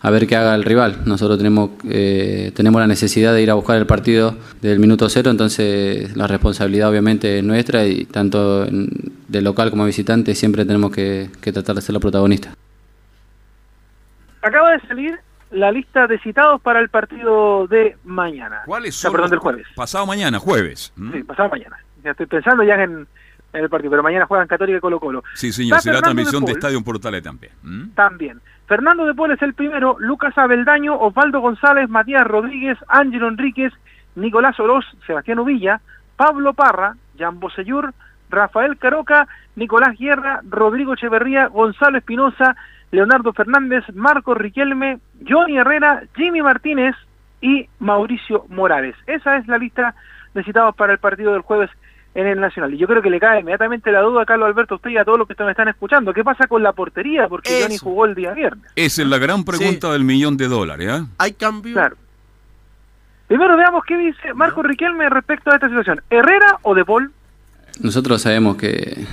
a 0.00 0.10
ver 0.10 0.26
qué 0.26 0.36
haga 0.36 0.54
el 0.54 0.64
rival. 0.64 1.02
Nosotros 1.06 1.38
tenemos, 1.38 1.70
eh, 1.88 2.52
tenemos 2.54 2.80
la 2.80 2.86
necesidad 2.86 3.34
de 3.34 3.42
ir 3.42 3.50
a 3.50 3.54
buscar 3.54 3.76
el 3.76 3.86
partido 3.86 4.36
del 4.60 4.78
minuto 4.78 5.08
cero, 5.08 5.30
entonces 5.30 6.16
la 6.16 6.26
responsabilidad 6.26 6.88
obviamente 6.90 7.38
es 7.38 7.44
nuestra 7.44 7.84
y 7.84 8.04
tanto 8.04 8.66
de 8.66 9.42
local 9.42 9.70
como 9.70 9.84
visitante 9.84 10.34
siempre 10.34 10.64
tenemos 10.64 10.92
que, 10.92 11.30
tratar 11.40 11.76
de 11.76 11.82
ser 11.82 11.92
los 11.94 12.02
protagonistas. 12.02 12.54
Acaba 14.42 14.72
de 14.72 14.80
salir 14.86 15.18
la 15.50 15.72
lista 15.72 16.06
de 16.06 16.18
citados 16.20 16.60
para 16.60 16.80
el 16.80 16.90
partido 16.90 17.66
de 17.66 17.96
mañana. 18.04 18.62
¿Cuáles 18.66 18.94
son? 18.94 19.12
perdón, 19.12 19.30
del 19.30 19.38
jueves. 19.38 19.66
Pasado 19.74 20.06
mañana, 20.06 20.38
jueves. 20.38 20.92
Sí, 21.12 21.22
pasado 21.22 21.48
mañana. 21.48 21.76
Ya 22.04 22.12
estoy 22.12 22.26
pensando 22.26 22.62
ya 22.62 22.74
en, 22.74 23.06
el 23.52 23.68
partido, 23.68 23.90
pero 23.90 24.02
mañana 24.02 24.26
juegan 24.26 24.46
Católica 24.46 24.78
y 24.78 24.80
Colo 24.80 25.00
Colo. 25.00 25.24
Sí, 25.34 25.52
señor, 25.52 25.80
será 25.80 26.00
transmisión 26.00 26.44
de, 26.44 26.52
Estadio 26.52 26.82
Portales 26.84 27.22
también. 27.22 27.52
También. 27.94 28.40
Fernando 28.68 29.06
de 29.06 29.32
es 29.32 29.40
el 29.40 29.54
primero, 29.54 29.96
Lucas 29.98 30.36
Abeldaño, 30.36 30.94
Osvaldo 30.94 31.40
González, 31.40 31.88
Matías 31.88 32.26
Rodríguez, 32.26 32.76
Ángelo 32.86 33.28
Enríquez, 33.28 33.72
Nicolás 34.14 34.60
Oroz, 34.60 34.84
Sebastián 35.06 35.38
Uvilla, 35.38 35.80
Pablo 36.16 36.52
Parra, 36.52 36.94
Jan 37.18 37.40
Bosellur, 37.40 37.94
Rafael 38.28 38.76
Caroca, 38.76 39.26
Nicolás 39.56 39.98
Guerra, 39.98 40.42
Rodrigo 40.46 40.92
Echeverría, 40.92 41.46
Gonzalo 41.46 41.96
Espinosa, 41.96 42.56
Leonardo 42.90 43.32
Fernández, 43.32 43.84
Marco 43.94 44.34
Riquelme, 44.34 44.98
Johnny 45.26 45.56
Herrera, 45.56 46.02
Jimmy 46.14 46.42
Martínez 46.42 46.94
y 47.40 47.70
Mauricio 47.78 48.44
Morales. 48.50 48.96
Esa 49.06 49.38
es 49.38 49.48
la 49.48 49.56
lista 49.56 49.94
de 50.34 50.44
citados 50.44 50.76
para 50.76 50.92
el 50.92 50.98
partido 50.98 51.32
del 51.32 51.40
jueves 51.40 51.70
en 52.20 52.26
el 52.26 52.40
Nacional. 52.40 52.74
Y 52.74 52.78
yo 52.78 52.88
creo 52.88 53.00
que 53.00 53.10
le 53.10 53.20
cae 53.20 53.40
inmediatamente 53.40 53.92
la 53.92 54.00
duda 54.00 54.22
a 54.22 54.26
Carlos 54.26 54.48
Alberto, 54.48 54.74
usted 54.74 54.90
y 54.90 54.96
a 54.96 55.04
todos 55.04 55.18
los 55.18 55.28
que 55.28 55.34
me 55.44 55.52
están 55.52 55.68
escuchando. 55.68 56.12
¿Qué 56.12 56.24
pasa 56.24 56.48
con 56.48 56.62
la 56.64 56.72
portería? 56.72 57.28
Porque 57.28 57.62
Johnny 57.62 57.78
jugó 57.78 58.06
el 58.06 58.16
día 58.16 58.32
viernes. 58.32 58.64
Esa 58.74 59.02
es 59.02 59.08
la 59.08 59.18
gran 59.18 59.44
pregunta 59.44 59.92
del 59.92 60.02
millón 60.02 60.36
de 60.36 60.48
dólares. 60.48 61.00
¿eh? 61.00 61.06
¿Hay 61.18 61.32
cambio? 61.34 61.74
Claro. 61.74 61.96
Primero 63.28 63.56
veamos 63.56 63.84
qué 63.86 63.96
dice 63.96 64.34
Marco 64.34 64.62
Riquelme 64.62 65.08
respecto 65.08 65.50
a 65.52 65.54
esta 65.54 65.68
situación. 65.68 66.00
¿Herrera 66.10 66.58
o 66.62 66.74
De 66.74 66.84
Paul? 66.84 67.12
Nosotros 67.80 68.20
sabemos 68.20 68.56
que, 68.56 69.06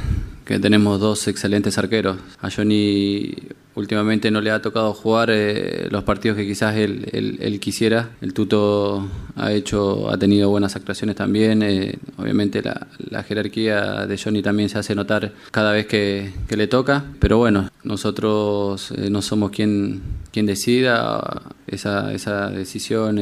que 0.43 0.57
tenemos 0.57 0.99
dos 0.99 1.27
excelentes 1.27 1.77
arqueros. 1.77 2.17
A 2.41 2.49
Johnny 2.49 3.35
últimamente 3.75 4.31
no 4.31 4.41
le 4.41 4.51
ha 4.51 4.61
tocado 4.61 4.93
jugar 4.93 5.29
eh, 5.31 5.87
los 5.91 6.03
partidos 6.03 6.37
que 6.37 6.45
quizás 6.45 6.75
él, 6.75 7.07
él, 7.11 7.59
quisiera. 7.59 8.09
El 8.21 8.33
Tuto 8.33 9.07
ha 9.35 9.51
hecho, 9.51 10.09
ha 10.09 10.17
tenido 10.17 10.49
buenas 10.49 10.75
actuaciones 10.75 11.15
también. 11.15 11.61
Eh, 11.61 11.97
obviamente 12.17 12.61
la, 12.61 13.23
jerarquía 13.23 14.05
de 14.05 14.17
Johnny 14.17 14.41
también 14.41 14.69
se 14.69 14.77
hace 14.77 14.95
notar 14.95 15.33
cada 15.51 15.71
vez 15.71 15.87
que, 15.87 16.31
le 16.49 16.67
toca. 16.67 17.03
Pero 17.19 17.37
bueno, 17.37 17.69
nosotros 17.83 18.91
eh, 18.91 19.09
no 19.09 19.21
somos 19.21 19.51
quien, 19.51 20.01
quien 20.31 20.45
decida. 20.45 21.41
Esa, 21.67 22.13
esa 22.13 22.51
decisión 22.51 23.19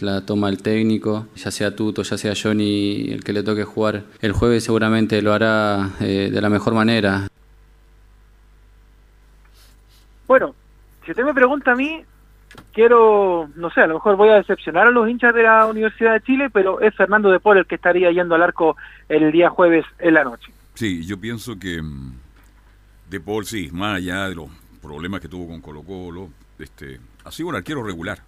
la 0.00 0.22
toma 0.22 0.48
el 0.48 0.58
técnico, 0.58 1.28
ya 1.36 1.52
sea 1.52 1.76
Tuto, 1.76 2.02
ya 2.02 2.18
sea 2.18 2.34
Johnny, 2.40 3.10
el 3.12 3.22
que 3.22 3.32
le 3.32 3.44
toque 3.44 3.62
jugar 3.62 4.02
el 4.20 4.32
jueves 4.32 4.64
seguramente 4.64 5.22
lo 5.22 5.32
hará 5.32 5.92
de 6.00 6.40
la 6.40 6.50
mejor 6.50 6.74
manera. 6.74 7.28
Bueno, 10.28 10.54
si 11.04 11.10
usted 11.10 11.24
me 11.24 11.34
pregunta 11.34 11.72
a 11.72 11.74
mí, 11.74 12.04
quiero, 12.72 13.50
no 13.56 13.70
sé, 13.70 13.80
a 13.80 13.86
lo 13.86 13.94
mejor 13.94 14.16
voy 14.16 14.28
a 14.28 14.34
decepcionar 14.34 14.86
a 14.86 14.90
los 14.90 15.08
hinchas 15.08 15.34
de 15.34 15.42
la 15.42 15.66
Universidad 15.66 16.12
de 16.12 16.20
Chile, 16.20 16.50
pero 16.50 16.80
es 16.80 16.94
Fernando 16.94 17.30
de 17.30 17.40
Paul 17.40 17.58
el 17.58 17.66
que 17.66 17.76
estaría 17.76 18.12
yendo 18.12 18.34
al 18.34 18.42
arco 18.42 18.76
el 19.08 19.32
día 19.32 19.48
jueves 19.48 19.86
en 19.98 20.14
la 20.14 20.24
noche. 20.24 20.52
Sí, 20.74 21.04
yo 21.04 21.18
pienso 21.18 21.58
que 21.58 21.82
mm, 21.82 22.12
de 23.08 23.20
Paul 23.20 23.46
sí, 23.46 23.70
más 23.72 23.96
allá 23.96 24.28
de 24.28 24.34
los 24.34 24.48
problemas 24.82 25.20
que 25.20 25.28
tuvo 25.28 25.48
con 25.48 25.62
Colo 25.62 25.82
Colo, 25.82 26.28
este, 26.58 27.00
ha 27.24 27.32
sido 27.32 27.48
un 27.48 27.56
arquero 27.56 27.82
regular 27.82 28.18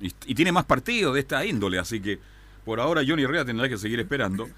y, 0.00 0.34
tiene 0.34 0.52
más 0.52 0.64
partidos 0.64 1.14
de 1.14 1.20
esta 1.20 1.44
índole, 1.44 1.78
así 1.78 2.00
que 2.00 2.18
por 2.64 2.80
ahora 2.80 3.02
Johnny 3.06 3.22
Herrera 3.22 3.44
tendrá 3.44 3.68
que 3.68 3.76
seguir 3.76 4.00
esperando, 4.00 4.48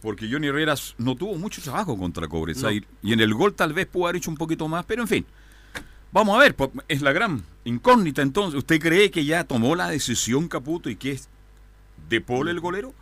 porque 0.00 0.28
Johnny 0.30 0.48
Herrera 0.48 0.74
no 0.98 1.14
tuvo 1.14 1.36
mucho 1.36 1.62
trabajo 1.62 1.96
contra 1.96 2.26
Cobresal 2.28 2.84
y 3.02 3.12
en 3.12 3.20
el 3.20 3.34
gol 3.34 3.54
tal 3.54 3.72
vez 3.72 3.86
pudo 3.86 4.06
haber 4.06 4.16
hecho 4.16 4.30
un 4.30 4.36
poquito 4.36 4.66
más, 4.66 4.84
pero 4.84 5.02
en 5.02 5.08
fin, 5.08 5.26
Vamos 6.12 6.36
a 6.36 6.40
ver, 6.40 6.54
es 6.88 7.00
la 7.00 7.12
gran 7.12 7.40
incógnita 7.64 8.20
entonces. 8.20 8.58
¿Usted 8.58 8.78
cree 8.80 9.10
que 9.10 9.24
ya 9.24 9.44
tomó 9.44 9.74
la 9.74 9.88
decisión 9.88 10.46
Caputo 10.46 10.90
y 10.90 10.96
que 10.96 11.12
es 11.12 11.30
De 12.10 12.20
Paul 12.20 12.48
el 12.48 12.60
golero? 12.60 12.92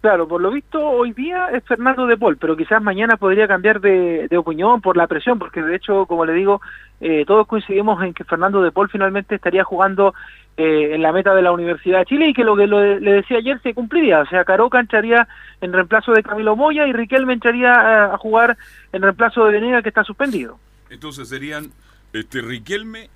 Claro, 0.00 0.26
por 0.26 0.40
lo 0.40 0.50
visto 0.50 0.84
hoy 0.84 1.12
día 1.12 1.50
es 1.52 1.62
Fernando 1.64 2.06
De 2.06 2.16
Paul, 2.16 2.36
pero 2.36 2.56
quizás 2.56 2.82
mañana 2.82 3.16
podría 3.16 3.46
cambiar 3.46 3.80
de, 3.80 4.28
opinión 4.36 4.80
por 4.80 4.96
la 4.96 5.06
presión, 5.06 5.38
porque 5.38 5.62
de 5.62 5.76
hecho, 5.76 6.06
como 6.06 6.24
le 6.24 6.32
digo, 6.32 6.60
eh, 7.00 7.24
todos 7.26 7.46
coincidimos 7.46 8.02
en 8.02 8.12
que 8.12 8.24
Fernando 8.24 8.60
De 8.60 8.72
Paul 8.72 8.88
finalmente 8.90 9.36
estaría 9.36 9.62
jugando 9.62 10.14
eh, 10.56 10.94
en 10.94 11.02
la 11.02 11.12
meta 11.12 11.34
de 11.34 11.42
la 11.42 11.52
Universidad 11.52 12.00
de 12.00 12.06
Chile 12.06 12.28
y 12.28 12.34
que 12.34 12.44
lo 12.44 12.56
que 12.56 12.66
le 12.66 13.12
decía 13.12 13.38
ayer 13.38 13.60
se 13.62 13.74
cumpliría. 13.74 14.20
O 14.20 14.26
sea, 14.26 14.44
Caroca 14.44 14.80
entraría 14.80 15.28
en 15.60 15.72
reemplazo 15.72 16.10
de 16.12 16.24
Camilo 16.24 16.56
Moya 16.56 16.88
y 16.88 16.92
Riquelme 16.92 17.34
entraría 17.34 17.72
a, 17.72 18.14
a 18.14 18.18
jugar 18.18 18.56
en 18.92 19.02
reemplazo 19.02 19.44
de 19.44 19.52
Venega, 19.52 19.82
que 19.82 19.90
está 19.90 20.02
suspendido. 20.02 20.58
Entonces 20.90 21.28
serían 21.28 21.70
este 22.12 22.40
Riquelme 22.40 23.10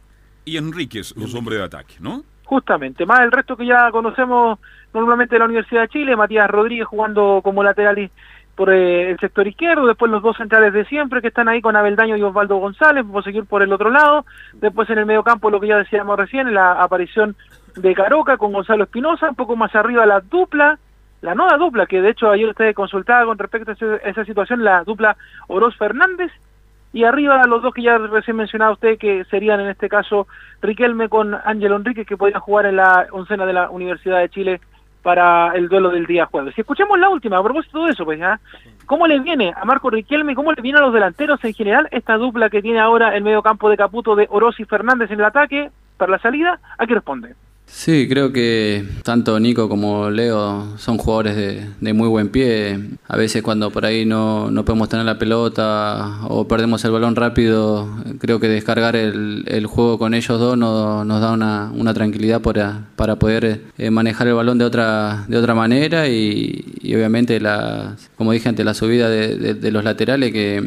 y 0.45 0.57
Enríquez, 0.57 1.15
los 1.17 1.35
hombres 1.35 1.59
de 1.59 1.65
ataque, 1.65 1.95
¿no? 2.01 2.23
Justamente, 2.45 3.07
más 3.07 3.21
el 3.21 3.33
resto 3.33 3.57
que 3.57 3.67
ya 3.67 3.91
conocemos 3.91 4.59
normalmente 4.93 5.35
de 5.35 5.39
la 5.39 5.47
Universidad 5.47 5.83
de 5.83 5.89
Chile, 5.89 6.17
Matías 6.17 6.51
Rodríguez 6.51 6.87
jugando 6.87 7.41
como 7.43 7.63
lateral 7.63 8.11
por 8.55 8.71
eh, 8.71 9.11
el 9.11 9.19
sector 9.19 9.47
izquierdo, 9.47 9.87
después 9.87 10.11
los 10.11 10.23
dos 10.23 10.37
centrales 10.37 10.75
de 10.75 10.85
siempre 10.85 11.23
que 11.23 11.29
están 11.29 11.49
ahí 11.49 11.63
con 11.63 11.77
Abeldaño 11.77 12.17
y 12.17 12.23
Osvaldo 12.23 12.57
González, 12.57 13.05
vamos 13.07 13.25
a 13.25 13.31
seguir 13.31 13.47
por 13.47 13.63
el 13.63 13.73
otro 13.73 13.91
lado, 13.91 14.27
después 14.55 14.91
en 14.91 14.99
el 14.99 15.07
medio 15.07 15.23
campo 15.23 15.51
lo 15.51 15.61
que 15.61 15.69
ya 15.69 15.79
decíamos 15.79 16.19
recién, 16.19 16.53
la 16.53 16.73
aparición 16.73 17.35
de 17.77 17.95
Caroca 17.95 18.37
con 18.37 18.53
Gonzalo 18.53 18.85
Espinosa, 18.85 19.31
un 19.31 19.37
poco 19.37 19.57
más 19.57 19.75
arriba 19.75 20.05
la 20.05 20.21
dupla, 20.21 20.79
la 21.23 21.35
nueva 21.35 21.57
dupla, 21.57 21.87
que 21.87 22.03
de 22.03 22.11
hecho 22.11 22.31
ayer 22.31 22.49
usted 22.49 22.75
consultaba 22.75 23.25
con 23.25 23.39
respecto 23.39 23.71
a 23.71 24.09
esa 24.09 24.25
situación, 24.25 24.63
la 24.63 24.85
dupla 24.85 25.17
Oroz 25.49 25.77
Fernández 25.79 26.31
y 26.93 27.05
arriba 27.05 27.47
los 27.47 27.63
dos 27.63 27.73
que 27.73 27.83
ya 27.83 27.99
recién 27.99 28.37
mencionaba 28.37 28.73
usted, 28.73 28.99
que 28.99 29.25
serían 29.25 29.61
en 29.61 29.69
este 29.69 29.89
caso 29.89 30.27
Riquelme 30.61 31.09
con 31.09 31.35
Ángel 31.35 31.73
Enrique, 31.73 32.05
que 32.05 32.17
podría 32.17 32.39
jugar 32.39 32.67
en 32.67 32.77
la 32.77 33.07
oncena 33.13 33.47
de 33.47 33.53
la 33.53 33.71
Universidad 33.71 34.21
de 34.21 34.29
Chile 34.29 34.61
para 35.03 35.53
el 35.55 35.69
duelo 35.69 35.91
del 35.91 36.07
día 36.07 36.27
jueves. 36.27 36.55
Si 36.55 36.61
escuchamos 36.61 36.99
la 36.99 37.09
última, 37.09 37.39
a 37.39 37.43
propósito 37.43 37.85
de 37.85 37.93
eso, 37.93 38.05
pues 38.05 38.21
¿cómo 38.87 39.07
le 39.07 39.19
viene 39.21 39.53
a 39.57 39.65
Marco 39.65 39.91
Riquelme, 39.91 40.35
cómo 40.35 40.53
le 40.53 40.63
viene 40.63 40.79
a 40.79 40.83
los 40.83 40.93
delanteros 40.93 41.43
en 41.45 41.55
general 41.55 41.89
esta 41.91 42.17
dupla 42.17 42.51
que 42.51 42.63
tiene 42.63 42.79
ahora 42.79 43.17
el 43.17 43.25
medio 43.25 43.43
campo 43.43 43.69
de 43.69 43.77
Caputo 43.77 44.15
de 44.15 44.29
Oroz 44.31 44.61
y 44.61 44.65
Fernández 44.65 45.11
en 45.11 45.19
el 45.19 45.27
ataque 45.27 45.71
para 45.97 46.13
la 46.13 46.19
salida? 46.19 46.61
¿A 46.79 46.87
qué 46.87 46.95
responde? 46.95 47.35
Sí, 47.75 48.07
creo 48.09 48.33
que 48.33 48.85
tanto 49.03 49.41
Nico 49.41 49.69
como 49.69 50.09
Leo 50.11 50.79
son 50.79 50.99
jugadores 50.99 51.35
de, 51.81 51.93
muy 51.95 52.07
buen 52.07 52.29
pie. 52.29 52.79
A 53.09 53.17
veces 53.17 53.43
cuando 53.43 53.71
por 53.73 53.87
ahí 53.87 54.05
no, 54.05 54.53
no, 54.53 54.65
podemos 54.65 54.89
tener 54.89 55.05
la 55.05 55.19
pelota 55.19 56.21
o 56.29 56.47
perdemos 56.47 56.85
el 56.85 56.93
balón 56.93 57.17
rápido, 57.17 57.89
creo 58.21 58.39
que 58.39 58.49
descargar 58.49 58.95
el, 58.95 59.45
el 59.49 59.67
juego 59.67 59.99
con 59.99 60.15
ellos 60.15 60.39
dos 60.39 60.57
nos, 60.57 61.05
nos 61.07 61.21
da 61.21 61.33
una, 61.33 61.73
una 61.75 61.93
tranquilidad 61.93 62.41
para, 62.41 62.87
para 62.95 63.17
poder 63.17 63.63
eh, 63.79 63.91
manejar 63.91 64.29
el 64.29 64.35
balón 64.35 64.59
de 64.59 64.65
otra, 64.65 65.25
de 65.27 65.39
otra 65.39 65.55
manera 65.55 66.09
y, 66.09 66.65
obviamente, 66.95 67.41
la, 67.41 67.97
como 68.17 68.33
dije 68.33 68.49
antes, 68.49 68.65
la 68.65 68.75
subida 68.75 69.09
de, 69.09 69.55
de, 69.55 69.73
los 69.73 69.83
laterales 69.83 70.31
que, 70.31 70.63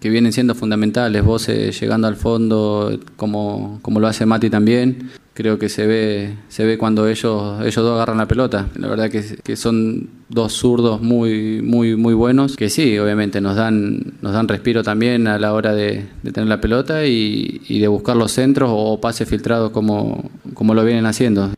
que, 0.00 0.10
vienen 0.10 0.32
siendo 0.32 0.56
fundamentales. 0.56 1.22
Vos 1.22 1.48
eh, 1.50 1.70
llegando 1.70 2.08
al 2.08 2.16
fondo 2.16 2.98
como, 3.16 3.78
como 3.82 4.00
lo 4.00 4.08
hace 4.08 4.26
Mati 4.26 4.50
también 4.50 5.10
creo 5.38 5.56
que 5.56 5.68
se 5.68 5.86
ve 5.86 6.34
se 6.48 6.64
ve 6.64 6.78
cuando 6.78 7.06
ellos 7.06 7.60
ellos 7.60 7.76
dos 7.76 7.94
agarran 7.94 8.18
la 8.18 8.26
pelota 8.26 8.66
la 8.74 8.88
verdad 8.88 9.08
que, 9.08 9.36
que, 9.44 9.54
son 9.54 10.10
dos 10.28 10.52
zurdos 10.52 11.00
muy 11.00 11.62
muy 11.62 11.94
muy 11.94 12.12
buenos 12.12 12.56
que 12.56 12.68
sí 12.68 12.98
obviamente 12.98 13.40
nos 13.40 13.54
dan 13.54 14.14
nos 14.20 14.32
dan 14.32 14.48
respiro 14.48 14.82
también 14.82 15.28
a 15.28 15.38
la 15.38 15.54
hora 15.54 15.74
de, 15.74 16.08
tener 16.24 16.48
la 16.48 16.60
pelota 16.60 17.06
y, 17.06 17.62
y, 17.68 17.78
de 17.78 17.86
buscar 17.86 18.16
los 18.16 18.32
centros 18.32 18.68
o 18.72 19.00
pases 19.00 19.28
filtrados 19.28 19.70
como 19.70 20.28
como 20.54 20.74
lo 20.74 20.84
vienen 20.84 21.06
haciendo 21.06 21.52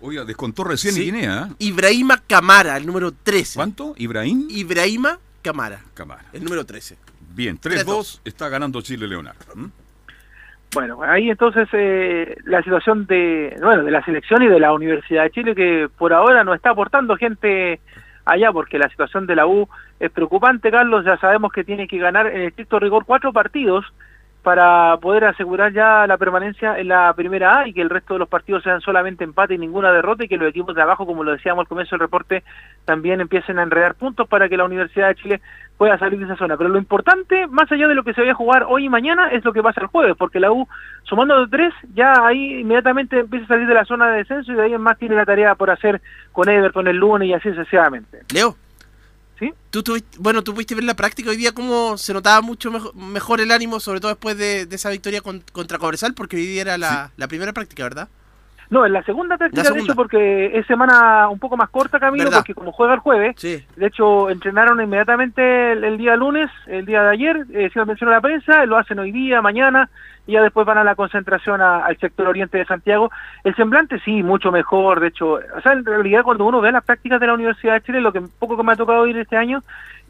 Oiga, 0.00 0.26
descontó 0.26 0.64
recién 0.64 0.94
Guinea. 0.96 1.48
¿eh? 1.50 1.54
Ibrahima 1.60 2.22
Camara, 2.26 2.76
el 2.76 2.84
número 2.84 3.10
13. 3.12 3.54
¿Cuánto? 3.54 3.94
¿Ibrahim? 3.96 4.48
Ibrahima 4.50 5.18
Camara. 5.40 5.82
Camara. 5.94 6.26
El 6.34 6.44
número 6.44 6.66
13. 6.66 6.98
Bien, 7.34 7.58
3-2 7.58 8.20
está 8.22 8.50
ganando 8.50 8.82
Chile 8.82 9.08
Leonardo. 9.08 9.54
Bueno, 10.74 10.98
ahí 11.04 11.30
entonces 11.30 11.68
eh, 11.72 12.36
la 12.44 12.60
situación 12.62 13.06
de, 13.06 13.56
bueno, 13.62 13.84
de 13.84 13.92
la 13.92 14.04
selección 14.04 14.42
y 14.42 14.48
de 14.48 14.58
la 14.58 14.72
Universidad 14.72 15.22
de 15.22 15.30
Chile 15.30 15.54
que 15.54 15.88
por 15.96 16.12
ahora 16.12 16.42
no 16.42 16.52
está 16.52 16.70
aportando 16.70 17.16
gente 17.16 17.80
allá 18.24 18.50
porque 18.52 18.78
la 18.78 18.88
situación 18.88 19.26
de 19.26 19.36
la 19.36 19.46
U 19.46 19.68
es 20.00 20.10
preocupante, 20.10 20.72
Carlos, 20.72 21.04
ya 21.04 21.16
sabemos 21.18 21.52
que 21.52 21.62
tiene 21.62 21.86
que 21.86 21.98
ganar 21.98 22.26
en 22.26 22.42
estricto 22.42 22.80
rigor 22.80 23.04
cuatro 23.06 23.32
partidos 23.32 23.84
para 24.42 24.98
poder 24.98 25.24
asegurar 25.24 25.72
ya 25.72 26.06
la 26.06 26.18
permanencia 26.18 26.78
en 26.78 26.88
la 26.88 27.14
primera 27.14 27.60
A 27.60 27.68
y 27.68 27.72
que 27.72 27.80
el 27.80 27.88
resto 27.88 28.12
de 28.12 28.20
los 28.20 28.28
partidos 28.28 28.62
sean 28.62 28.82
solamente 28.82 29.24
empate 29.24 29.54
y 29.54 29.58
ninguna 29.58 29.90
derrota 29.90 30.24
y 30.24 30.28
que 30.28 30.36
los 30.36 30.50
equipos 30.50 30.74
de 30.74 30.82
abajo, 30.82 31.06
como 31.06 31.24
lo 31.24 31.32
decíamos 31.32 31.62
al 31.62 31.68
comienzo 31.68 31.94
del 31.96 32.00
reporte, 32.00 32.44
también 32.84 33.22
empiecen 33.22 33.58
a 33.58 33.62
enredar 33.62 33.94
puntos 33.94 34.28
para 34.28 34.48
que 34.48 34.58
la 34.58 34.66
Universidad 34.66 35.08
de 35.08 35.14
Chile 35.14 35.40
pueda 35.76 35.98
salir 35.98 36.18
de 36.18 36.26
esa 36.26 36.36
zona. 36.36 36.56
Pero 36.56 36.70
lo 36.70 36.78
importante, 36.78 37.46
más 37.48 37.70
allá 37.70 37.88
de 37.88 37.94
lo 37.94 38.04
que 38.04 38.14
se 38.14 38.20
vaya 38.20 38.32
a 38.32 38.36
jugar 38.36 38.64
hoy 38.68 38.86
y 38.86 38.88
mañana, 38.88 39.28
es 39.30 39.44
lo 39.44 39.52
que 39.52 39.62
pasa 39.62 39.80
el 39.80 39.88
jueves, 39.88 40.14
porque 40.16 40.38
la 40.40 40.52
U, 40.52 40.68
sumando 41.02 41.40
de 41.40 41.48
tres, 41.48 41.74
ya 41.94 42.26
ahí 42.26 42.60
inmediatamente 42.60 43.20
empieza 43.20 43.46
a 43.46 43.48
salir 43.48 43.66
de 43.66 43.74
la 43.74 43.84
zona 43.84 44.08
de 44.10 44.18
descenso 44.18 44.52
y 44.52 44.54
de 44.54 44.62
ahí 44.62 44.72
en 44.72 44.80
más 44.80 44.98
tiene 44.98 45.16
la 45.16 45.24
tarea 45.26 45.54
por 45.54 45.70
hacer 45.70 46.00
con 46.32 46.48
Everton 46.48 46.86
el 46.88 46.96
lunes 46.96 47.28
y 47.28 47.32
así 47.32 47.48
sucesivamente. 47.50 48.20
Leo. 48.32 48.56
¿Sí? 49.36 49.52
¿Tú 49.70 49.82
tuviste, 49.82 50.16
bueno, 50.20 50.42
tú 50.42 50.54
pudiste 50.54 50.76
ver 50.76 50.84
la 50.84 50.94
práctica 50.94 51.28
hoy 51.30 51.36
día 51.36 51.50
cómo 51.52 51.98
se 51.98 52.14
notaba 52.14 52.40
mucho 52.40 52.70
mejor, 52.70 52.94
mejor 52.94 53.40
el 53.40 53.50
ánimo, 53.50 53.80
sobre 53.80 53.98
todo 53.98 54.12
después 54.12 54.38
de, 54.38 54.64
de 54.66 54.76
esa 54.76 54.90
victoria 54.90 55.22
con- 55.22 55.42
contra 55.52 55.78
Cobresal, 55.78 56.14
porque 56.14 56.36
hoy 56.36 56.46
día 56.46 56.62
era 56.62 56.78
la, 56.78 57.10
la 57.16 57.26
primera 57.26 57.52
práctica, 57.52 57.82
¿verdad? 57.82 58.08
No, 58.70 58.86
en 58.86 58.92
la 58.92 59.02
segunda 59.02 59.36
práctica, 59.36 59.70
de 59.70 59.80
hecho, 59.80 59.94
porque 59.94 60.58
es 60.58 60.66
semana 60.66 61.28
un 61.28 61.38
poco 61.38 61.56
más 61.56 61.68
corta, 61.70 61.98
Camilo, 62.00 62.24
¿Verdad? 62.24 62.38
porque 62.38 62.54
como 62.54 62.72
juega 62.72 62.94
el 62.94 63.00
jueves, 63.00 63.34
Sí. 63.38 63.64
de 63.76 63.86
hecho, 63.86 64.30
entrenaron 64.30 64.80
inmediatamente 64.80 65.72
el, 65.72 65.84
el 65.84 65.98
día 65.98 66.16
lunes, 66.16 66.50
el 66.66 66.86
día 66.86 67.02
de 67.02 67.10
ayer, 67.10 67.44
eh, 67.52 67.70
se 67.72 67.78
lo 67.78 67.86
mencionó 67.86 68.12
la 68.12 68.20
prensa, 68.20 68.64
lo 68.66 68.76
hacen 68.78 68.98
hoy 68.98 69.12
día, 69.12 69.42
mañana, 69.42 69.88
y 70.26 70.32
ya 70.32 70.42
después 70.42 70.66
van 70.66 70.78
a 70.78 70.84
la 70.84 70.94
concentración 70.94 71.60
a- 71.60 71.84
al 71.84 71.98
sector 71.98 72.26
oriente 72.26 72.56
de 72.56 72.64
Santiago. 72.64 73.10
El 73.44 73.54
semblante 73.54 73.98
sí, 74.00 74.22
mucho 74.22 74.50
mejor, 74.50 75.00
de 75.00 75.08
hecho, 75.08 75.32
o 75.34 75.60
sea, 75.62 75.72
en 75.72 75.84
realidad 75.84 76.22
cuando 76.22 76.46
uno 76.46 76.60
ve 76.62 76.72
las 76.72 76.84
prácticas 76.84 77.20
de 77.20 77.26
la 77.26 77.34
Universidad 77.34 77.74
de 77.74 77.82
Chile, 77.82 78.00
lo 78.00 78.12
que 78.12 78.22
poco 78.38 78.56
que 78.56 78.62
me 78.62 78.72
ha 78.72 78.76
tocado 78.76 79.06
ir 79.06 79.18
este 79.18 79.36
año, 79.36 79.62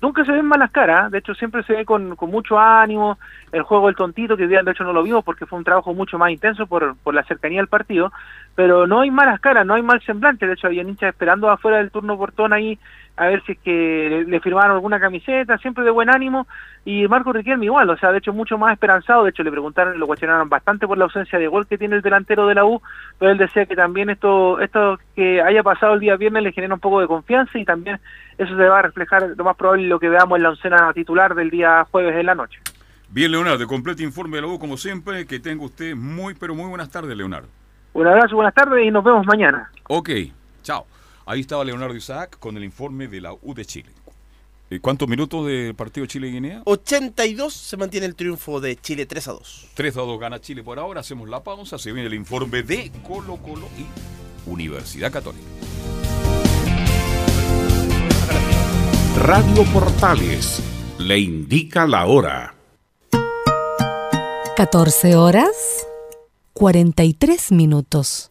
nunca 0.04 0.22
se 0.26 0.32
ven 0.32 0.44
malas 0.44 0.70
caras, 0.70 1.06
¿eh? 1.06 1.10
de 1.12 1.18
hecho 1.18 1.34
siempre 1.34 1.62
se 1.62 1.72
ve 1.72 1.86
con, 1.86 2.14
con 2.14 2.30
mucho 2.30 2.58
ánimo, 2.58 3.18
el 3.52 3.62
juego 3.62 3.86
del 3.86 3.96
tontito, 3.96 4.36
que 4.36 4.46
de 4.46 4.70
hecho 4.70 4.84
no 4.84 4.92
lo 4.92 5.02
vimos 5.02 5.24
porque 5.24 5.46
fue 5.46 5.58
un 5.58 5.64
trabajo 5.64 5.94
mucho 5.94 6.18
más 6.18 6.30
intenso 6.30 6.66
por, 6.66 6.94
por 6.96 7.14
la 7.14 7.24
cercanía 7.24 7.60
del 7.60 7.68
partido, 7.68 8.12
pero 8.54 8.86
no 8.86 9.00
hay 9.00 9.10
malas 9.10 9.40
caras, 9.40 9.64
no 9.64 9.72
hay 9.72 9.82
mal 9.82 10.02
semblante, 10.02 10.46
de 10.46 10.52
hecho 10.52 10.66
había 10.66 10.82
hinchas 10.82 11.08
esperando 11.08 11.48
afuera 11.48 11.78
del 11.78 11.90
turno 11.90 12.18
portón 12.18 12.52
ahí 12.52 12.78
a 13.16 13.26
ver 13.26 13.42
si 13.44 13.52
es 13.52 13.58
que 13.58 14.24
le, 14.26 14.40
firmaron 14.40 14.72
alguna 14.72 14.98
camiseta, 14.98 15.56
siempre 15.58 15.84
de 15.84 15.90
buen 15.90 16.10
ánimo, 16.10 16.46
y 16.84 17.06
Marco 17.06 17.32
Riquelme 17.32 17.66
igual, 17.66 17.88
o 17.90 17.96
sea, 17.96 18.10
de 18.10 18.18
hecho 18.18 18.32
mucho 18.32 18.58
más 18.58 18.72
esperanzado, 18.72 19.24
de 19.24 19.30
hecho 19.30 19.42
le 19.42 19.50
preguntaron, 19.50 19.98
lo 19.98 20.06
cuestionaron 20.06 20.48
bastante 20.48 20.86
por 20.86 20.98
la 20.98 21.04
ausencia 21.04 21.38
de 21.38 21.46
gol 21.46 21.66
que 21.66 21.78
tiene 21.78 21.96
el 21.96 22.02
delantero 22.02 22.46
de 22.46 22.56
la 22.56 22.64
U, 22.64 22.82
pero 23.18 23.30
él 23.30 23.38
decía 23.38 23.66
que 23.66 23.76
también 23.76 24.10
esto, 24.10 24.60
esto 24.60 24.98
que 25.14 25.40
haya 25.40 25.62
pasado 25.62 25.94
el 25.94 26.00
día 26.00 26.16
viernes 26.16 26.42
le 26.42 26.52
genera 26.52 26.74
un 26.74 26.80
poco 26.80 27.00
de 27.00 27.06
confianza 27.06 27.58
y 27.58 27.64
también 27.64 28.00
eso 28.36 28.56
se 28.56 28.68
va 28.68 28.80
a 28.80 28.82
reflejar 28.82 29.30
lo 29.36 29.44
más 29.44 29.56
probable 29.56 29.86
lo 29.86 30.00
que 30.00 30.08
veamos 30.08 30.36
en 30.36 30.42
la 30.42 30.50
oncena 30.50 30.92
titular 30.92 31.34
del 31.34 31.50
día 31.50 31.86
jueves 31.90 32.16
en 32.16 32.26
la 32.26 32.34
noche. 32.34 32.58
Bien, 33.14 33.30
Leonardo, 33.30 33.64
completo 33.68 34.02
informe 34.02 34.36
de 34.36 34.42
la 34.42 34.48
U 34.48 34.58
como 34.58 34.76
siempre. 34.76 35.24
Que 35.24 35.38
tenga 35.38 35.64
usted 35.64 35.94
muy, 35.94 36.34
pero 36.34 36.52
muy 36.52 36.68
buenas 36.68 36.90
tardes, 36.90 37.16
Leonardo. 37.16 37.46
Un 37.92 38.08
abrazo, 38.08 38.34
buenas 38.34 38.54
tardes 38.54 38.84
y 38.84 38.90
nos 38.90 39.04
vemos 39.04 39.24
mañana. 39.24 39.70
Ok, 39.86 40.10
chao. 40.62 40.84
Ahí 41.26 41.40
estaba 41.40 41.64
Leonardo 41.64 41.96
Isaac 41.96 42.38
con 42.38 42.56
el 42.56 42.64
informe 42.64 43.08
de 43.08 43.20
la 43.20 43.32
U 43.32 43.54
de 43.54 43.64
Chile. 43.64 43.90
Eh, 44.70 44.80
¿Cuántos 44.80 45.08
minutos 45.08 45.46
del 45.46 45.74
partido 45.74 46.06
Chile-Guinea? 46.06 46.62
82 46.64 47.52
se 47.52 47.76
mantiene 47.76 48.06
el 48.06 48.14
triunfo 48.14 48.60
de 48.60 48.76
Chile 48.76 49.06
3 49.06 49.28
a 49.28 49.32
2. 49.32 49.66
3 49.74 49.96
a 49.96 50.00
2 50.00 50.20
gana 50.20 50.40
Chile 50.40 50.62
por 50.62 50.78
ahora. 50.78 51.00
Hacemos 51.00 51.28
la 51.28 51.42
pausa. 51.42 51.78
Se 51.78 51.92
viene 51.92 52.08
el 52.08 52.14
informe 52.14 52.62
de 52.62 52.90
Colo 53.06 53.36
Colo 53.36 53.68
y 53.78 54.50
Universidad 54.50 55.12
Católica. 55.12 55.44
Radio 59.18 59.64
Portales 59.72 60.62
le 60.98 61.18
indica 61.18 61.86
la 61.86 62.06
hora. 62.06 62.54
14 64.56 65.16
horas 65.16 65.86
43 66.52 67.52
minutos. 67.52 68.30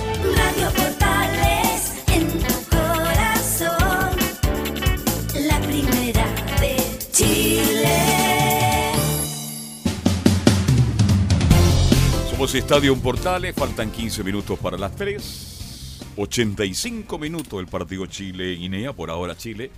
Somos 12.41 12.55
Estadio 12.55 12.97
Portales, 12.97 13.53
faltan 13.53 13.91
15 13.91 14.23
minutos 14.23 14.57
para 14.57 14.75
las 14.75 14.95
3. 14.95 15.99
85 16.17 17.19
minutos 17.19 17.59
el 17.59 17.67
partido 17.67 18.07
Chile-Guinea. 18.07 18.93
Por 18.93 19.11
ahora 19.11 19.37
Chile 19.37 19.69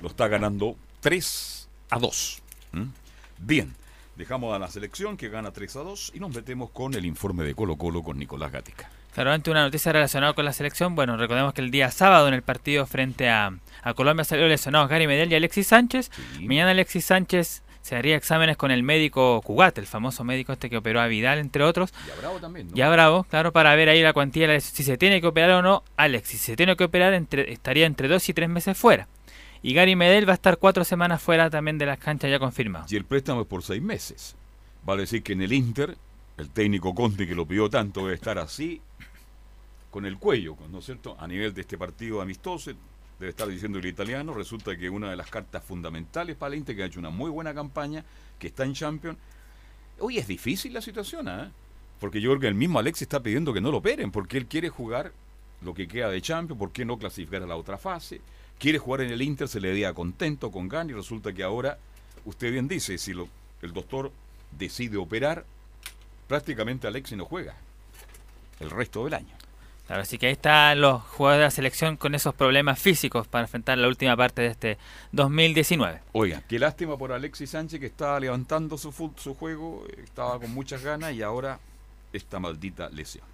lo 0.00 0.08
está 0.08 0.26
ganando 0.26 0.74
3 1.00 1.68
a 1.90 1.98
2. 1.98 2.42
¿Mm? 2.72 2.82
Bien, 3.36 3.74
dejamos 4.16 4.56
a 4.56 4.58
la 4.58 4.70
selección 4.70 5.18
que 5.18 5.28
gana 5.28 5.50
3 5.50 5.76
a 5.76 5.80
2 5.80 6.12
y 6.14 6.20
nos 6.20 6.34
metemos 6.34 6.70
con 6.70 6.94
el 6.94 7.04
informe 7.04 7.44
de 7.44 7.54
Colo 7.54 7.76
Colo 7.76 8.02
con 8.02 8.18
Nicolás 8.18 8.52
Gatica. 8.52 8.88
Claro, 9.12 9.30
ante 9.30 9.50
una 9.50 9.64
noticia 9.64 9.92
relacionada 9.92 10.32
con 10.32 10.46
la 10.46 10.54
selección, 10.54 10.94
bueno, 10.94 11.18
recordemos 11.18 11.52
que 11.52 11.60
el 11.60 11.70
día 11.70 11.90
sábado 11.90 12.26
en 12.26 12.32
el 12.32 12.40
partido 12.40 12.86
frente 12.86 13.28
a, 13.28 13.52
a 13.82 13.92
Colombia 13.92 14.24
salió 14.24 14.48
lesionados 14.48 14.88
Gary 14.88 15.06
Medel 15.06 15.30
y 15.30 15.34
Alexis 15.34 15.66
Sánchez. 15.66 16.10
Mañana 16.40 16.70
Alexis 16.70 17.04
Sánchez 17.04 17.62
se 17.88 17.96
haría 17.96 18.16
exámenes 18.16 18.58
con 18.58 18.70
el 18.70 18.82
médico 18.82 19.40
Cugat, 19.42 19.78
el 19.78 19.86
famoso 19.86 20.22
médico 20.22 20.52
este 20.52 20.68
que 20.68 20.76
operó 20.76 21.00
a 21.00 21.06
Vidal, 21.06 21.38
entre 21.38 21.64
otros. 21.64 21.94
Y 22.06 22.10
a 22.10 22.16
Bravo 22.16 22.38
también, 22.38 22.68
¿no? 22.68 22.74
Ya 22.74 22.90
Bravo, 22.90 23.24
claro, 23.24 23.50
para 23.50 23.74
ver 23.76 23.88
ahí 23.88 24.02
la 24.02 24.12
cuantía, 24.12 24.46
de 24.46 24.60
si 24.60 24.82
se 24.82 24.98
tiene 24.98 25.22
que 25.22 25.26
operar 25.26 25.52
o 25.52 25.62
no. 25.62 25.82
Alex, 25.96 26.28
si 26.28 26.36
se 26.36 26.54
tiene 26.54 26.76
que 26.76 26.84
operar, 26.84 27.14
entre, 27.14 27.50
estaría 27.50 27.86
entre 27.86 28.08
dos 28.08 28.28
y 28.28 28.34
tres 28.34 28.50
meses 28.50 28.76
fuera. 28.76 29.08
Y 29.62 29.72
Gary 29.72 29.96
Medel 29.96 30.28
va 30.28 30.32
a 30.32 30.34
estar 30.34 30.58
cuatro 30.58 30.84
semanas 30.84 31.22
fuera 31.22 31.48
también 31.48 31.78
de 31.78 31.86
las 31.86 31.98
canchas 31.98 32.30
ya 32.30 32.38
confirmado. 32.38 32.84
Y 32.90 32.96
el 32.96 33.06
préstamo 33.06 33.40
es 33.40 33.46
por 33.46 33.62
seis 33.62 33.80
meses. 33.80 34.36
Vale 34.84 35.02
decir 35.02 35.22
que 35.22 35.32
en 35.32 35.40
el 35.40 35.52
Inter, 35.54 35.96
el 36.36 36.50
técnico 36.50 36.94
Conte 36.94 37.26
que 37.26 37.34
lo 37.34 37.46
pidió 37.46 37.70
tanto 37.70 38.02
debe 38.02 38.16
estar 38.16 38.38
así, 38.38 38.82
con 39.90 40.04
el 40.04 40.18
cuello, 40.18 40.56
¿no 40.70 40.80
es 40.80 40.84
cierto? 40.84 41.16
A 41.18 41.26
nivel 41.26 41.54
de 41.54 41.62
este 41.62 41.78
partido 41.78 42.20
amistoso, 42.20 42.70
debe 43.18 43.30
estar 43.30 43.48
diciendo 43.48 43.78
el 43.78 43.86
italiano. 43.86 44.32
Resulta 44.34 44.76
que 44.76 44.90
una 44.90 45.10
de 45.10 45.16
las 45.16 45.30
cartas 45.30 45.62
fundamentales 45.64 46.36
para 46.36 46.54
el 46.54 46.58
Inter, 46.58 46.76
que 46.76 46.82
ha 46.82 46.86
hecho 46.86 47.00
una 47.00 47.10
muy 47.10 47.30
buena 47.30 47.54
campaña, 47.54 48.04
que 48.38 48.48
está 48.48 48.64
en 48.64 48.74
Champions. 48.74 49.18
Hoy 49.98 50.18
es 50.18 50.26
difícil 50.26 50.72
la 50.72 50.80
situación, 50.80 51.28
¿ah? 51.28 51.50
Porque 52.00 52.20
yo 52.20 52.30
creo 52.30 52.40
que 52.40 52.48
el 52.48 52.54
mismo 52.54 52.78
Alex 52.78 53.02
está 53.02 53.20
pidiendo 53.20 53.52
que 53.52 53.60
no 53.60 53.72
lo 53.72 53.78
operen, 53.78 54.12
porque 54.12 54.38
él 54.38 54.46
quiere 54.46 54.68
jugar 54.68 55.12
lo 55.62 55.74
que 55.74 55.88
queda 55.88 56.08
de 56.08 56.22
Champions, 56.22 56.58
¿por 56.58 56.70
qué 56.70 56.84
no 56.84 56.98
clasificar 56.98 57.42
a 57.42 57.46
la 57.46 57.56
otra 57.56 57.78
fase? 57.78 58.20
Quiere 58.58 58.78
jugar 58.78 59.00
en 59.00 59.10
el 59.10 59.22
Inter, 59.22 59.48
se 59.48 59.60
le 59.60 59.72
veía 59.72 59.92
contento 59.92 60.52
con 60.52 60.68
Gani, 60.68 60.92
resulta 60.92 61.32
que 61.32 61.42
ahora, 61.42 61.78
usted 62.24 62.52
bien 62.52 62.68
dice, 62.68 62.98
si 62.98 63.10
el 63.10 63.72
doctor 63.72 64.12
decide 64.56 64.96
operar, 64.96 65.44
prácticamente 66.28 66.86
Alexis 66.86 67.18
no 67.18 67.24
juega 67.24 67.56
el 68.60 68.70
resto 68.70 69.04
del 69.04 69.14
año. 69.14 69.37
Claro, 69.88 70.02
así 70.02 70.18
que 70.18 70.26
ahí 70.26 70.32
están 70.34 70.80
los 70.80 71.02
jugadores 71.02 71.40
de 71.40 71.44
la 71.46 71.50
selección 71.50 71.96
con 71.96 72.14
esos 72.14 72.34
problemas 72.34 72.78
físicos 72.78 73.26
para 73.26 73.44
enfrentar 73.44 73.76
la 73.78 73.88
última 73.88 74.16
parte 74.16 74.42
de 74.42 74.48
este 74.48 74.78
2019. 75.12 76.00
Oiga, 76.12 76.42
qué 76.46 76.58
lástima 76.58 76.96
por 76.96 77.10
Alexis 77.10 77.50
Sánchez 77.50 77.80
que 77.80 77.86
estaba 77.86 78.20
levantando 78.20 78.78
su, 78.78 78.92
su 79.16 79.34
juego, 79.34 79.84
estaba 80.04 80.38
con 80.38 80.52
muchas 80.52 80.82
ganas 80.84 81.12
y 81.14 81.22
ahora 81.22 81.58
esta 82.12 82.38
maldita 82.38 82.88
lesión. 82.90 83.24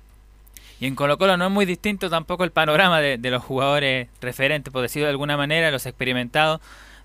Y 0.81 0.87
en 0.87 0.95
Colo 0.95 1.19
Colo 1.19 1.37
no 1.37 1.47
es 1.47 1.51
muy 1.51 1.67
distinto 1.67 2.09
tampoco 2.09 2.45
el 2.45 2.51
panorama 2.51 3.01
de, 3.01 3.19
de 3.19 3.31
los 3.31 3.43
jugadores 3.43 4.09
referentes, 4.21 4.73
por 4.73 4.83
decirlo 4.83 5.07
de 5.07 5.11
alguna 5.11 5.37
manera, 5.37 5.71
los 5.71 5.87
experimentados, 5.87 6.61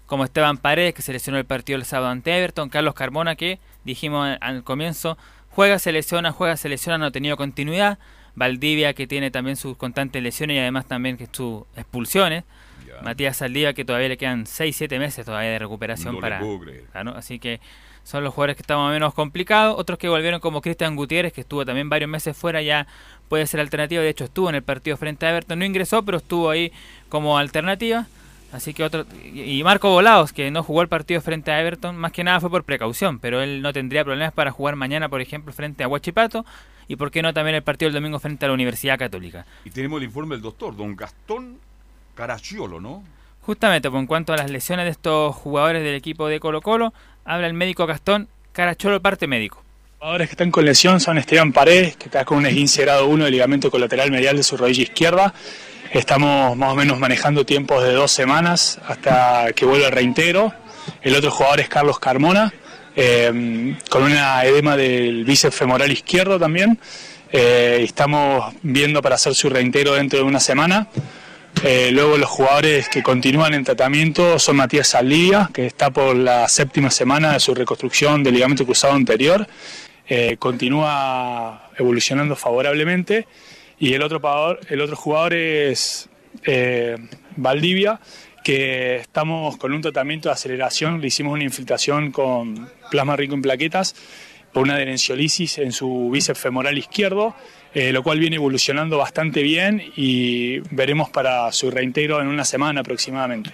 como 0.05 0.25
Esteban 0.25 0.57
Paredes, 0.57 0.93
que 0.93 1.01
se 1.03 1.11
lesionó 1.13 1.37
el 1.37 1.45
partido 1.45 1.77
el 1.77 1.85
sábado 1.85 2.11
ante 2.11 2.35
Everton, 2.37 2.69
Carlos 2.69 2.95
Carmona, 2.95 3.35
que 3.35 3.59
dijimos 3.83 4.27
al- 4.27 4.37
al 4.41 4.63
comienzo, 4.63 5.17
juega, 5.51 5.77
se 5.79 5.91
lesiona, 5.91 6.31
juega, 6.31 6.57
se 6.57 6.69
lesiona, 6.69 6.97
no 6.97 7.05
ha 7.05 7.11
tenido 7.11 7.37
continuidad, 7.37 7.99
Valdivia, 8.35 8.93
que 8.93 9.07
tiene 9.07 9.31
también 9.31 9.55
sus 9.55 9.77
constantes 9.77 10.21
lesiones 10.21 10.55
y 10.55 10.59
además 10.59 10.87
también 10.87 11.17
que 11.17 11.27
sus 11.31 11.63
expulsiones, 11.75 12.43
Matías 13.03 13.37
Saldivia, 13.37 13.73
que 13.73 13.85
todavía 13.85 14.09
le 14.09 14.17
quedan 14.17 14.45
6-7 14.45 14.99
meses 14.99 15.25
todavía 15.25 15.51
de 15.51 15.59
recuperación 15.59 16.15
No 16.15 16.21
para... 16.21 16.41
Claro, 16.91 17.15
así 17.15 17.39
que 17.39 17.61
son 18.03 18.23
los 18.23 18.33
jugadores 18.33 18.55
que 18.55 18.63
están 18.63 18.77
más 18.77 18.89
o 18.89 18.93
menos 18.93 19.13
complicados. 19.13 19.75
Otros 19.77 19.99
que 19.99 20.09
volvieron 20.09 20.39
como 20.39 20.61
Cristian 20.61 20.95
Gutiérrez, 20.95 21.31
que 21.31 21.41
estuvo 21.41 21.65
también 21.65 21.89
varios 21.89 22.09
meses 22.09 22.35
fuera, 22.35 22.61
ya 22.61 22.87
puede 23.27 23.45
ser 23.45 23.59
alternativa. 23.59 24.01
De 24.01 24.09
hecho, 24.09 24.23
estuvo 24.23 24.49
en 24.49 24.55
el 24.55 24.63
partido 24.63 24.97
frente 24.97 25.25
a 25.25 25.29
Everton. 25.29 25.59
No 25.59 25.65
ingresó, 25.65 26.03
pero 26.03 26.17
estuvo 26.17 26.49
ahí 26.49 26.71
como 27.07 27.37
alternativa. 27.37 28.07
Así 28.51 28.73
que 28.73 28.83
otro. 28.83 29.05
Y 29.33 29.61
Marco 29.63 29.89
Volados, 29.89 30.33
que 30.33 30.49
no 30.49 30.63
jugó 30.63 30.81
el 30.81 30.87
partido 30.87 31.21
frente 31.21 31.51
a 31.51 31.61
Everton, 31.61 31.95
más 31.95 32.11
que 32.11 32.23
nada 32.23 32.39
fue 32.39 32.49
por 32.49 32.63
precaución, 32.63 33.19
pero 33.19 33.41
él 33.41 33.61
no 33.61 33.73
tendría 33.73 34.03
problemas 34.03 34.33
para 34.33 34.51
jugar 34.51 34.75
mañana, 34.75 35.07
por 35.07 35.21
ejemplo, 35.21 35.53
frente 35.53 35.83
a 35.83 35.87
Huachipato. 35.87 36.45
Y 36.87 36.95
por 36.95 37.11
qué 37.11 37.21
no 37.21 37.33
también 37.33 37.55
el 37.55 37.61
partido 37.61 37.87
el 37.89 37.93
domingo 37.93 38.19
frente 38.19 38.45
a 38.45 38.47
la 38.47 38.55
Universidad 38.55 38.97
Católica. 38.97 39.45
Y 39.63 39.69
tenemos 39.69 39.99
el 39.99 40.05
informe 40.05 40.35
del 40.35 40.41
doctor, 40.41 40.75
don 40.75 40.95
Gastón 40.95 41.59
Caracciolo, 42.15 42.81
¿no? 42.81 43.03
Justamente, 43.41 43.89
pues, 43.91 44.01
en 44.01 44.07
cuanto 44.07 44.33
a 44.33 44.37
las 44.37 44.49
lesiones 44.49 44.85
de 44.85 44.91
estos 44.91 45.35
jugadores 45.35 45.83
del 45.83 45.93
equipo 45.93 46.27
de 46.27 46.39
Colo 46.39 46.61
Colo, 46.61 46.91
habla 47.25 47.45
el 47.45 47.53
médico 47.53 47.85
Gastón 47.85 48.27
Caracholo, 48.53 49.01
parte 49.01 49.27
médico. 49.27 49.63
jugadores 49.99 50.29
que 50.29 50.33
están 50.33 50.49
con 50.49 50.65
lesión 50.65 50.99
son 50.99 51.17
Esteban 51.17 51.53
Paredes, 51.53 51.95
que 51.97 52.05
está 52.05 52.25
con 52.25 52.39
un 52.39 52.45
esguince 52.47 52.81
grado 52.81 53.05
1 53.07 53.25
del 53.25 53.33
ligamento 53.33 53.69
colateral 53.69 54.09
medial 54.11 54.35
de 54.37 54.43
su 54.43 54.57
rodilla 54.57 54.83
izquierda. 54.83 55.33
Estamos 55.91 56.55
más 56.55 56.73
o 56.73 56.75
menos 56.75 56.99
manejando 56.99 57.47
tiempos 57.47 57.83
de 57.83 57.93
dos 57.93 58.11
semanas 58.11 58.79
hasta 58.87 59.53
que 59.53 59.65
vuelva 59.65 59.87
el 59.87 59.91
reintegro. 59.91 60.53
El 61.01 61.15
otro 61.15 61.31
jugador 61.31 61.61
es 61.61 61.69
Carlos 61.69 61.97
Carmona, 61.97 62.53
eh, 62.95 63.75
con 63.89 64.03
una 64.03 64.43
edema 64.45 64.77
del 64.77 65.25
bíceps 65.25 65.55
femoral 65.55 65.91
izquierdo 65.91 66.37
también. 66.37 66.79
Eh, 67.31 67.79
estamos 67.83 68.53
viendo 68.61 69.01
para 69.01 69.15
hacer 69.15 69.33
su 69.33 69.49
reintegro 69.49 69.93
dentro 69.93 70.19
de 70.19 70.25
una 70.25 70.39
semana. 70.39 70.87
Eh, 71.63 71.89
luego 71.91 72.17
los 72.17 72.29
jugadores 72.29 72.87
que 72.87 73.01
continúan 73.01 73.55
en 73.55 73.63
tratamiento 73.63 74.37
son 74.37 74.57
Matías 74.57 74.89
Saldivia, 74.89 75.49
que 75.51 75.65
está 75.65 75.89
por 75.89 76.15
la 76.15 76.47
séptima 76.47 76.91
semana 76.91 77.33
de 77.33 77.39
su 77.39 77.55
reconstrucción 77.55 78.23
del 78.23 78.35
ligamento 78.35 78.63
cruzado 78.63 78.93
anterior. 78.93 79.47
Eh, 80.07 80.37
continúa 80.37 81.69
evolucionando 81.77 82.35
favorablemente. 82.35 83.27
Y 83.79 83.93
el 83.93 84.01
otro, 84.03 84.19
jugador- 84.19 84.59
el 84.69 84.81
otro 84.81 84.95
jugador 84.95 85.33
es 85.33 86.09
eh, 86.43 86.97
Valdivia, 87.37 87.99
que 88.43 88.97
estamos 88.97 89.57
con 89.57 89.73
un 89.73 89.81
tratamiento 89.81 90.29
de 90.29 90.33
aceleración. 90.33 91.01
Le 91.01 91.07
hicimos 91.07 91.33
una 91.33 91.43
infiltración 91.43 92.11
con 92.11 92.69
plasma 92.91 93.15
rico 93.15 93.35
en 93.35 93.41
plaquetas 93.41 93.95
por 94.53 94.63
una 94.63 94.75
adherenciolisis 94.75 95.59
en 95.59 95.71
su 95.71 96.09
bíceps 96.11 96.39
femoral 96.39 96.77
izquierdo, 96.77 97.35
eh, 97.73 97.91
lo 97.93 98.01
cual 98.01 98.19
viene 98.19 98.37
evolucionando 98.37 98.97
bastante 98.97 99.43
bien 99.43 99.81
y 99.95 100.59
veremos 100.73 101.09
para 101.09 101.51
su 101.51 101.69
reintegro 101.69 102.19
en 102.21 102.27
una 102.27 102.43
semana 102.45 102.81
aproximadamente. 102.81 103.51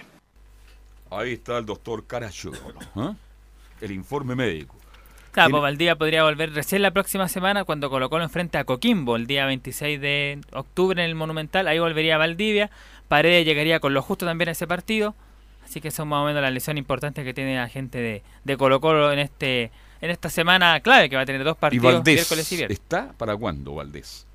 Ahí 1.10 1.34
está 1.34 1.58
el 1.58 1.66
doctor 1.66 2.06
Caracciolo, 2.06 2.58
¿ah? 2.96 3.14
el 3.80 3.90
informe 3.92 4.34
médico. 4.34 4.75
Claro, 5.36 5.50
pues 5.50 5.62
Valdivia 5.64 5.96
podría 5.96 6.22
volver 6.22 6.54
recién 6.54 6.80
la 6.80 6.92
próxima 6.92 7.28
semana 7.28 7.64
cuando 7.64 7.90
Colo 7.90 8.08
Colo 8.08 8.24
enfrente 8.24 8.56
a 8.56 8.64
Coquimbo 8.64 9.16
el 9.16 9.26
día 9.26 9.44
26 9.44 10.00
de 10.00 10.40
octubre 10.54 11.02
en 11.02 11.10
el 11.10 11.14
Monumental. 11.14 11.68
Ahí 11.68 11.78
volvería 11.78 12.16
Valdivia. 12.16 12.70
Paredes 13.06 13.44
llegaría 13.44 13.78
con 13.78 13.92
lo 13.92 14.00
justo 14.00 14.24
también 14.24 14.48
a 14.48 14.52
ese 14.52 14.66
partido. 14.66 15.14
Así 15.62 15.82
que 15.82 15.90
son 15.90 16.08
más 16.08 16.22
o 16.22 16.24
menos 16.24 16.40
las 16.40 16.54
lesiones 16.54 16.80
importantes 16.80 17.22
que 17.22 17.34
tiene 17.34 17.54
la 17.54 17.68
gente 17.68 17.98
de, 17.98 18.22
de 18.44 18.56
Colo 18.56 18.80
Colo 18.80 19.12
en 19.12 19.18
este 19.18 19.70
en 20.00 20.10
esta 20.10 20.30
semana 20.30 20.80
clave 20.80 21.10
que 21.10 21.16
va 21.16 21.22
a 21.22 21.26
tener 21.26 21.44
dos 21.44 21.58
¿Y 21.58 21.60
partidos 21.60 21.84
Valdés 21.96 22.14
miércoles 22.14 22.52
y 22.52 22.56
viernes. 22.56 22.78
está 22.78 23.12
para 23.18 23.36
cuándo, 23.36 23.74
Valdés? 23.74 24.26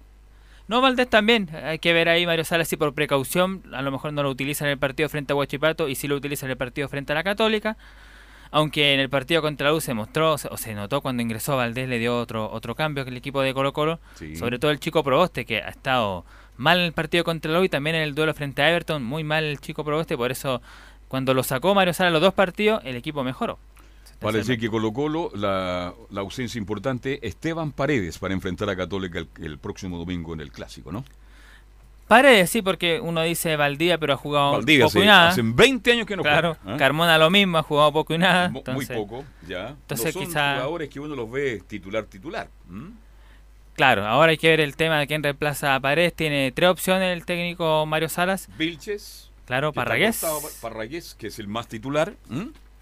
No, 0.68 0.82
Valdés 0.82 1.10
también. 1.10 1.50
Hay 1.64 1.80
que 1.80 1.94
ver 1.94 2.10
ahí 2.10 2.28
Mario 2.28 2.46
Salas 2.46 2.68
si 2.68 2.78
por 2.78 2.94
precaución 2.94 3.64
a 3.74 3.82
lo 3.82 3.90
mejor 3.90 4.14
no 4.14 4.22
lo 4.22 4.30
utiliza 4.30 4.66
en 4.66 4.72
el 4.72 4.78
partido 4.78 5.10
frente 5.10 5.34
a 5.34 5.36
Huachipato 5.36 5.90
y 5.90 5.96
si 5.96 6.08
lo 6.08 6.16
utiliza 6.16 6.46
en 6.46 6.52
el 6.52 6.58
partido 6.58 6.88
frente 6.90 7.12
a 7.12 7.16
la 7.16 7.24
Católica. 7.24 7.76
Aunque 8.52 8.94
en 8.94 9.00
el 9.00 9.10
partido 9.10 9.42
contra 9.42 9.68
la 9.68 9.74
U 9.74 9.80
se 9.80 9.94
mostró, 9.94 10.34
o 10.34 10.38
se 10.38 10.76
notó 10.76 11.02
cuando 11.02 11.24
ingresó 11.24 11.56
Valdés, 11.56 11.88
le 11.88 12.00
dio 12.00 12.20
otro 12.20 12.52
otro 12.52 12.76
cambio 12.76 13.06
que 13.06 13.10
el 13.10 13.18
equipo 13.18 13.42
de 13.42 13.54
Colo 13.54 13.72
Colo. 13.72 14.00
Sí. 14.16 14.36
Sobre 14.36 14.60
todo 14.60 14.72
el 14.72 14.80
chico 14.80 15.04
Proboste, 15.04 15.46
que 15.46 15.62
ha 15.62 15.70
estado 15.70 16.26
mal 16.58 16.80
en 16.80 16.86
el 16.86 16.94
partido 16.94 17.24
contra 17.24 17.52
la 17.52 17.62
U 17.62 17.64
y 17.64 17.70
también 17.70 17.96
en 17.96 18.02
el 18.04 18.14
duelo 18.14 18.34
frente 18.34 18.62
a 18.62 18.70
Everton. 18.70 19.04
Muy 19.04 19.24
mal 19.24 19.46
el 19.46 19.60
chico 19.60 19.86
Proboste, 19.86 20.18
por 20.18 20.32
eso 20.32 20.62
cuando 21.08 21.34
lo 21.34 21.44
sacó 21.44 21.74
Mario 21.74 21.94
Salas 21.94 22.14
los 22.14 22.22
dos 22.22 22.34
partidos, 22.34 22.82
el 22.86 22.96
equipo 22.96 23.24
mejoró. 23.24 23.58
Decir 24.34 24.60
que 24.60 24.70
Colo 24.70 24.94
Colo, 24.94 25.32
la, 25.34 25.94
la 26.12 26.22
ausencia 26.22 26.60
importante, 26.60 27.26
Esteban 27.28 27.72
Paredes 27.72 28.20
para 28.20 28.34
enfrentar 28.34 28.70
a 28.70 28.76
Católica 28.76 29.18
el, 29.18 29.28
el 29.42 29.58
próximo 29.58 29.98
domingo 29.98 30.34
en 30.34 30.42
el 30.42 30.52
Clásico, 30.52 30.92
¿no? 30.92 31.04
Paredes, 32.12 32.50
sí, 32.50 32.62
porque 32.62 33.00
uno 33.00 33.22
dice 33.24 33.56
Valdía, 33.56 33.98
pero 33.98 34.12
ha 34.14 34.18
jugado 34.18 34.52
Valdivia, 34.52 34.84
poco 34.88 34.98
sí, 35.00 35.04
y 35.04 35.06
nada. 35.06 35.30
hace 35.30 35.42
20 35.44 35.92
años 35.94 36.06
que 36.06 36.18
no 36.18 36.24
Claro, 36.24 36.58
juega. 36.62 36.76
¿ah? 36.76 36.78
Carmona 36.78 37.18
lo 37.18 37.30
mismo, 37.30 37.58
ha 37.58 37.64
jugado 37.64 37.94
poco 37.94 38.14
y 38.14 38.18
nada. 38.18 38.48
Entonces- 38.54 38.90
Muy 38.90 38.98
poco, 39.06 39.24
ya. 39.48 39.70
entonces 39.70 40.08
no 40.14 40.22
son 40.22 40.30
quizá- 40.30 40.54
jugadores 40.56 40.90
que 40.90 41.00
uno 41.00 41.16
los 41.16 41.32
ve 41.32 41.62
titular, 41.66 42.04
titular. 42.04 42.50
Claro, 43.76 44.06
ahora 44.06 44.32
hay 44.32 44.38
que 44.38 44.50
ver 44.50 44.60
el 44.60 44.76
tema 44.76 45.00
de 45.00 45.08
quién 45.08 45.24
reemplaza 45.24 45.74
a 45.76 45.80
Paredes. 45.80 46.14
Tiene 46.14 46.52
tres 46.52 46.70
opciones 46.70 47.16
el 47.16 47.26
técnico 47.26 47.86
Mario 47.86 48.10
Salas. 48.10 48.50
Vilches. 48.58 49.32
Claro, 49.46 49.72
Parragués 49.74 50.22
Parragués, 50.62 51.16
que 51.16 51.28
es 51.28 51.40
el 51.40 51.48
más 51.48 51.68
titular. 51.68 52.14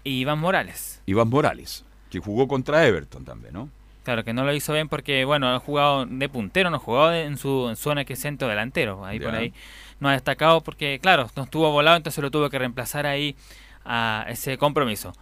y 0.02 0.20
Iván 0.22 0.40
Morales. 0.40 1.02
Iván 1.06 1.28
Morales, 1.28 1.84
que 2.10 2.18
jugó 2.18 2.48
contra 2.48 2.84
Everton 2.86 3.24
también, 3.24 3.54
¿no? 3.54 3.70
Claro, 4.02 4.24
que 4.24 4.32
no 4.32 4.44
lo 4.44 4.54
hizo 4.54 4.72
bien 4.72 4.88
porque, 4.88 5.24
bueno, 5.24 5.54
ha 5.54 5.58
jugado 5.58 6.06
de 6.06 6.28
puntero, 6.28 6.70
no 6.70 6.76
ha 6.76 6.80
jugado 6.80 7.14
en 7.14 7.36
su 7.36 7.72
zona 7.76 8.04
que 8.04 8.14
es 8.14 8.20
centro 8.20 8.48
delantero. 8.48 9.04
Ahí 9.04 9.20
por 9.20 9.34
ahí 9.34 9.52
no 10.00 10.08
ha 10.08 10.12
destacado 10.12 10.62
porque, 10.62 10.98
claro, 11.00 11.30
no 11.36 11.44
estuvo 11.44 11.70
volado, 11.70 11.96
entonces 11.96 12.22
lo 12.22 12.30
tuvo 12.30 12.48
que 12.48 12.58
reemplazar 12.58 13.06
ahí 13.06 13.36
a 13.84 14.24
ese 14.28 14.56
compromiso. 14.56 15.12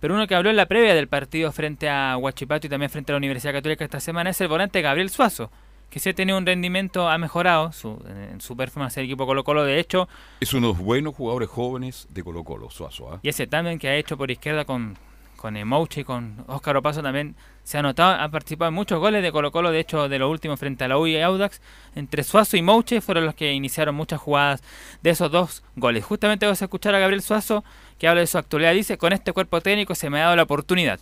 Pero 0.00 0.14
uno 0.14 0.28
que 0.28 0.36
habló 0.36 0.50
en 0.50 0.56
la 0.56 0.66
previa 0.66 0.94
del 0.94 1.08
partido 1.08 1.50
frente 1.50 1.88
a 1.90 2.16
Huachipato 2.16 2.68
y 2.68 2.70
también 2.70 2.90
frente 2.90 3.10
a 3.10 3.14
la 3.14 3.18
Universidad 3.18 3.52
Católica 3.52 3.84
esta 3.84 3.98
semana 3.98 4.30
es 4.30 4.40
el 4.40 4.46
volante 4.46 4.80
Gabriel 4.80 5.10
Suazo, 5.10 5.50
que 5.90 5.98
sí 5.98 6.10
ha 6.10 6.14
tenido 6.14 6.38
un 6.38 6.46
rendimiento, 6.46 7.08
ha 7.08 7.18
mejorado 7.18 7.72
su, 7.72 8.00
en 8.06 8.40
su 8.40 8.56
performance 8.56 8.94
del 8.94 9.06
equipo 9.06 9.26
Colo 9.26 9.42
Colo, 9.42 9.64
de 9.64 9.80
hecho, 9.80 10.08
Es 10.38 10.54
uno 10.54 10.68
de 10.68 10.74
los 10.74 10.82
buenos 10.82 11.16
jugadores 11.16 11.48
jóvenes 11.48 12.06
de 12.10 12.22
Colo 12.22 12.44
Colo, 12.44 12.70
Suazo. 12.70 13.12
¿ah? 13.12 13.18
y 13.22 13.28
ese 13.28 13.48
también 13.48 13.80
que 13.80 13.88
ha 13.88 13.96
hecho 13.96 14.16
por 14.16 14.30
izquierda 14.30 14.64
con, 14.64 14.96
con 15.38 15.56
Emouche 15.56 16.02
y 16.02 16.04
con 16.04 16.44
Óscar 16.48 16.76
Opaso 16.76 17.02
también 17.02 17.36
se 17.64 17.78
ha 17.78 17.82
notado, 17.82 18.20
ha 18.20 18.28
participado 18.28 18.68
en 18.68 18.74
muchos 18.74 18.98
goles 18.98 19.22
de 19.22 19.32
Colo 19.32 19.52
Colo, 19.52 19.70
de 19.70 19.80
hecho 19.80 20.08
de 20.08 20.18
los 20.18 20.30
últimos 20.30 20.58
frente 20.58 20.84
a 20.84 20.88
la 20.88 20.98
U 20.98 21.06
y 21.06 21.18
Audax, 21.20 21.60
entre 21.94 22.24
Suazo 22.24 22.56
y 22.56 22.62
Mouche 22.62 23.00
fueron 23.00 23.24
los 23.24 23.34
que 23.34 23.52
iniciaron 23.52 23.94
muchas 23.94 24.20
jugadas 24.20 24.62
de 25.00 25.10
esos 25.10 25.30
dos 25.30 25.62
goles. 25.76 26.04
Justamente 26.04 26.44
vamos 26.44 26.60
a 26.60 26.64
escuchar 26.64 26.94
a 26.94 26.98
Gabriel 26.98 27.22
Suazo 27.22 27.64
que 27.98 28.08
habla 28.08 28.20
de 28.20 28.26
su 28.26 28.36
actualidad, 28.36 28.74
dice, 28.74 28.98
con 28.98 29.12
este 29.12 29.32
cuerpo 29.32 29.60
técnico 29.60 29.94
se 29.94 30.10
me 30.10 30.18
ha 30.20 30.24
dado 30.24 30.36
la 30.36 30.42
oportunidad. 30.42 31.00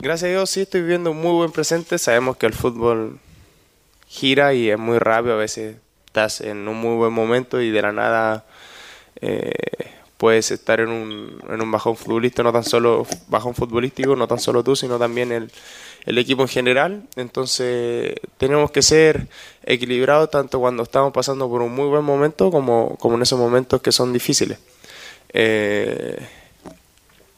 Gracias 0.00 0.28
a 0.28 0.30
Dios 0.32 0.50
sí 0.50 0.62
estoy 0.62 0.80
viviendo 0.80 1.10
un 1.10 1.20
muy 1.20 1.32
buen 1.32 1.52
presente. 1.52 1.98
Sabemos 1.98 2.36
que 2.36 2.46
el 2.46 2.54
fútbol 2.54 3.18
gira 4.06 4.54
y 4.54 4.70
es 4.70 4.78
muy 4.78 4.98
rápido. 4.98 5.34
A 5.34 5.38
veces 5.38 5.76
estás 6.06 6.40
en 6.40 6.66
un 6.66 6.76
muy 6.76 6.96
buen 6.96 7.12
momento 7.12 7.60
y 7.60 7.70
de 7.70 7.82
la 7.82 7.92
nada 7.92 8.46
eh, 9.20 9.52
puedes 10.20 10.50
estar 10.50 10.80
en 10.80 10.90
un, 10.90 11.40
en 11.48 11.62
un 11.62 11.70
bajón 11.70 11.96
futbolístico, 11.96 12.42
no 12.42 12.52
tan 12.52 12.62
solo 12.62 13.06
bajón 13.28 13.54
futbolístico, 13.54 14.14
no 14.14 14.28
tan 14.28 14.38
solo 14.38 14.62
tú, 14.62 14.76
sino 14.76 14.98
también 14.98 15.32
el, 15.32 15.50
el 16.04 16.18
equipo 16.18 16.42
en 16.42 16.48
general. 16.48 17.02
Entonces 17.16 18.16
tenemos 18.36 18.70
que 18.70 18.82
ser 18.82 19.28
equilibrados 19.64 20.30
tanto 20.30 20.60
cuando 20.60 20.82
estamos 20.82 21.14
pasando 21.14 21.48
por 21.48 21.62
un 21.62 21.74
muy 21.74 21.88
buen 21.88 22.04
momento 22.04 22.50
como, 22.50 22.96
como 22.98 23.16
en 23.16 23.22
esos 23.22 23.38
momentos 23.38 23.80
que 23.80 23.92
son 23.92 24.12
difíciles. 24.12 24.58
Eh, 25.32 26.18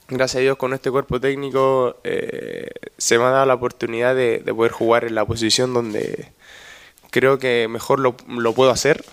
gracias 0.08 0.40
a 0.40 0.42
Dios 0.42 0.56
con 0.56 0.74
este 0.74 0.90
cuerpo 0.90 1.20
técnico 1.20 1.96
eh, 2.02 2.68
se 2.98 3.16
me 3.16 3.24
ha 3.24 3.30
dado 3.30 3.46
la 3.46 3.54
oportunidad 3.54 4.16
de, 4.16 4.40
de 4.40 4.54
poder 4.54 4.72
jugar 4.72 5.04
en 5.04 5.14
la 5.14 5.24
posición 5.24 5.72
donde 5.72 6.32
creo 7.10 7.38
que 7.38 7.68
mejor 7.68 8.00
lo, 8.00 8.16
lo 8.26 8.54
puedo 8.54 8.72
hacer, 8.72 9.04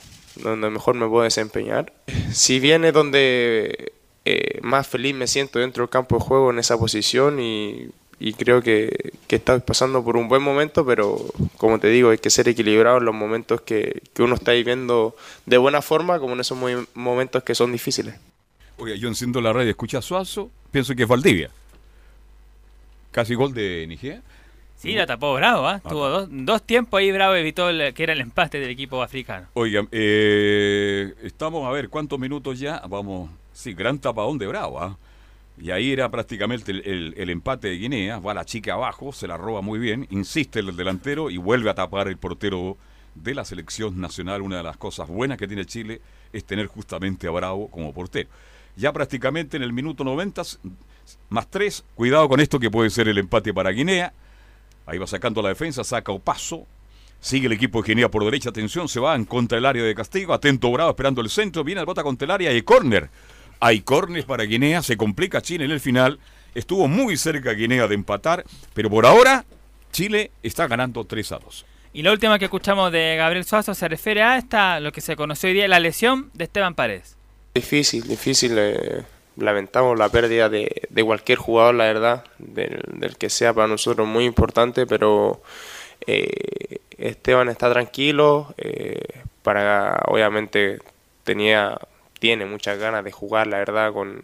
donde 0.43 0.69
mejor 0.69 0.95
me 0.95 1.07
puedo 1.07 1.23
desempeñar. 1.23 1.93
Si 2.31 2.59
bien 2.59 2.85
es 2.85 2.93
donde 2.93 3.93
eh, 4.25 4.59
más 4.61 4.87
feliz 4.87 5.15
me 5.15 5.27
siento 5.27 5.59
dentro 5.59 5.83
del 5.83 5.89
campo 5.89 6.17
de 6.17 6.21
juego 6.21 6.51
en 6.51 6.59
esa 6.59 6.77
posición 6.77 7.39
y, 7.39 7.89
creo 8.37 8.61
que, 8.61 9.13
que 9.27 9.39
pasando 9.39 10.03
por 10.03 10.17
un 10.17 10.27
buen 10.27 10.41
momento, 10.41 10.85
pero 10.85 11.17
como 11.57 11.79
te 11.79 11.87
digo, 11.87 12.09
hay 12.09 12.17
que 12.17 12.29
ser 12.29 12.47
equilibrado 12.47 12.97
en 12.97 13.05
los 13.05 13.15
momentos 13.15 13.61
que, 13.61 14.01
que 14.13 14.21
uno 14.21 14.35
está 14.35 14.51
viviendo 14.51 15.15
de 15.45 15.57
buena 15.57 15.81
forma 15.81 16.19
como 16.19 16.33
en 16.33 16.41
esos 16.41 16.57
momentos 16.93 17.43
que 17.43 17.55
son 17.55 17.71
difíciles. 17.71 18.15
Oiga, 18.77 18.95
yo 18.95 19.07
enciendo 19.07 19.41
la 19.41 19.51
radio, 19.51 19.69
escucha 19.69 20.01
Suazo, 20.01 20.51
pienso 20.71 20.95
que 20.95 21.03
es 21.03 21.09
Valdivia. 21.09 21.49
Casi 23.11 23.35
gol 23.35 23.53
de 23.53 23.85
Nigeria. 23.87 24.21
Sí, 24.81 24.93
la 24.93 25.05
tapó 25.05 25.33
Bravo, 25.33 25.67
¿ah? 25.67 25.81
Tuvo 25.81 26.07
dos, 26.07 26.27
dos 26.31 26.63
tiempos 26.63 26.99
ahí 26.99 27.11
Bravo 27.11 27.35
evitó 27.35 27.69
el- 27.69 27.93
que 27.93 28.03
era 28.03 28.13
el 28.13 28.21
empate 28.21 28.59
del 28.61 28.69
equipo 28.69 29.03
africano. 29.03 29.47
Oiga, 29.53 29.85
eh, 29.91 31.13
estamos 31.23 31.67
a 31.67 31.71
ver 31.71 31.89
cuántos 31.89 32.17
minutos 32.17 32.57
ya. 32.59 32.81
Vamos, 32.87 33.29
sí, 33.51 33.73
gran 33.73 33.99
tapadón 33.99 34.37
de 34.37 34.47
Bravo. 34.47 34.81
¿ah? 34.81 34.97
Y 35.61 35.71
ahí 35.71 35.91
era 35.91 36.07
prácticamente 36.09 36.71
el, 36.71 36.81
el- 36.85 37.13
el 37.17 37.29
empate 37.29 37.67
de 37.67 37.75
Guinea. 37.77 38.19
Va 38.19 38.33
la 38.33 38.45
chica 38.45 38.73
abajo, 38.73 39.11
se 39.11 39.27
la 39.27 39.35
roba 39.35 39.61
muy 39.61 39.79
bien, 39.79 40.07
insiste 40.11 40.59
el 40.59 40.73
delantero 40.75 41.29
y 41.29 41.35
vuelve 41.37 41.69
a 41.69 41.75
tapar 41.75 42.07
el 42.07 42.15
portero 42.17 42.77
de 43.15 43.35
la 43.35 43.43
selección 43.43 43.99
nacional. 43.99 44.41
Una 44.41 44.57
de 44.57 44.63
las 44.63 44.77
cosas 44.77 45.09
buenas 45.09 45.37
que 45.37 45.47
tiene 45.47 45.65
Chile 45.65 45.99
es 46.31 46.45
tener 46.45 46.67
justamente 46.67 47.27
a 47.27 47.31
Bravo 47.31 47.67
como 47.69 47.93
portero. 47.93 48.29
Ya 48.77 48.93
prácticamente 48.93 49.57
en 49.57 49.63
el 49.63 49.73
minuto 49.73 50.05
90, 50.05 50.41
s- 50.43 50.57
más 51.27 51.47
3, 51.49 51.83
cuidado 51.95 52.29
con 52.29 52.39
esto 52.39 52.59
que 52.59 52.71
puede 52.71 52.89
ser 52.89 53.09
el 53.09 53.17
empate 53.17 53.53
para 53.53 53.71
Guinea. 53.71 54.13
Ahí 54.89 54.97
va 54.97 55.07
sacando 55.07 55.41
la 55.41 55.49
defensa, 55.49 55.83
saca 55.83 56.11
Opaso. 56.11 56.65
Sigue 57.21 57.47
el 57.47 57.53
equipo 57.53 57.81
de 57.81 57.89
Guinea 57.89 58.09
por 58.09 58.23
derecha, 58.23 58.49
atención, 58.49 58.87
se 58.87 58.99
va 58.99 59.13
en 59.15 59.25
contra 59.25 59.57
del 59.57 59.65
área 59.65 59.83
de 59.83 59.93
castigo. 59.93 60.33
Atento 60.33 60.71
Bravo 60.71 60.89
esperando 60.89 61.21
el 61.21 61.29
centro, 61.29 61.63
viene 61.63 61.81
el 61.81 61.85
bota 61.85 62.01
contra 62.01 62.25
el 62.25 62.31
área 62.31 62.53
y 62.53 62.61
córner. 62.61 63.09
Hay 63.59 63.81
córner 63.81 64.25
para 64.25 64.45
Guinea, 64.45 64.81
se 64.81 64.95
complica 64.97 65.41
Chile 65.41 65.65
en 65.65 65.71
el 65.71 65.79
final. 65.79 66.19
Estuvo 66.55 66.87
muy 66.87 67.17
cerca 67.17 67.51
Guinea 67.51 67.87
de 67.87 67.95
empatar, 67.95 68.45
pero 68.73 68.89
por 68.89 69.05
ahora 69.05 69.45
Chile 69.91 70.31
está 70.41 70.67
ganando 70.67 71.03
3 71.05 71.31
a 71.33 71.39
2. 71.39 71.65
Y 71.91 72.03
la 72.03 72.11
última 72.11 72.39
que 72.39 72.45
escuchamos 72.45 72.91
de 72.91 73.15
Gabriel 73.17 73.45
Suazo 73.45 73.73
se 73.73 73.87
refiere 73.87 74.23
a 74.23 74.37
esta, 74.37 74.79
lo 74.79 74.91
que 74.91 75.01
se 75.01 75.15
conoció 75.15 75.49
hoy 75.49 75.55
día, 75.55 75.67
la 75.67 75.79
lesión 75.79 76.29
de 76.33 76.45
Esteban 76.45 76.73
Paredes. 76.73 77.17
Difícil, 77.53 78.07
difícil. 78.07 78.55
eh, 78.57 79.03
lamentamos 79.39 79.97
la 79.97 80.09
pérdida 80.09 80.49
de, 80.49 80.83
de 80.89 81.03
cualquier 81.03 81.37
jugador, 81.37 81.75
la 81.75 81.85
verdad, 81.85 82.23
del, 82.37 83.15
que 83.17 83.29
sea 83.29 83.53
para 83.53 83.67
nosotros 83.67 84.07
muy 84.07 84.25
importante, 84.25 84.85
pero 84.85 85.41
eh, 86.07 86.79
Esteban 86.97 87.49
está 87.49 87.71
tranquilo. 87.71 88.53
eh, 88.57 89.23
para 89.43 90.03
obviamente 90.07 90.79
tenía 91.23 91.77
tiene 92.19 92.45
muchas 92.45 92.77
ganas 92.77 93.03
de 93.03 93.11
jugar, 93.11 93.47
la 93.47 93.57
verdad, 93.59 93.93
con 93.93 94.21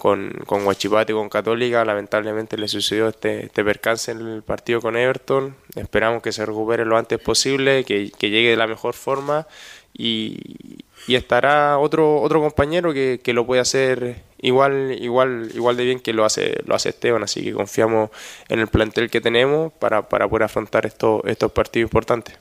con, 0.00 0.30
con 0.46 0.66
Huachipato 0.66 1.12
y 1.12 1.14
con 1.14 1.28
Católica. 1.28 1.84
Lamentablemente 1.84 2.56
le 2.56 2.68
sucedió 2.68 3.08
este, 3.08 3.46
este 3.46 3.62
percance 3.62 4.10
en 4.10 4.20
el 4.26 4.42
partido 4.42 4.80
con 4.80 4.96
Everton. 4.96 5.54
Esperamos 5.76 6.22
que 6.22 6.32
se 6.32 6.46
recupere 6.46 6.86
lo 6.86 6.96
antes 6.96 7.18
posible, 7.18 7.84
que, 7.84 8.10
que 8.10 8.30
llegue 8.30 8.50
de 8.50 8.56
la 8.56 8.66
mejor 8.66 8.94
forma 8.94 9.46
y, 9.92 10.84
y 11.10 11.16
estará 11.16 11.76
otro 11.78 12.20
otro 12.20 12.40
compañero 12.40 12.92
que, 12.92 13.18
que 13.20 13.32
lo 13.32 13.44
puede 13.44 13.60
hacer 13.60 14.22
igual 14.40 14.96
igual 15.00 15.50
igual 15.52 15.76
de 15.76 15.84
bien 15.84 15.98
que 15.98 16.12
lo 16.12 16.24
hace 16.24 16.60
lo 16.66 16.76
hace 16.76 16.90
Esteban 16.90 17.24
así 17.24 17.42
que 17.42 17.52
confiamos 17.52 18.10
en 18.48 18.60
el 18.60 18.68
plantel 18.68 19.10
que 19.10 19.20
tenemos 19.20 19.72
para, 19.72 20.08
para 20.08 20.28
poder 20.28 20.44
afrontar 20.44 20.86
estos 20.86 21.22
estos 21.24 21.50
partidos 21.50 21.88
importantes 21.88 22.38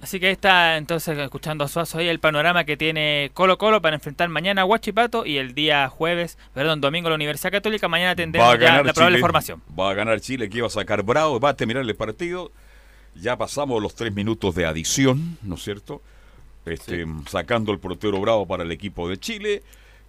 Así 0.00 0.20
que 0.20 0.26
ahí 0.26 0.32
está 0.32 0.76
entonces 0.76 1.18
escuchando 1.18 1.64
a 1.64 1.68
Suazo 1.68 1.98
ahí 1.98 2.06
el 2.06 2.20
panorama 2.20 2.62
que 2.62 2.76
tiene 2.76 3.32
Colo 3.34 3.58
Colo 3.58 3.82
para 3.82 3.96
enfrentar 3.96 4.28
mañana 4.28 4.62
a 4.62 4.64
Huachipato 4.64 5.26
y 5.26 5.38
el 5.38 5.56
día 5.56 5.88
jueves, 5.88 6.38
perdón, 6.54 6.80
domingo 6.80 7.08
la 7.08 7.16
Universidad 7.16 7.50
Católica. 7.50 7.88
Mañana 7.88 8.14
tendremos 8.14 8.56
ya 8.60 8.80
la 8.84 8.92
probable 8.92 9.18
formación. 9.18 9.60
Va 9.76 9.90
a 9.90 9.94
ganar 9.94 10.20
Chile, 10.20 10.48
que 10.48 10.58
iba 10.58 10.68
a 10.68 10.70
sacar 10.70 11.02
Bravo, 11.02 11.40
va 11.40 11.48
a 11.48 11.56
terminar 11.56 11.82
el 11.82 11.96
partido. 11.96 12.52
Ya 13.16 13.36
pasamos 13.36 13.82
los 13.82 13.96
tres 13.96 14.14
minutos 14.14 14.54
de 14.54 14.66
adición, 14.66 15.36
¿no 15.42 15.56
es 15.56 15.64
cierto? 15.64 16.00
Este, 16.72 17.06
Sacando 17.28 17.72
el 17.72 17.78
portero 17.78 18.20
Bravo 18.20 18.46
para 18.46 18.62
el 18.62 18.72
equipo 18.72 19.08
de 19.08 19.18
Chile. 19.18 19.62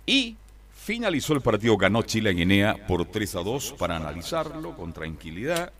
Y 0.05 0.37
finalizó 0.73 1.33
el 1.33 1.41
partido, 1.41 1.77
ganó 1.77 2.01
Chile 2.03 2.29
a 2.29 2.33
Guinea 2.33 2.87
por 2.87 3.05
3 3.05 3.35
a 3.35 3.39
2 3.41 3.75
para 3.77 3.97
analizarlo 3.97 4.75
con 4.75 4.93
tranquilidad. 4.93 5.71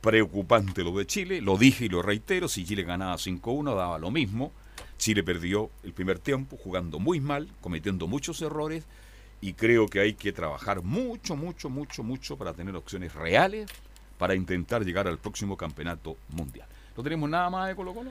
Preocupante 0.00 0.84
lo 0.84 0.92
de 0.92 1.06
Chile, 1.06 1.40
lo 1.40 1.56
dije 1.56 1.86
y 1.86 1.88
lo 1.88 2.02
reitero, 2.02 2.48
si 2.48 2.64
Chile 2.64 2.84
ganaba 2.84 3.16
5-1 3.16 3.74
daba 3.74 3.98
lo 3.98 4.10
mismo. 4.10 4.52
Chile 4.96 5.22
perdió 5.22 5.70
el 5.82 5.92
primer 5.92 6.18
tiempo 6.18 6.56
jugando 6.56 6.98
muy 6.98 7.20
mal, 7.20 7.48
cometiendo 7.60 8.06
muchos 8.06 8.40
errores 8.42 8.84
y 9.40 9.54
creo 9.54 9.86
que 9.88 10.00
hay 10.00 10.14
que 10.14 10.32
trabajar 10.32 10.82
mucho, 10.82 11.36
mucho, 11.36 11.70
mucho, 11.70 12.02
mucho 12.02 12.36
para 12.36 12.52
tener 12.52 12.74
opciones 12.76 13.14
reales 13.14 13.70
para 14.18 14.34
intentar 14.34 14.84
llegar 14.84 15.06
al 15.06 15.18
próximo 15.18 15.56
campeonato 15.56 16.16
mundial. 16.30 16.68
¿No 16.96 17.02
tenemos 17.02 17.30
nada 17.30 17.48
más 17.48 17.68
de 17.68 17.76
Colo 17.76 17.94
Colo? 17.94 18.10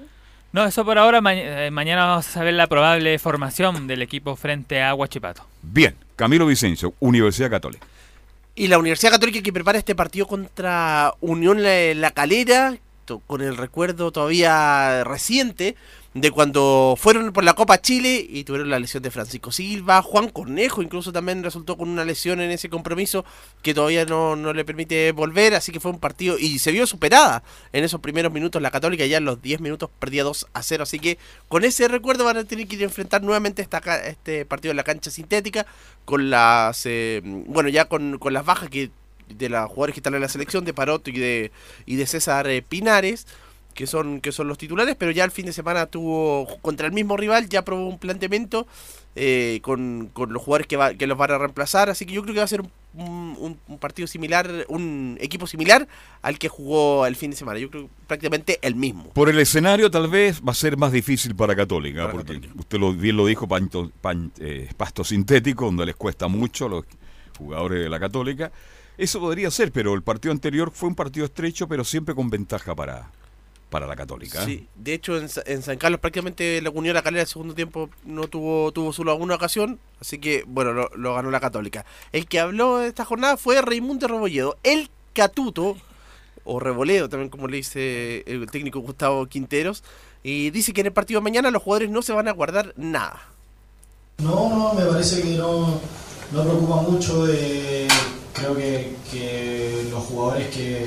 No, 0.53 0.65
eso 0.65 0.83
por 0.85 0.97
ahora. 0.97 1.21
ma- 1.21 1.33
eh, 1.35 1.69
mañana 1.71 2.05
vamos 2.05 2.27
a 2.27 2.31
saber 2.31 2.53
la 2.53 2.67
probable 2.67 3.17
formación 3.19 3.87
del 3.87 4.01
equipo 4.01 4.35
frente 4.35 4.81
a 4.81 4.93
Huachipato. 4.95 5.45
Bien, 5.61 5.95
Camilo 6.15 6.45
Vicencio, 6.45 6.93
Universidad 6.99 7.49
Católica. 7.49 7.85
Y 8.55 8.67
la 8.67 8.79
Universidad 8.79 9.11
Católica 9.11 9.41
que 9.43 9.53
prepara 9.53 9.77
este 9.77 9.93
partido 9.93 10.25
contra 10.25 11.13
Unión 11.21 11.61
La, 11.61 11.93
La 11.93 12.11
Calera, 12.11 12.75
con 13.25 13.41
el 13.41 13.57
recuerdo 13.57 14.11
todavía 14.11 15.03
reciente 15.03 15.75
de 16.13 16.31
cuando 16.31 16.95
fueron 16.97 17.31
por 17.31 17.43
la 17.43 17.53
Copa 17.53 17.81
Chile 17.81 18.25
y 18.27 18.43
tuvieron 18.43 18.69
la 18.69 18.79
lesión 18.79 19.03
de 19.03 19.11
Francisco 19.11 19.51
Silva, 19.51 20.01
Juan 20.01 20.29
Cornejo 20.29 20.81
incluso 20.81 21.11
también 21.11 21.43
resultó 21.43 21.77
con 21.77 21.89
una 21.89 22.05
lesión 22.05 22.41
en 22.41 22.49
ese 22.51 22.69
compromiso 22.69 23.23
que 23.61 23.73
todavía 23.73 24.05
no, 24.05 24.35
no 24.35 24.53
le 24.53 24.65
permite 24.65 25.11
volver, 25.11 25.53
así 25.53 25.71
que 25.71 25.79
fue 25.79 25.91
un 25.91 25.99
partido 25.99 26.37
y 26.39 26.59
se 26.59 26.71
vio 26.71 26.87
superada 26.87 27.43
en 27.71 27.83
esos 27.83 28.01
primeros 28.01 28.31
minutos. 28.31 28.61
La 28.61 28.71
Católica, 28.71 29.05
ya 29.05 29.17
en 29.17 29.25
los 29.25 29.41
10 29.41 29.61
minutos 29.61 29.89
perdía 29.99 30.23
2 30.23 30.47
a 30.53 30.63
0, 30.63 30.83
así 30.83 30.99
que 30.99 31.17
con 31.47 31.63
ese 31.63 31.87
recuerdo 31.87 32.25
van 32.25 32.37
a 32.37 32.43
tener 32.43 32.67
que 32.67 32.75
ir 32.75 32.81
a 32.81 32.85
enfrentar 32.85 33.21
nuevamente 33.21 33.61
esta, 33.61 33.79
este 34.07 34.45
partido 34.45 34.71
en 34.71 34.77
la 34.77 34.83
cancha 34.83 35.11
sintética 35.11 35.65
con 36.05 36.29
las, 36.29 36.85
eh, 36.85 37.21
bueno, 37.23 37.69
ya 37.69 37.85
con, 37.85 38.17
con 38.17 38.33
las 38.33 38.45
bajas 38.45 38.69
que 38.69 38.91
de 39.29 39.49
los 39.49 39.67
jugadores 39.69 39.93
que 39.93 39.99
están 39.99 40.15
en 40.15 40.21
la 40.21 40.29
selección, 40.29 40.65
de 40.65 40.73
Parot 40.73 41.07
y 41.07 41.11
de, 41.13 41.51
y 41.85 41.95
de 41.95 42.05
César 42.05 42.47
eh, 42.47 42.61
Pinares, 42.61 43.27
que 43.73 43.85
son, 43.87 44.21
que 44.21 44.31
son 44.31 44.47
los 44.47 44.57
titulares, 44.57 44.95
pero 44.97 45.11
ya 45.11 45.23
el 45.23 45.31
fin 45.31 45.45
de 45.45 45.53
semana 45.53 45.85
tuvo 45.85 46.47
contra 46.61 46.87
el 46.87 46.93
mismo 46.93 47.15
rival, 47.15 47.47
ya 47.47 47.63
probó 47.63 47.87
un 47.87 47.99
planteamiento 47.99 48.65
eh, 49.15 49.59
con, 49.61 50.09
con 50.13 50.33
los 50.33 50.41
jugadores 50.41 50.67
que, 50.67 50.77
va- 50.77 50.93
que 50.95 51.05
los 51.07 51.17
van 51.17 51.31
a 51.31 51.37
reemplazar, 51.37 51.89
así 51.89 52.05
que 52.05 52.13
yo 52.13 52.21
creo 52.23 52.33
que 52.33 52.39
va 52.39 52.45
a 52.45 52.47
ser 52.47 52.61
un, 52.61 53.35
un- 53.39 53.59
un 53.67 53.77
partido 53.77 54.07
similar, 54.07 54.65
un 54.69 55.17
equipo 55.21 55.45
similar 55.45 55.87
al 56.23 56.39
que 56.39 56.49
jugó 56.49 57.05
el 57.05 57.15
fin 57.15 57.29
de 57.29 57.37
semana, 57.37 57.59
yo 57.59 57.69
creo 57.69 57.83
que 57.83 57.89
prácticamente 58.07 58.57
el 58.63 58.73
mismo. 58.73 59.09
Por 59.11 59.29
el 59.29 59.37
escenario 59.39 59.91
tal 59.91 60.07
vez 60.07 60.41
va 60.41 60.53
a 60.53 60.55
ser 60.55 60.75
más 60.77 60.91
difícil 60.91 61.35
para 61.35 61.55
Católica, 61.55 62.09
porque 62.11 62.39
usted 62.57 62.79
lo, 62.79 62.93
bien 62.93 63.15
lo 63.15 63.27
dijo, 63.27 63.47
panto- 63.47 63.91
pan- 64.01 64.31
eh, 64.39 64.69
pasto 64.75 65.03
sintético, 65.03 65.65
donde 65.65 65.85
les 65.85 65.95
cuesta 65.95 66.27
mucho 66.27 66.65
a 66.65 66.69
los 66.69 66.85
jugadores 67.37 67.83
de 67.83 67.89
la 67.89 67.99
Católica. 67.99 68.51
Eso 68.97 69.19
podría 69.19 69.51
ser, 69.51 69.71
pero 69.71 69.93
el 69.93 70.01
partido 70.01 70.31
anterior 70.31 70.71
fue 70.73 70.89
un 70.89 70.95
partido 70.95 71.25
estrecho, 71.25 71.67
pero 71.67 71.83
siempre 71.83 72.15
con 72.15 72.29
ventaja 72.29 72.73
para, 72.73 73.11
para 73.69 73.85
la 73.85 73.95
Católica. 73.95 74.43
Sí, 74.43 74.67
de 74.75 74.93
hecho 74.93 75.17
en, 75.17 75.29
en 75.45 75.61
San 75.61 75.77
Carlos 75.77 75.99
prácticamente 75.99 76.61
la 76.61 76.69
Unión 76.69 76.95
La 76.95 77.01
Calera 77.01 77.21
el 77.21 77.27
segundo 77.27 77.53
tiempo 77.53 77.89
no 78.05 78.27
tuvo 78.27 78.71
tuvo 78.71 78.93
solo 78.93 79.11
alguna 79.11 79.35
ocasión, 79.35 79.79
así 80.01 80.17
que 80.17 80.43
bueno, 80.47 80.73
lo, 80.73 80.89
lo 80.95 81.13
ganó 81.15 81.29
la 81.29 81.39
Católica. 81.39 81.85
El 82.11 82.27
que 82.27 82.39
habló 82.39 82.77
de 82.77 82.87
esta 82.87 83.05
jornada 83.05 83.37
fue 83.37 83.61
Raimundo 83.61 84.07
Rebolledo, 84.07 84.57
el 84.63 84.89
Catuto, 85.13 85.77
o 86.43 86.59
Reboleo 86.59 87.09
también 87.09 87.29
como 87.29 87.47
le 87.47 87.57
dice 87.57 88.23
el 88.25 88.49
técnico 88.49 88.79
Gustavo 88.79 89.25
Quinteros, 89.27 89.83
y 90.23 90.49
dice 90.49 90.73
que 90.73 90.81
en 90.81 90.87
el 90.87 90.93
partido 90.93 91.19
de 91.19 91.25
mañana 91.25 91.51
los 91.51 91.61
jugadores 91.61 91.89
no 91.89 92.01
se 92.01 92.13
van 92.13 92.27
a 92.27 92.31
guardar 92.31 92.73
nada. 92.77 93.21
No, 94.19 94.49
no, 94.49 94.73
me 94.73 94.85
parece 94.85 95.21
que 95.21 95.37
no, 95.37 95.79
no 96.31 96.43
preocupa 96.43 96.81
mucho 96.81 97.27
de 97.27 97.87
creo 98.37 98.55
que, 98.55 98.95
que 99.11 99.87
los 99.91 100.03
jugadores 100.05 100.47
que, 100.49 100.85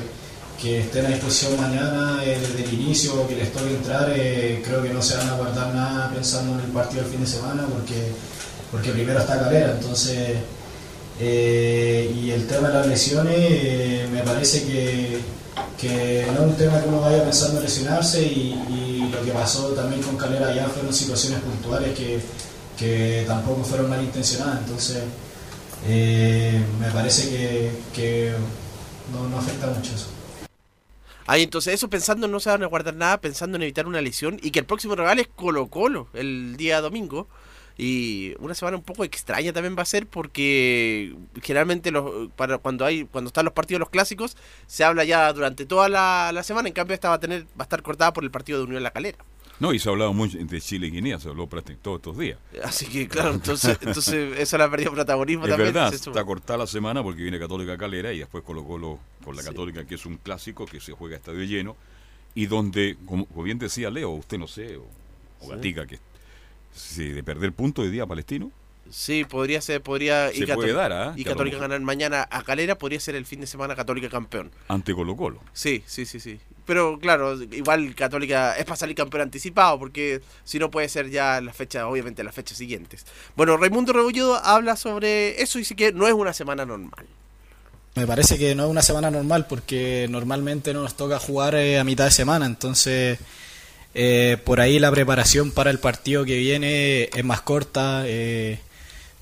que 0.61 0.81
estén 0.81 1.07
a 1.07 1.09
disposición 1.09 1.61
mañana 1.61 2.23
eh, 2.25 2.39
desde 2.41 2.65
el 2.65 2.75
inicio, 2.75 3.27
que 3.27 3.37
les 3.37 3.53
toque 3.53 3.71
entrar, 3.71 4.13
eh, 4.15 4.63
creo 4.65 4.83
que 4.83 4.91
no 4.91 5.03
se 5.03 5.17
van 5.17 5.29
a 5.29 5.37
guardar 5.37 5.75
nada 5.75 6.11
pensando 6.15 6.59
en 6.59 6.65
el 6.67 6.71
partido 6.71 7.03
del 7.03 7.11
fin 7.11 7.21
de 7.21 7.27
semana 7.27 7.67
porque, 7.67 8.13
porque 8.71 8.91
primero 8.93 9.19
está 9.19 9.39
Calera, 9.41 9.73
entonces 9.73 10.37
eh, 11.23 12.15
y 12.17 12.31
el 12.31 12.47
tema 12.47 12.69
de 12.69 12.75
las 12.75 12.87
lesiones 12.87 13.37
eh, 13.37 14.09
me 14.11 14.23
parece 14.23 14.65
que, 14.65 15.19
que 15.79 16.27
no 16.35 16.45
es 16.45 16.51
un 16.51 16.57
tema 16.57 16.81
que 16.81 16.89
uno 16.89 17.03
vaya 17.03 17.23
pensando 17.25 17.59
en 17.59 17.65
lesionarse 17.65 18.23
y, 18.23 18.57
lo 19.11 19.25
que 19.25 19.33
pasó 19.33 19.71
también 19.71 20.01
con 20.03 20.17
Calera 20.17 20.55
ya 20.55 20.69
fueron 20.69 20.95
situaciones 20.95 21.41
puntuales 21.41 21.99
que, 21.99 22.21
que 22.79 23.25
tampoco 23.27 23.65
fueron 23.65 23.91
malintencionadas, 23.91 24.61
entonces 24.61 24.99
eh, 25.87 26.61
me 26.79 26.91
parece 26.91 27.73
que, 27.95 28.33
no, 29.13 29.39
afecta 29.39 29.67
mucho 29.69 29.95
eso. 29.95 30.11
Ahí 31.27 31.43
entonces 31.43 31.75
eso 31.75 31.89
pensando 31.89 32.27
en 32.27 32.33
no 32.33 32.41
se 32.41 32.51
van 32.51 32.63
a 32.63 32.67
guardar 32.67 32.95
nada, 32.95 33.21
pensando 33.21 33.57
en 33.57 33.63
evitar 33.63 33.87
una 33.87 34.01
lesión 34.01 34.39
y 34.43 34.51
que 34.51 34.59
el 34.59 34.65
próximo 34.65 34.97
rival 34.97 35.21
es 35.21 35.29
Colo 35.29 35.69
Colo 35.69 36.09
el 36.13 36.57
día 36.57 36.81
domingo. 36.81 37.29
Y 37.79 38.35
una 38.41 38.55
semana 38.55 38.77
un 38.77 38.83
poco 38.83 39.05
extraña 39.05 39.55
también 39.55 39.75
va 39.79 39.83
a 39.83 39.87
ser 39.87 40.07
porque 40.07 41.15
generalmente 41.41 41.91
los, 41.91 42.31
para 42.37 42.59
cuando 42.59 42.85
hay 42.85 43.05
cuando 43.05 43.29
están 43.29 43.47
los 43.47 43.55
partidos 43.55 43.81
los 43.81 43.89
clásicos 43.89 44.37
se 44.67 44.85
habla 44.85 45.05
ya 45.05 45.33
durante 45.33 45.65
toda 45.65 45.89
la, 45.89 46.31
la 46.35 46.43
semana, 46.43 46.69
en 46.69 46.75
cambio 46.75 46.95
esta 46.95 47.09
va 47.09 47.15
a 47.15 47.21
tener 47.21 47.45
va 47.59 47.61
a 47.61 47.63
estar 47.63 47.81
cortada 47.83 48.13
por 48.13 48.23
el 48.23 48.31
partido 48.31 48.59
de 48.59 48.65
Unión 48.67 48.83
La 48.83 48.91
Calera. 48.91 49.19
No, 49.61 49.73
y 49.75 49.79
se 49.79 49.89
ha 49.89 49.93
hablado 49.93 50.13
mucho 50.15 50.39
de 50.39 50.61
Chile 50.61 50.87
y 50.89 50.91
Guinea, 50.91 51.21
se 51.21 51.29
habló 51.29 51.47
prácticamente 51.47 51.85
todos 51.85 51.99
estos 51.99 52.19
días. 52.19 52.39
Así 52.65 52.87
que 52.87 53.07
claro, 53.07 53.35
entonces, 53.35 53.79
entonces 53.83 54.39
eso 54.39 54.57
le 54.59 54.65
ha 54.65 54.71
perdido 54.71 54.93
protagonismo 54.93 55.45
Es 55.45 55.51
también. 55.51 55.73
verdad, 55.75 55.93
está 55.95 56.25
cortada 56.25 56.59
la 56.61 56.67
semana 56.67 57.03
porque 57.03 57.23
viene 57.23 57.39
Católica 57.39 57.77
Calera 57.77 58.13
y 58.13 58.19
después 58.21 58.43
Colo 58.43 58.65
Colo 58.65 58.99
con 59.23 59.37
la 59.37 59.43
Católica, 59.43 59.85
que 59.87 59.95
es 59.97 60.07
un 60.07 60.17
clásico 60.17 60.65
que 60.67 60.81
se 60.81 60.93
juega 60.93 61.17
a 61.17 61.19
estadio 61.19 61.45
lleno 61.45 61.77
y 62.35 62.47
donde, 62.47 62.97
como, 63.07 63.27
bien 63.43 63.59
decía 63.59 63.91
Leo, 63.91 64.11
usted 64.11 64.39
no 64.39 64.49
sé, 64.49 64.77
o, 64.77 64.83
o 65.41 65.45
Sí. 65.45 65.51
Gatica, 65.51 65.87
que 65.87 65.99
si 66.75 67.09
de 67.09 67.23
perder 67.23 67.53
puntos 67.53 67.85
de 67.85 67.91
día 67.91 68.07
palestino, 68.07 68.51
Sí, 68.89 69.25
podría 69.25 69.61
ser, 69.61 69.83
podría 69.83 70.31
Se 70.33 70.47
puede 70.55 70.73
dar, 70.73 70.93
¿ah? 70.93 71.15
y 71.17 71.21
a 71.23 71.25
lo 71.25 71.31
Católica 71.33 71.59
ganar 71.59 71.81
mañana 71.81 72.27
a 72.29 72.43
Calera, 72.43 72.77
podría 72.77 72.99
ser 72.99 73.15
el 73.15 73.25
fin 73.25 73.41
de 73.41 73.47
semana 73.47 73.77
Católica 73.77 74.09
campeón. 74.09 74.51
ante 74.67 74.95
Colo 74.95 75.15
Colo. 75.17 75.41
Sí, 75.53 75.85
sí, 75.87 76.07
sí, 76.07 76.19
sí. 76.19 76.41
Pero 76.71 77.01
claro, 77.01 77.35
igual 77.43 77.97
Católica 77.97 78.57
es 78.57 78.65
para 78.65 78.77
salir 78.77 78.95
campeón 78.95 79.23
anticipado, 79.23 79.77
porque 79.77 80.21
si 80.45 80.61
no 80.61 80.71
puede 80.71 80.89
ser 80.89 81.11
ya 81.11 81.41
la 81.41 81.53
fecha, 81.53 81.89
obviamente 81.89 82.23
las 82.23 82.33
fechas 82.33 82.59
siguientes. 82.59 83.05
Bueno, 83.35 83.57
Raimundo 83.57 83.93
Rebolledo 83.93 84.37
habla 84.37 84.77
sobre 84.77 85.43
eso 85.43 85.59
y 85.59 85.63
dice 85.63 85.75
que 85.75 85.93
no 85.93 86.07
es 86.07 86.13
una 86.13 86.33
semana 86.33 86.65
normal. 86.65 87.07
Me 87.97 88.07
parece 88.07 88.39
que 88.39 88.55
no 88.55 88.67
es 88.67 88.71
una 88.71 88.83
semana 88.83 89.11
normal 89.11 89.49
porque 89.49 90.07
normalmente 90.09 90.73
no 90.73 90.83
nos 90.83 90.97
toca 90.97 91.19
jugar 91.19 91.57
eh, 91.57 91.81
a 91.81 91.83
mitad 91.83 92.05
de 92.05 92.13
semana, 92.13 92.47
entonces 92.47 93.19
eh, 93.97 94.37
por 94.45 94.61
ahí 94.61 94.79
la 94.79 94.93
preparación 94.93 95.51
para 95.51 95.73
el 95.73 95.81
partido 95.81 96.25
que 96.25 96.39
viene 96.39 97.11
es 97.13 97.25
más 97.25 97.41
corta, 97.41 98.05
eh, 98.07 98.61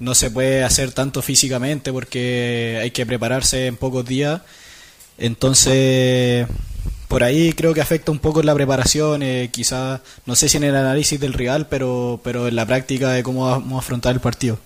no 0.01 0.15
se 0.15 0.31
puede 0.31 0.65
hacer 0.65 0.93
tanto 0.93 1.23
físicamente 1.23 1.95
porque 1.95 2.79
hay 2.83 2.91
que 2.91 3.07
prepararse 3.07 3.69
en 3.69 3.79
pocos 3.79 4.05
días, 4.05 4.43
entonces 5.17 6.47
por 7.09 7.25
ahí 7.25 7.53
creo 7.53 7.75
que 7.75 7.81
afecta 7.81 8.13
un 8.13 8.19
poco 8.19 8.43
la 8.43 8.55
preparación, 8.55 9.23
eh, 9.23 9.49
quizás 9.53 10.01
no 10.27 10.37
sé 10.37 10.49
si 10.49 10.57
en 10.57 10.65
el 10.65 10.77
análisis 10.77 11.19
del 11.19 11.33
rival, 11.33 11.67
pero, 11.69 12.21
pero 12.23 12.49
en 12.49 12.57
la 12.57 12.67
práctica 12.67 13.11
de 13.11 13.23
cómo 13.23 13.47
vamos 13.47 13.77
a 13.77 13.79
afrontar 13.79 14.15
el 14.15 14.21
partido. 14.21 14.59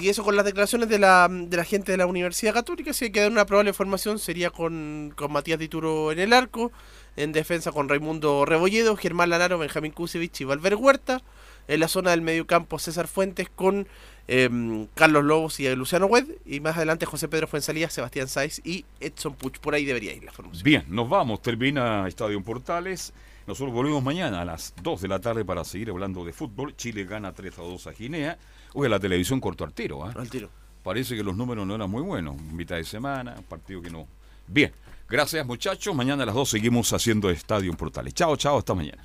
Que 0.00 0.08
eso 0.08 0.24
con 0.24 0.36
las 0.36 0.46
declaraciones 0.46 0.88
de 0.88 0.98
la, 0.98 1.28
de 1.30 1.54
la 1.54 1.64
gente 1.64 1.92
de 1.92 1.98
la 1.98 2.06
Universidad 2.06 2.54
Católica, 2.54 2.94
si 2.94 3.04
hay 3.06 3.12
que 3.12 3.20
dar 3.20 3.30
una 3.30 3.44
probable 3.44 3.74
formación 3.74 4.18
sería 4.18 4.48
con, 4.48 5.12
con 5.14 5.30
Matías 5.30 5.58
Dituro 5.58 6.12
en 6.12 6.18
el 6.18 6.32
arco, 6.32 6.72
en 7.16 7.32
defensa 7.32 7.72
con 7.72 7.90
Raimundo 7.90 8.46
Rebolledo, 8.46 8.96
Germán 8.96 9.28
Lanaro, 9.28 9.58
Benjamín 9.58 9.92
Kusevich 9.92 10.40
y 10.40 10.44
Valver 10.44 10.76
Huerta, 10.76 11.20
en 11.68 11.80
la 11.80 11.88
zona 11.88 12.10
del 12.10 12.22
mediocampo 12.22 12.78
César 12.78 13.08
Fuentes 13.08 13.48
con 13.54 13.86
em, 14.28 14.86
Carlos 14.94 15.24
Lobos 15.24 15.60
y 15.60 15.74
Luciano 15.74 16.06
Wed, 16.06 16.26
y 16.46 16.60
más 16.60 16.76
adelante 16.76 17.06
José 17.06 17.28
Pedro 17.28 17.46
Fuensalía, 17.46 17.90
Sebastián 17.90 18.28
Sáiz 18.28 18.60
y 18.64 18.84
Edson 19.00 19.34
Puch, 19.34 19.58
por 19.58 19.74
ahí 19.74 19.84
debería 19.84 20.12
ir 20.12 20.24
la 20.24 20.32
formación. 20.32 20.62
Bien, 20.64 20.84
nos 20.88 21.08
vamos, 21.08 21.42
termina 21.42 22.06
Estadio 22.08 22.42
Portales. 22.42 23.12
Nosotros 23.46 23.74
volvemos 23.74 24.02
mañana 24.02 24.42
a 24.42 24.44
las 24.44 24.72
2 24.82 25.02
de 25.02 25.08
la 25.08 25.18
tarde 25.18 25.44
para 25.44 25.64
seguir 25.64 25.90
hablando 25.90 26.24
de 26.24 26.32
fútbol. 26.32 26.76
Chile 26.76 27.04
gana 27.04 27.32
3 27.32 27.58
a 27.58 27.62
2 27.62 27.86
a 27.88 27.90
Guinea. 27.90 28.38
Oye, 28.74 28.88
la 28.88 29.00
televisión 29.00 29.40
cortó 29.40 29.64
al 29.64 29.72
tiro, 29.72 30.04
¿ah? 30.04 30.12
Al 30.14 30.30
tiro. 30.30 30.48
Parece 30.82 31.16
que 31.16 31.22
los 31.22 31.36
números 31.36 31.66
no 31.66 31.74
eran 31.74 31.90
muy 31.90 32.02
buenos. 32.02 32.40
Mitad 32.40 32.76
de 32.76 32.84
semana, 32.84 33.34
un 33.36 33.44
partido 33.44 33.82
que 33.82 33.90
no. 33.90 34.06
Bien, 34.46 34.72
gracias 35.08 35.44
muchachos. 35.44 35.94
Mañana 35.94 36.22
a 36.22 36.26
las 36.26 36.34
2 36.34 36.50
seguimos 36.50 36.92
haciendo 36.92 37.30
Estadio 37.30 37.72
Portales. 37.74 38.14
Chao, 38.14 38.36
chao, 38.36 38.58
hasta 38.58 38.74
mañana. 38.74 39.04